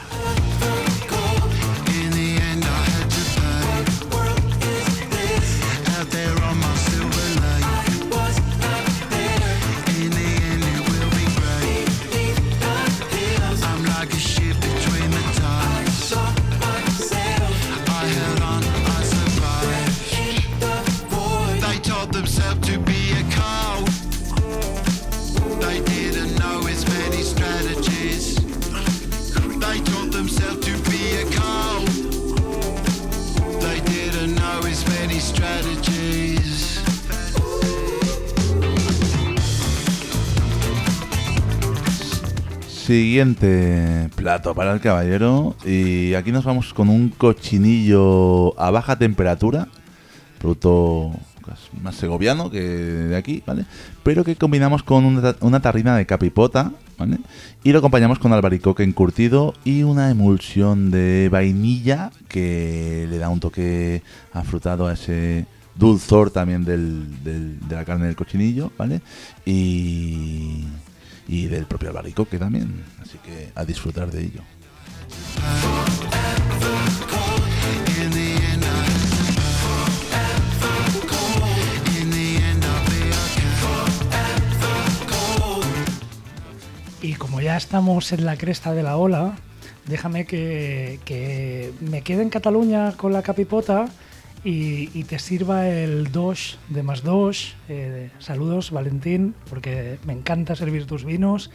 Siguiente 42.95 44.09
plato 44.15 44.55
para 44.55 44.73
el 44.73 44.79
caballero. 44.81 45.57
Y 45.67 46.15
aquí 46.15 46.31
nos 46.31 46.45
vamos 46.45 46.73
con 46.73 46.89
un 46.89 47.09
cochinillo 47.09 48.57
a 48.61 48.71
baja 48.71 48.97
temperatura. 48.97 49.67
Producto 50.39 51.11
pues, 51.43 51.59
más 51.83 51.97
segoviano 51.97 52.53
que 52.53 52.61
de 52.61 53.17
aquí, 53.17 53.43
¿vale? 53.45 53.65
Pero 54.05 54.23
que 54.23 54.37
combinamos 54.37 54.85
con 54.85 55.05
una, 55.05 55.61
tarrina 55.61 55.97
de 55.97 56.07
capipota, 56.07 56.71
¿vale? 56.97 57.19
Y 57.65 57.73
lo 57.73 57.81
acompañamos 57.81 58.21
con 58.21 58.33
albaricoque 58.33 58.85
encurtido 58.85 59.55
y 59.65 59.83
una 59.83 60.09
emulsión 60.11 60.93
de 60.93 61.29
vainilla 61.33 62.13
que 62.29 63.09
le 63.11 63.19
da 63.19 63.29
un 63.29 63.41
toque 63.41 64.03
afrutado 64.33 64.87
a 64.87 64.93
ese 64.93 65.47
dulzor 65.75 66.31
también 66.31 66.65
del- 66.65 67.09
de 67.25 67.75
la 67.75 67.85
carne 67.85 68.07
del 68.07 68.15
cochinillo, 68.15 68.71
¿vale? 68.79 69.01
Y, 69.45 70.63
y 71.27 71.47
del 71.47 71.67
propio 71.67 71.89
Albaricoque 71.91 72.39
también. 72.39 72.85
Así 73.01 73.19
que 73.19 73.51
a 73.55 73.65
disfrutar 73.65 74.11
de 74.11 74.25
ello. 74.25 74.41
Y 87.03 87.15
como 87.15 87.41
ya 87.43 87.57
estamos 87.57 88.13
en 88.13 88.25
la 88.25 88.37
cresta 88.37 88.73
de 88.73 88.83
la 88.83 88.97
ola, 88.97 89.37
déjame 89.87 90.25
que, 90.25 91.01
que 91.05 91.73
me 91.81 92.01
quede 92.01 92.23
en 92.23 92.31
Cataluña 92.31 92.93
con 92.93 93.13
la 93.13 93.23
capipota 93.23 93.87
y, 94.45 94.91
y 94.93 95.05
te 95.05 95.19
sirva 95.19 95.69
el 95.69 96.13
Dosh 96.13 96.57
de 96.69 96.83
más 96.83 97.03
Dosh. 97.03 97.55
Eh, 97.69 98.11
saludos, 98.19 98.71
Valentín, 98.71 99.35
porque 99.49 99.99
me 100.07 100.13
encanta 100.13 100.55
servir 100.55 100.87
tus 100.87 101.05
vinos. 101.05 101.51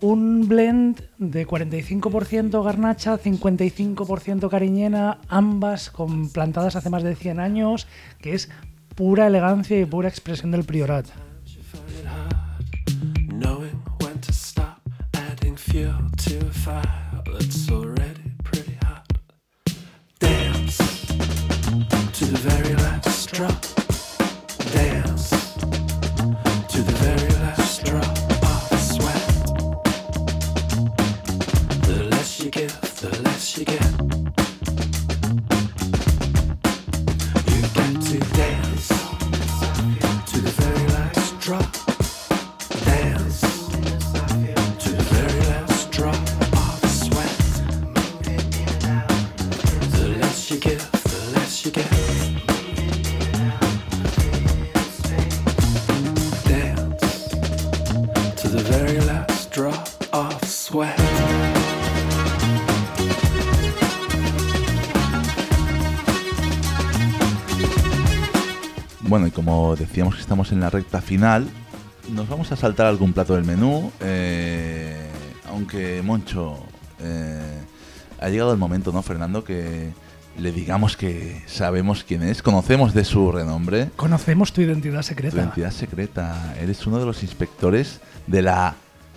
Un 0.00 0.48
blend 0.48 1.02
de 1.18 1.46
45% 1.46 2.64
garnacha, 2.64 3.18
55% 3.18 4.48
cariñena, 4.48 5.18
ambas 5.28 5.90
con 5.90 6.30
plantadas 6.30 6.74
hace 6.74 6.88
más 6.88 7.02
de 7.02 7.14
100 7.14 7.38
años, 7.38 7.86
que 8.18 8.34
es 8.34 8.48
pura 8.94 9.26
elegancia 9.26 9.78
y 9.78 9.84
pura 9.84 10.08
expresión 10.08 10.52
del 10.52 10.64
priorat. 10.64 11.06
The 22.30 22.38
very 22.38 22.74
last 22.76 23.32
drop. 23.32 23.69
Y 69.30 69.32
como 69.32 69.76
decíamos 69.76 70.16
que 70.16 70.20
estamos 70.20 70.50
en 70.52 70.60
la 70.60 70.70
recta 70.70 71.00
final, 71.00 71.48
nos 72.12 72.28
vamos 72.28 72.50
a 72.52 72.56
saltar 72.56 72.86
algún 72.86 73.12
plato 73.12 73.34
del 73.34 73.44
menú. 73.44 73.92
eh, 74.00 75.06
aunque 75.48 76.00
Moncho, 76.02 76.58
eh, 77.00 77.40
ha 78.20 78.28
llegado 78.28 78.52
el 78.52 78.58
momento, 78.58 78.92
¿no, 78.92 79.02
Fernando? 79.02 79.42
Que 79.44 79.90
le 80.38 80.52
digamos 80.52 80.96
que 80.96 81.42
sabemos 81.46 82.04
quién 82.04 82.22
es, 82.22 82.42
conocemos 82.42 82.94
de 82.94 83.04
su 83.04 83.32
renombre. 83.32 83.90
Conocemos 83.96 84.52
tu 84.52 84.60
identidad 84.60 85.00
Tu 85.00 85.06
secreta. 85.08 85.36
identidad 85.36 85.70
secreta. 85.72 86.54
Eres 86.60 86.86
uno 86.86 86.98
de 86.98 87.06
los 87.06 87.22
inspectores 87.22 88.00
de 88.26 88.42
la 88.42 88.74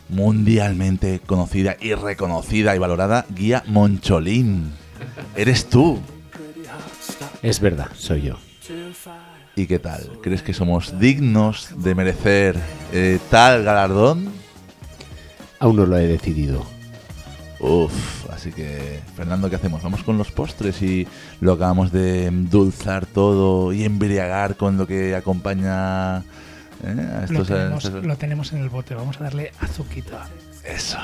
mundialmente 0.10 1.22
conocida 1.26 1.78
y 1.80 1.94
reconocida 1.94 2.76
y 2.76 2.80
valorada 2.80 3.26
guía 3.30 3.64
Moncholín. 3.68 4.72
Eres 5.36 5.70
tú. 5.70 6.00
Es 7.42 7.60
verdad, 7.60 7.90
soy 7.96 8.24
yo. 8.24 8.38
¿Y 9.56 9.68
qué 9.68 9.78
tal? 9.80 10.10
¿Crees 10.24 10.42
que 10.42 10.54
somos 10.54 11.00
dignos 11.00 11.70
de 11.78 11.94
merecer 11.94 12.56
eh, 12.92 13.20
tal 13.30 13.64
galardón? 13.64 14.30
Aún 15.60 15.76
no 15.76 15.86
lo 15.86 15.98
he 15.98 16.08
decidido. 16.08 16.66
Uf, 17.60 18.30
así 18.32 18.52
que, 18.52 19.00
Fernando, 19.16 19.50
¿qué 19.50 19.56
hacemos? 19.56 19.82
Vamos 19.84 20.04
con 20.04 20.18
los 20.18 20.32
postres 20.32 20.82
y 20.82 21.08
lo 21.40 21.54
acabamos 21.54 21.92
de 21.92 22.26
endulzar 22.26 23.06
todo 23.06 23.72
y 23.72 23.86
embriagar 23.86 24.58
con 24.58 24.78
lo 24.78 24.86
que 24.88 25.16
acompaña 25.16 26.18
¿eh? 26.18 26.24
a 26.84 27.26
Lo 27.30 27.42
estos... 27.42 27.48
tenemos, 27.48 27.86
estos- 27.86 28.06
lo 28.06 28.18
tenemos 28.18 28.52
en 28.54 28.60
el 28.64 28.70
bote, 28.70 28.96
vamos 28.96 29.18
a 29.22 29.26
darle 29.26 29.52
azuquita. 29.62 30.28
Eso. 30.66 30.98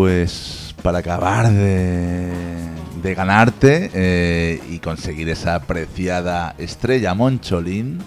Pues 0.00 0.74
para 0.82 1.00
acabar 1.00 1.52
de, 1.52 2.32
de 3.02 3.14
ganarte 3.14 3.90
eh, 3.92 4.58
y 4.70 4.78
conseguir 4.78 5.28
esa 5.28 5.56
apreciada 5.56 6.54
estrella 6.56 7.12
Moncholín, 7.12 7.98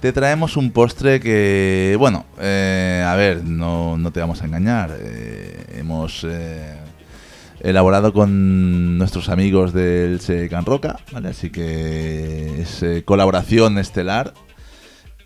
te 0.00 0.12
traemos 0.12 0.56
un 0.56 0.72
postre 0.72 1.20
que, 1.20 1.94
bueno, 1.96 2.26
eh, 2.40 3.06
a 3.06 3.14
ver, 3.14 3.44
no, 3.44 3.96
no 3.98 4.10
te 4.10 4.18
vamos 4.18 4.42
a 4.42 4.46
engañar. 4.46 4.96
eh, 4.98 5.76
hemos 5.76 6.26
elaborado 7.60 8.12
con 8.12 8.98
nuestros 8.98 9.28
amigos 9.28 9.72
del 9.72 10.18
Se 10.18 10.48
Can 10.48 10.66
Roca, 10.66 10.98
¿vale? 11.12 11.28
Así 11.28 11.50
que 11.50 12.62
es 12.62 12.84
colaboración 13.04 13.78
estelar 13.78 14.34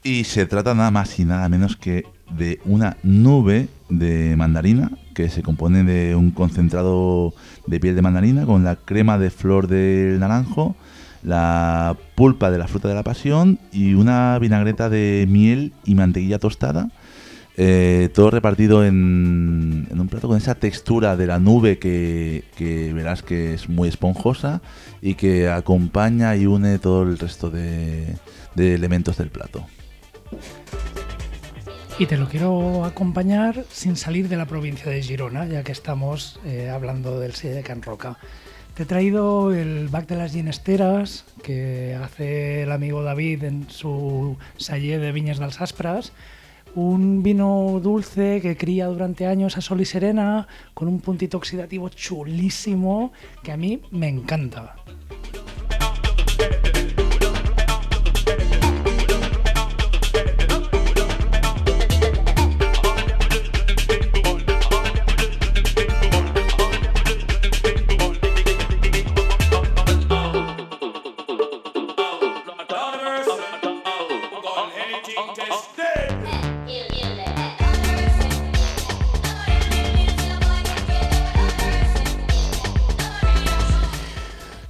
y 0.02 0.24
se 0.24 0.44
trata 0.44 0.74
nada 0.74 0.90
más 0.90 1.18
y 1.18 1.24
nada 1.24 1.48
menos 1.48 1.74
que 1.74 2.04
de 2.30 2.60
una 2.66 2.98
nube 3.02 3.68
de 3.88 4.34
mandarina 4.36 4.90
que 5.14 5.28
se 5.28 5.42
compone 5.42 5.84
de 5.84 6.14
un 6.16 6.30
concentrado 6.30 7.32
de 7.66 7.80
piel 7.80 7.94
de 7.94 8.02
mandarina 8.02 8.44
con 8.44 8.64
la 8.64 8.76
crema 8.76 9.18
de 9.18 9.30
flor 9.30 9.68
del 9.68 10.18
naranjo, 10.18 10.74
la 11.22 11.96
pulpa 12.14 12.50
de 12.50 12.58
la 12.58 12.68
fruta 12.68 12.88
de 12.88 12.94
la 12.94 13.02
pasión 13.02 13.58
y 13.72 13.94
una 13.94 14.38
vinagreta 14.38 14.88
de 14.88 15.26
miel 15.28 15.72
y 15.84 15.94
mantequilla 15.94 16.38
tostada. 16.38 16.90
eh, 17.56 18.10
todo 18.12 18.30
repartido 18.30 18.84
en, 18.84 19.88
en 19.90 20.00
un 20.00 20.08
plato 20.08 20.28
con 20.28 20.36
esa 20.36 20.54
textura 20.54 21.16
de 21.16 21.26
la 21.26 21.38
nube 21.38 21.78
que, 21.78 22.44
verás 22.94 23.22
que 23.22 23.54
es 23.54 23.68
muy 23.68 23.88
esponjosa 23.88 24.60
y 25.00 25.14
que 25.14 25.48
acompaña 25.48 26.36
y 26.36 26.46
une 26.46 26.78
todo 26.78 27.02
el 27.02 27.18
resto 27.18 27.50
de 27.50 28.16
elementos 28.56 29.16
del 29.16 29.30
plato. 29.30 29.64
Y 31.98 32.04
te 32.04 32.18
lo 32.18 32.28
quiero 32.28 32.84
acompañar 32.84 33.64
sin 33.70 33.96
salir 33.96 34.28
de 34.28 34.36
la 34.36 34.44
provincia 34.44 34.92
de 34.92 35.02
Girona, 35.02 35.46
ya 35.46 35.62
que 35.62 35.72
estamos 35.72 36.38
eh, 36.44 36.68
hablando 36.68 37.18
del 37.18 37.34
sello 37.34 37.54
de 37.54 37.62
Can 37.62 37.80
Roca. 37.80 38.18
Te 38.74 38.82
he 38.82 38.86
traído 38.86 39.50
el 39.54 39.88
back 39.88 40.06
de 40.06 40.16
las 40.16 40.32
ginesteras 40.32 41.24
que 41.42 41.94
hace 41.94 42.64
el 42.64 42.72
amigo 42.72 43.02
David 43.02 43.44
en 43.44 43.70
su 43.70 44.36
salle 44.58 44.98
de 44.98 45.10
Viñas 45.10 45.38
dels 45.38 45.62
Aspras. 45.62 46.12
Un 46.74 47.22
vino 47.22 47.80
dulce 47.82 48.42
que 48.42 48.58
cría 48.58 48.88
durante 48.88 49.26
años 49.26 49.56
a 49.56 49.62
sol 49.62 49.80
y 49.80 49.86
serena, 49.86 50.48
con 50.74 50.88
un 50.88 51.00
puntito 51.00 51.38
oxidativo 51.38 51.88
chulísimo 51.88 53.10
que 53.42 53.52
a 53.52 53.56
mí 53.56 53.80
me 53.90 54.08
encanta. 54.08 54.76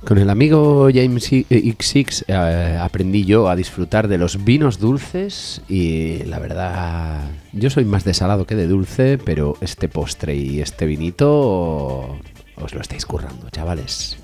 Con 0.07 0.19
el 0.19 0.31
amigo 0.31 0.89
James 0.95 1.33
eh, 1.33 1.45
XX 1.51 2.27
eh, 2.29 2.79
aprendí 2.81 3.25
yo 3.25 3.49
a 3.49 3.57
disfrutar 3.57 4.07
de 4.07 4.19
los 4.19 4.45
vinos 4.45 4.79
dulces 4.79 5.63
y 5.69 6.23
la 6.27 6.39
verdad, 6.39 7.29
yo 7.53 7.71
soy 7.71 7.85
más 7.85 8.05
de 8.05 8.15
salado 8.15 8.47
que 8.47 8.55
de 8.55 8.69
dulce, 8.69 9.19
pero 9.19 9.57
este 9.61 9.89
postre 9.89 10.37
y 10.37 10.61
este 10.61 10.87
vinito 10.87 12.21
os 12.55 12.73
lo 12.73 12.81
estáis 12.81 13.05
currando, 13.05 13.51
chavales. 13.51 14.17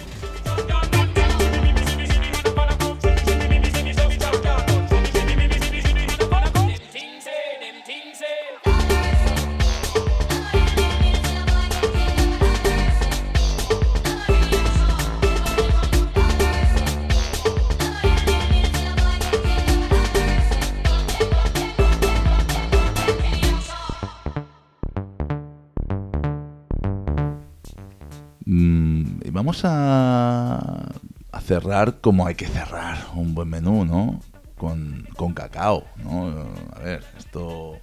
A 29.64 31.40
cerrar 31.42 32.00
como 32.00 32.26
hay 32.26 32.34
que 32.34 32.46
cerrar 32.46 32.98
un 33.14 33.34
buen 33.34 33.48
menú, 33.48 33.84
¿no? 33.84 34.20
Con, 34.57 35.09
con 35.16 35.34
cacao, 35.34 35.84
¿no? 36.05 36.46
A 36.74 36.78
ver, 36.78 37.05
esto 37.18 37.78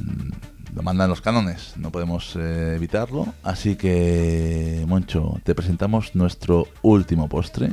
mm, 0.00 0.74
lo 0.74 0.82
mandan 0.82 1.10
los 1.10 1.20
cánones, 1.20 1.74
no 1.76 1.90
podemos 1.90 2.36
eh, 2.36 2.74
evitarlo. 2.76 3.26
Así 3.42 3.76
que, 3.76 4.84
Moncho, 4.88 5.40
te 5.44 5.54
presentamos 5.54 6.14
nuestro 6.14 6.68
último 6.82 7.28
postre. 7.28 7.70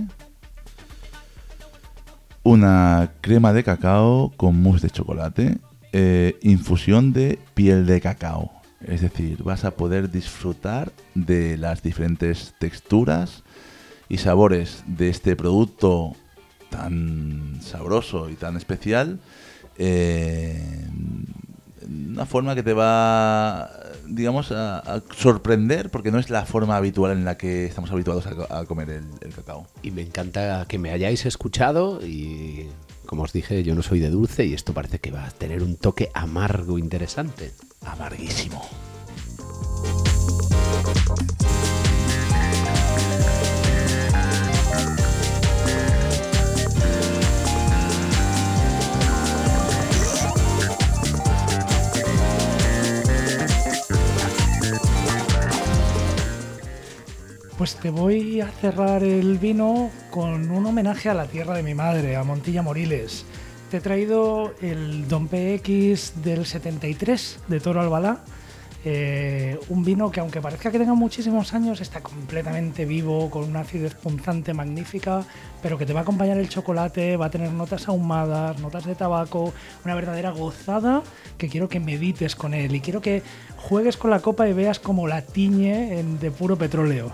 Una 2.43 3.11
crema 3.21 3.53
de 3.53 3.63
cacao 3.63 4.33
con 4.37 4.61
mousse 4.61 4.83
de 4.83 4.89
chocolate, 4.91 5.57
eh, 5.93 6.37
infusión 6.41 7.13
de 7.13 7.39
piel 7.53 7.85
de 7.85 8.01
cacao. 8.01 8.54
Es 8.87 9.01
decir, 9.01 9.43
vas 9.43 9.65
a 9.65 9.71
poder 9.71 10.11
disfrutar 10.11 10.91
de 11.15 11.57
las 11.57 11.81
diferentes 11.81 12.53
texturas 12.59 13.43
y 14.09 14.17
sabores 14.17 14.83
de 14.87 15.09
este 15.09 15.35
producto 15.35 16.13
tan 16.69 17.59
sabroso 17.61 18.29
y 18.29 18.35
tan 18.35 18.57
especial. 18.57 19.19
eh, 19.77 20.87
una 21.87 22.25
forma 22.25 22.55
que 22.55 22.63
te 22.63 22.73
va, 22.73 23.69
digamos, 24.07 24.51
a, 24.51 25.03
sorprender 25.15 25.89
porque 25.91 26.11
no 26.11 26.17
es 26.17 26.29
la 26.29 26.45
forma 26.45 26.77
habitual 26.77 27.11
en 27.11 27.25
la 27.25 27.37
que 27.37 27.65
estamos 27.65 27.91
habituados 27.91 28.25
a, 28.25 28.35
co- 28.35 28.47
a 28.53 28.65
comer 28.65 28.89
el 29.21 29.33
cacao. 29.33 29.67
Y 29.83 29.91
me 29.91 30.01
encanta 30.01 30.65
que 30.67 30.79
me 30.79 30.91
hayáis 30.91 31.25
escuchado 31.25 31.99
y 32.05 32.67
como 33.05 33.23
os 33.23 33.33
dije, 33.33 33.63
yo 33.63 33.75
no 33.75 33.83
soy 33.83 33.99
de 33.99 34.09
dulce 34.09 34.45
y 34.45 34.53
esto 34.53 34.73
parece 34.73 34.97
que 34.99 35.11
va 35.11 35.25
a 35.25 35.31
tener 35.31 35.61
un 35.61 35.75
toque 35.75 36.09
amargo 36.15 36.79
interesante. 36.79 37.51
Amarguísimo. 37.85 38.69
Pues 57.57 57.77
te 57.77 57.89
voy 57.89 58.41
a 58.41 58.49
cerrar 58.49 59.01
el 59.03 59.37
vino 59.37 59.89
con 60.11 60.51
un 60.51 60.65
homenaje 60.65 61.09
a 61.09 61.13
la 61.13 61.25
tierra 61.25 61.55
de 61.55 61.63
mi 61.63 61.73
madre, 61.73 62.17
a 62.17 62.23
Montilla 62.23 62.61
Moriles. 62.61 63.25
Te 63.69 63.77
he 63.77 63.81
traído 63.81 64.53
el 64.61 65.07
Don 65.07 65.27
PX 65.27 66.23
del 66.23 66.45
73 66.45 67.39
de 67.47 67.59
Toro 67.59 67.81
Albalá. 67.81 68.19
eh, 68.87 69.59
un 69.69 69.83
vino 69.83 70.11
que 70.11 70.19
aunque 70.19 70.39
parezca 70.41 70.69
que 70.71 70.77
tenga 70.77 70.93
muchísimos 70.93 71.55
años, 71.55 71.81
está 71.81 72.01
completamente 72.01 72.85
vivo, 72.85 73.31
con 73.31 73.43
una 73.45 73.61
acidez 73.61 73.95
punzante 73.95 74.53
magnífica, 74.53 75.23
pero 75.63 75.75
que 75.79 75.87
te 75.87 75.93
va 75.93 76.01
a 76.01 76.03
acompañar 76.03 76.37
el 76.37 76.47
chocolate, 76.49 77.17
va 77.17 77.25
a 77.25 77.29
tener 77.31 77.51
notas 77.51 77.87
ahumadas, 77.87 78.59
notas 78.61 78.85
de 78.85 78.93
tabaco, 78.93 79.51
una 79.83 79.95
verdadera 79.95 80.29
gozada 80.29 81.01
que 81.39 81.49
quiero 81.49 81.67
que 81.67 81.79
medites 81.79 82.35
con 82.35 82.53
él 82.53 82.75
y 82.75 82.79
quiero 82.79 83.01
que 83.01 83.23
juegues 83.57 83.97
con 83.97 84.11
la 84.11 84.19
copa 84.19 84.47
y 84.47 84.53
veas 84.53 84.77
cómo 84.79 85.07
la 85.07 85.23
tiñe 85.23 85.99
en- 85.99 86.19
de 86.19 86.29
puro 86.29 86.55
petróleo. 86.55 87.11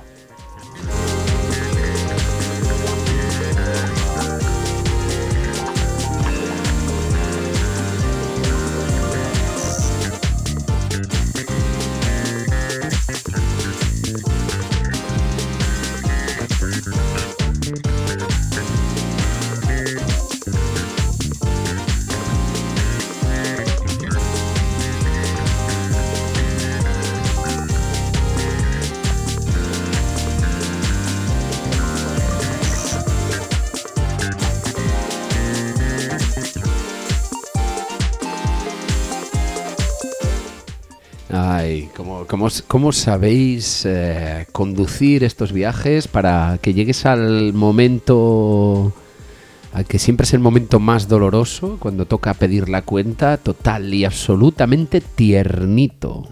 ¿Cómo, 42.67 42.91
sabéis 42.91 43.83
eh, 43.85 44.47
conducir 44.51 45.23
estos 45.23 45.51
viajes 45.53 46.07
para 46.07 46.59
que 46.61 46.73
llegues 46.73 47.05
al 47.05 47.53
momento, 47.53 48.93
al 49.73 49.85
que 49.85 49.99
siempre 49.99 50.25
es 50.25 50.33
el 50.33 50.39
momento 50.39 50.79
más 50.79 51.07
doloroso, 51.07 51.77
cuando 51.79 52.05
toca 52.05 52.33
pedir 52.33 52.67
la 52.67 52.81
cuenta, 52.81 53.37
total 53.37 53.93
y 53.93 54.05
absolutamente 54.05 55.01
tiernito? 55.01 56.27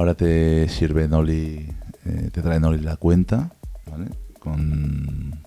Ahora 0.00 0.14
te 0.14 0.66
sirve 0.70 1.08
Noli, 1.08 1.68
eh, 2.06 2.30
te 2.32 2.40
trae 2.40 2.58
Noli 2.58 2.80
la 2.82 2.96
cuenta, 2.96 3.52
¿vale? 3.84 4.06
Con, 4.38 5.38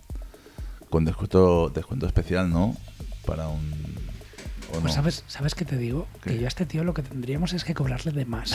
con 0.92 1.06
descuento, 1.06 1.70
descuento 1.70 2.06
especial, 2.06 2.52
¿no? 2.52 2.78
Para 3.26 3.48
un... 3.48 3.64
¿o 4.70 4.74
Pues 4.74 4.84
no? 4.84 4.90
¿sabes, 4.92 5.24
¿sabes 5.26 5.56
qué 5.56 5.66
te 5.66 5.76
digo? 5.76 6.06
¿Qué? 6.22 6.30
Que 6.34 6.38
yo 6.38 6.46
a 6.46 6.50
este 6.50 6.68
tío 6.68 6.84
lo 6.84 6.94
que 6.94 7.02
tendríamos 7.02 7.54
es 7.54 7.64
que 7.64 7.74
cobrarle 7.74 8.12
de 8.12 8.26
más. 8.26 8.54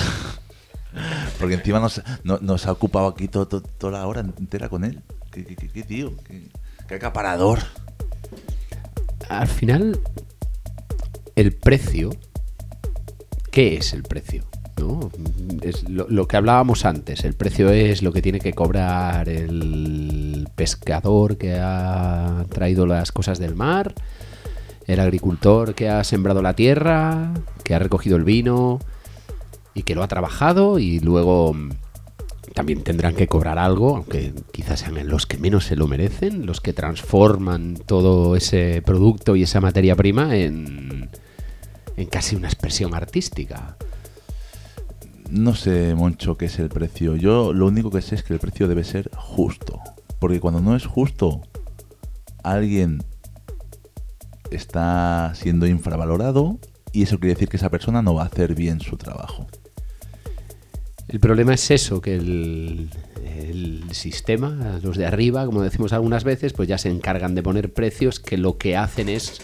Porque 1.40 1.54
encima 1.54 1.80
nos, 1.80 2.00
no- 2.22 2.38
nos 2.42 2.66
ha 2.68 2.70
ocupado 2.70 3.08
aquí 3.08 3.26
to- 3.26 3.48
to- 3.48 3.60
toda 3.60 3.94
la 3.98 4.06
hora 4.06 4.20
entera 4.20 4.68
con 4.68 4.84
él. 4.84 5.02
¿Qué, 5.32 5.44
qué- 5.44 5.56
qué- 5.56 5.68
qué 5.68 5.82
tío? 5.82 6.16
¿Qué, 6.22 6.48
qué 6.86 6.94
acaparador? 6.94 7.58
Al 9.28 9.48
final, 9.48 9.98
el 11.34 11.56
precio, 11.56 12.10
¿qué 13.50 13.78
es 13.78 13.92
el 13.94 14.04
precio? 14.04 14.47
¿No? 14.78 15.10
Es 15.62 15.88
lo, 15.88 16.28
que 16.28 16.36
hablábamos 16.36 16.84
antes, 16.84 17.24
el 17.24 17.34
precio 17.34 17.70
es 17.70 18.02
lo 18.02 18.12
que 18.12 18.22
tiene 18.22 18.38
que 18.38 18.52
cobrar 18.52 19.28
el 19.28 20.48
pescador 20.54 21.36
que 21.36 21.58
ha 21.60 22.44
traído 22.48 22.86
las 22.86 23.10
cosas 23.10 23.38
del 23.38 23.54
mar, 23.54 23.94
el 24.86 25.00
agricultor 25.00 25.74
que 25.74 25.88
ha 25.88 26.04
sembrado 26.04 26.42
la 26.42 26.54
tierra, 26.54 27.32
que 27.64 27.74
ha 27.74 27.78
recogido 27.78 28.16
el 28.16 28.24
vino 28.24 28.78
y 29.74 29.82
que 29.82 29.94
lo 29.94 30.02
ha 30.02 30.08
trabajado 30.08 30.78
y 30.78 31.00
luego 31.00 31.56
también 32.54 32.82
tendrán 32.82 33.14
que 33.14 33.26
cobrar 33.26 33.58
algo, 33.58 33.96
aunque 33.96 34.32
quizás 34.52 34.80
sean 34.80 35.08
los 35.08 35.26
que 35.26 35.38
menos 35.38 35.64
se 35.64 35.76
lo 35.76 35.88
merecen, 35.88 36.46
los 36.46 36.60
que 36.60 36.72
transforman 36.72 37.78
todo 37.86 38.36
ese 38.36 38.82
producto 38.84 39.36
y 39.36 39.42
esa 39.42 39.60
materia 39.60 39.96
prima 39.96 40.36
en 40.36 41.08
casi 42.10 42.36
una 42.36 42.48
expresión 42.48 42.94
artística. 42.94 43.76
No 45.30 45.54
sé, 45.54 45.94
Moncho, 45.94 46.36
qué 46.36 46.46
es 46.46 46.58
el 46.58 46.68
precio. 46.68 47.16
Yo 47.16 47.52
lo 47.52 47.66
único 47.66 47.90
que 47.90 48.02
sé 48.02 48.14
es 48.14 48.22
que 48.22 48.32
el 48.32 48.40
precio 48.40 48.66
debe 48.66 48.84
ser 48.84 49.10
justo. 49.14 49.80
Porque 50.18 50.40
cuando 50.40 50.60
no 50.60 50.74
es 50.74 50.86
justo, 50.86 51.42
alguien 52.42 53.02
está 54.50 55.32
siendo 55.34 55.66
infravalorado 55.66 56.58
y 56.92 57.02
eso 57.02 57.18
quiere 57.18 57.34
decir 57.34 57.48
que 57.48 57.58
esa 57.58 57.70
persona 57.70 58.00
no 58.02 58.14
va 58.14 58.22
a 58.22 58.26
hacer 58.26 58.54
bien 58.54 58.80
su 58.80 58.96
trabajo. 58.96 59.46
El 61.08 61.20
problema 61.20 61.54
es 61.54 61.70
eso, 61.70 62.00
que 62.00 62.16
el, 62.16 62.90
el 63.24 63.84
sistema, 63.92 64.78
los 64.82 64.96
de 64.96 65.06
arriba, 65.06 65.46
como 65.46 65.62
decimos 65.62 65.92
algunas 65.92 66.24
veces, 66.24 66.52
pues 66.52 66.68
ya 66.68 66.78
se 66.78 66.90
encargan 66.90 67.34
de 67.34 67.42
poner 67.42 67.72
precios 67.72 68.20
que 68.20 68.36
lo 68.36 68.58
que 68.58 68.76
hacen 68.76 69.08
es 69.08 69.40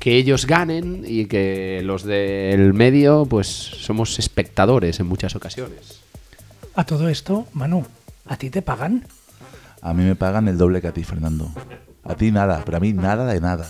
que 0.00 0.16
ellos 0.16 0.46
ganen 0.46 1.04
y 1.06 1.26
que 1.26 1.82
los 1.84 2.02
del 2.02 2.72
medio 2.72 3.26
pues 3.26 3.46
somos 3.46 4.18
espectadores 4.18 4.98
en 4.98 5.06
muchas 5.06 5.36
ocasiones. 5.36 6.00
A 6.74 6.84
todo 6.84 7.08
esto, 7.08 7.46
Manu, 7.52 7.86
¿a 8.26 8.36
ti 8.36 8.48
te 8.48 8.62
pagan? 8.62 9.06
A 9.82 9.92
mí 9.94 10.02
me 10.02 10.16
pagan 10.16 10.48
el 10.48 10.58
doble 10.58 10.80
que 10.80 10.88
a 10.88 10.92
ti, 10.92 11.04
Fernando. 11.04 11.52
A 12.02 12.14
ti 12.14 12.32
nada, 12.32 12.62
pero 12.64 12.78
a 12.78 12.80
mí 12.80 12.92
nada 12.92 13.26
de 13.26 13.40
nada. 13.40 13.68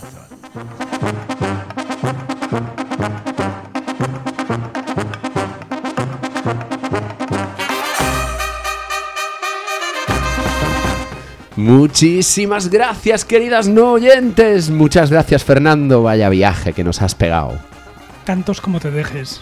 Muchísimas 11.55 12.69
gracias, 12.69 13.25
queridas 13.25 13.67
no 13.67 13.93
oyentes. 13.93 14.69
Muchas 14.69 15.11
gracias, 15.11 15.43
Fernando. 15.43 16.03
Vaya 16.03 16.29
viaje 16.29 16.73
que 16.73 16.83
nos 16.83 17.01
has 17.01 17.13
pegado. 17.15 17.53
Tantos 18.25 18.61
como 18.61 18.79
te 18.79 18.91
dejes. 18.91 19.41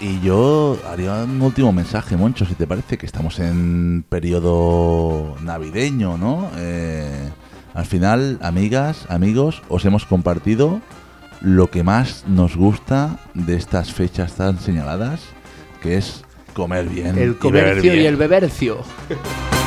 Y 0.00 0.20
yo 0.20 0.78
haría 0.90 1.24
un 1.24 1.40
último 1.42 1.72
mensaje, 1.72 2.16
Moncho, 2.16 2.44
si 2.44 2.54
te 2.54 2.66
parece 2.66 2.98
que 2.98 3.06
estamos 3.06 3.38
en 3.40 4.04
periodo 4.08 5.36
navideño, 5.42 6.16
¿no? 6.16 6.50
Eh, 6.56 7.28
al 7.74 7.86
final, 7.86 8.38
amigas, 8.40 9.06
amigos, 9.08 9.62
os 9.68 9.84
hemos 9.84 10.06
compartido 10.06 10.80
lo 11.40 11.70
que 11.70 11.82
más 11.82 12.24
nos 12.28 12.56
gusta 12.56 13.18
de 13.34 13.56
estas 13.56 13.92
fechas 13.92 14.34
tan 14.34 14.58
señaladas, 14.60 15.20
que 15.82 15.96
es 15.96 16.24
comer 16.54 16.88
bien. 16.88 17.16
y 17.16 17.20
El 17.20 17.36
comercio 17.38 17.92
y 17.92 17.96
bien. 17.98 18.06
el 18.08 18.16
bebercio. 18.16 18.78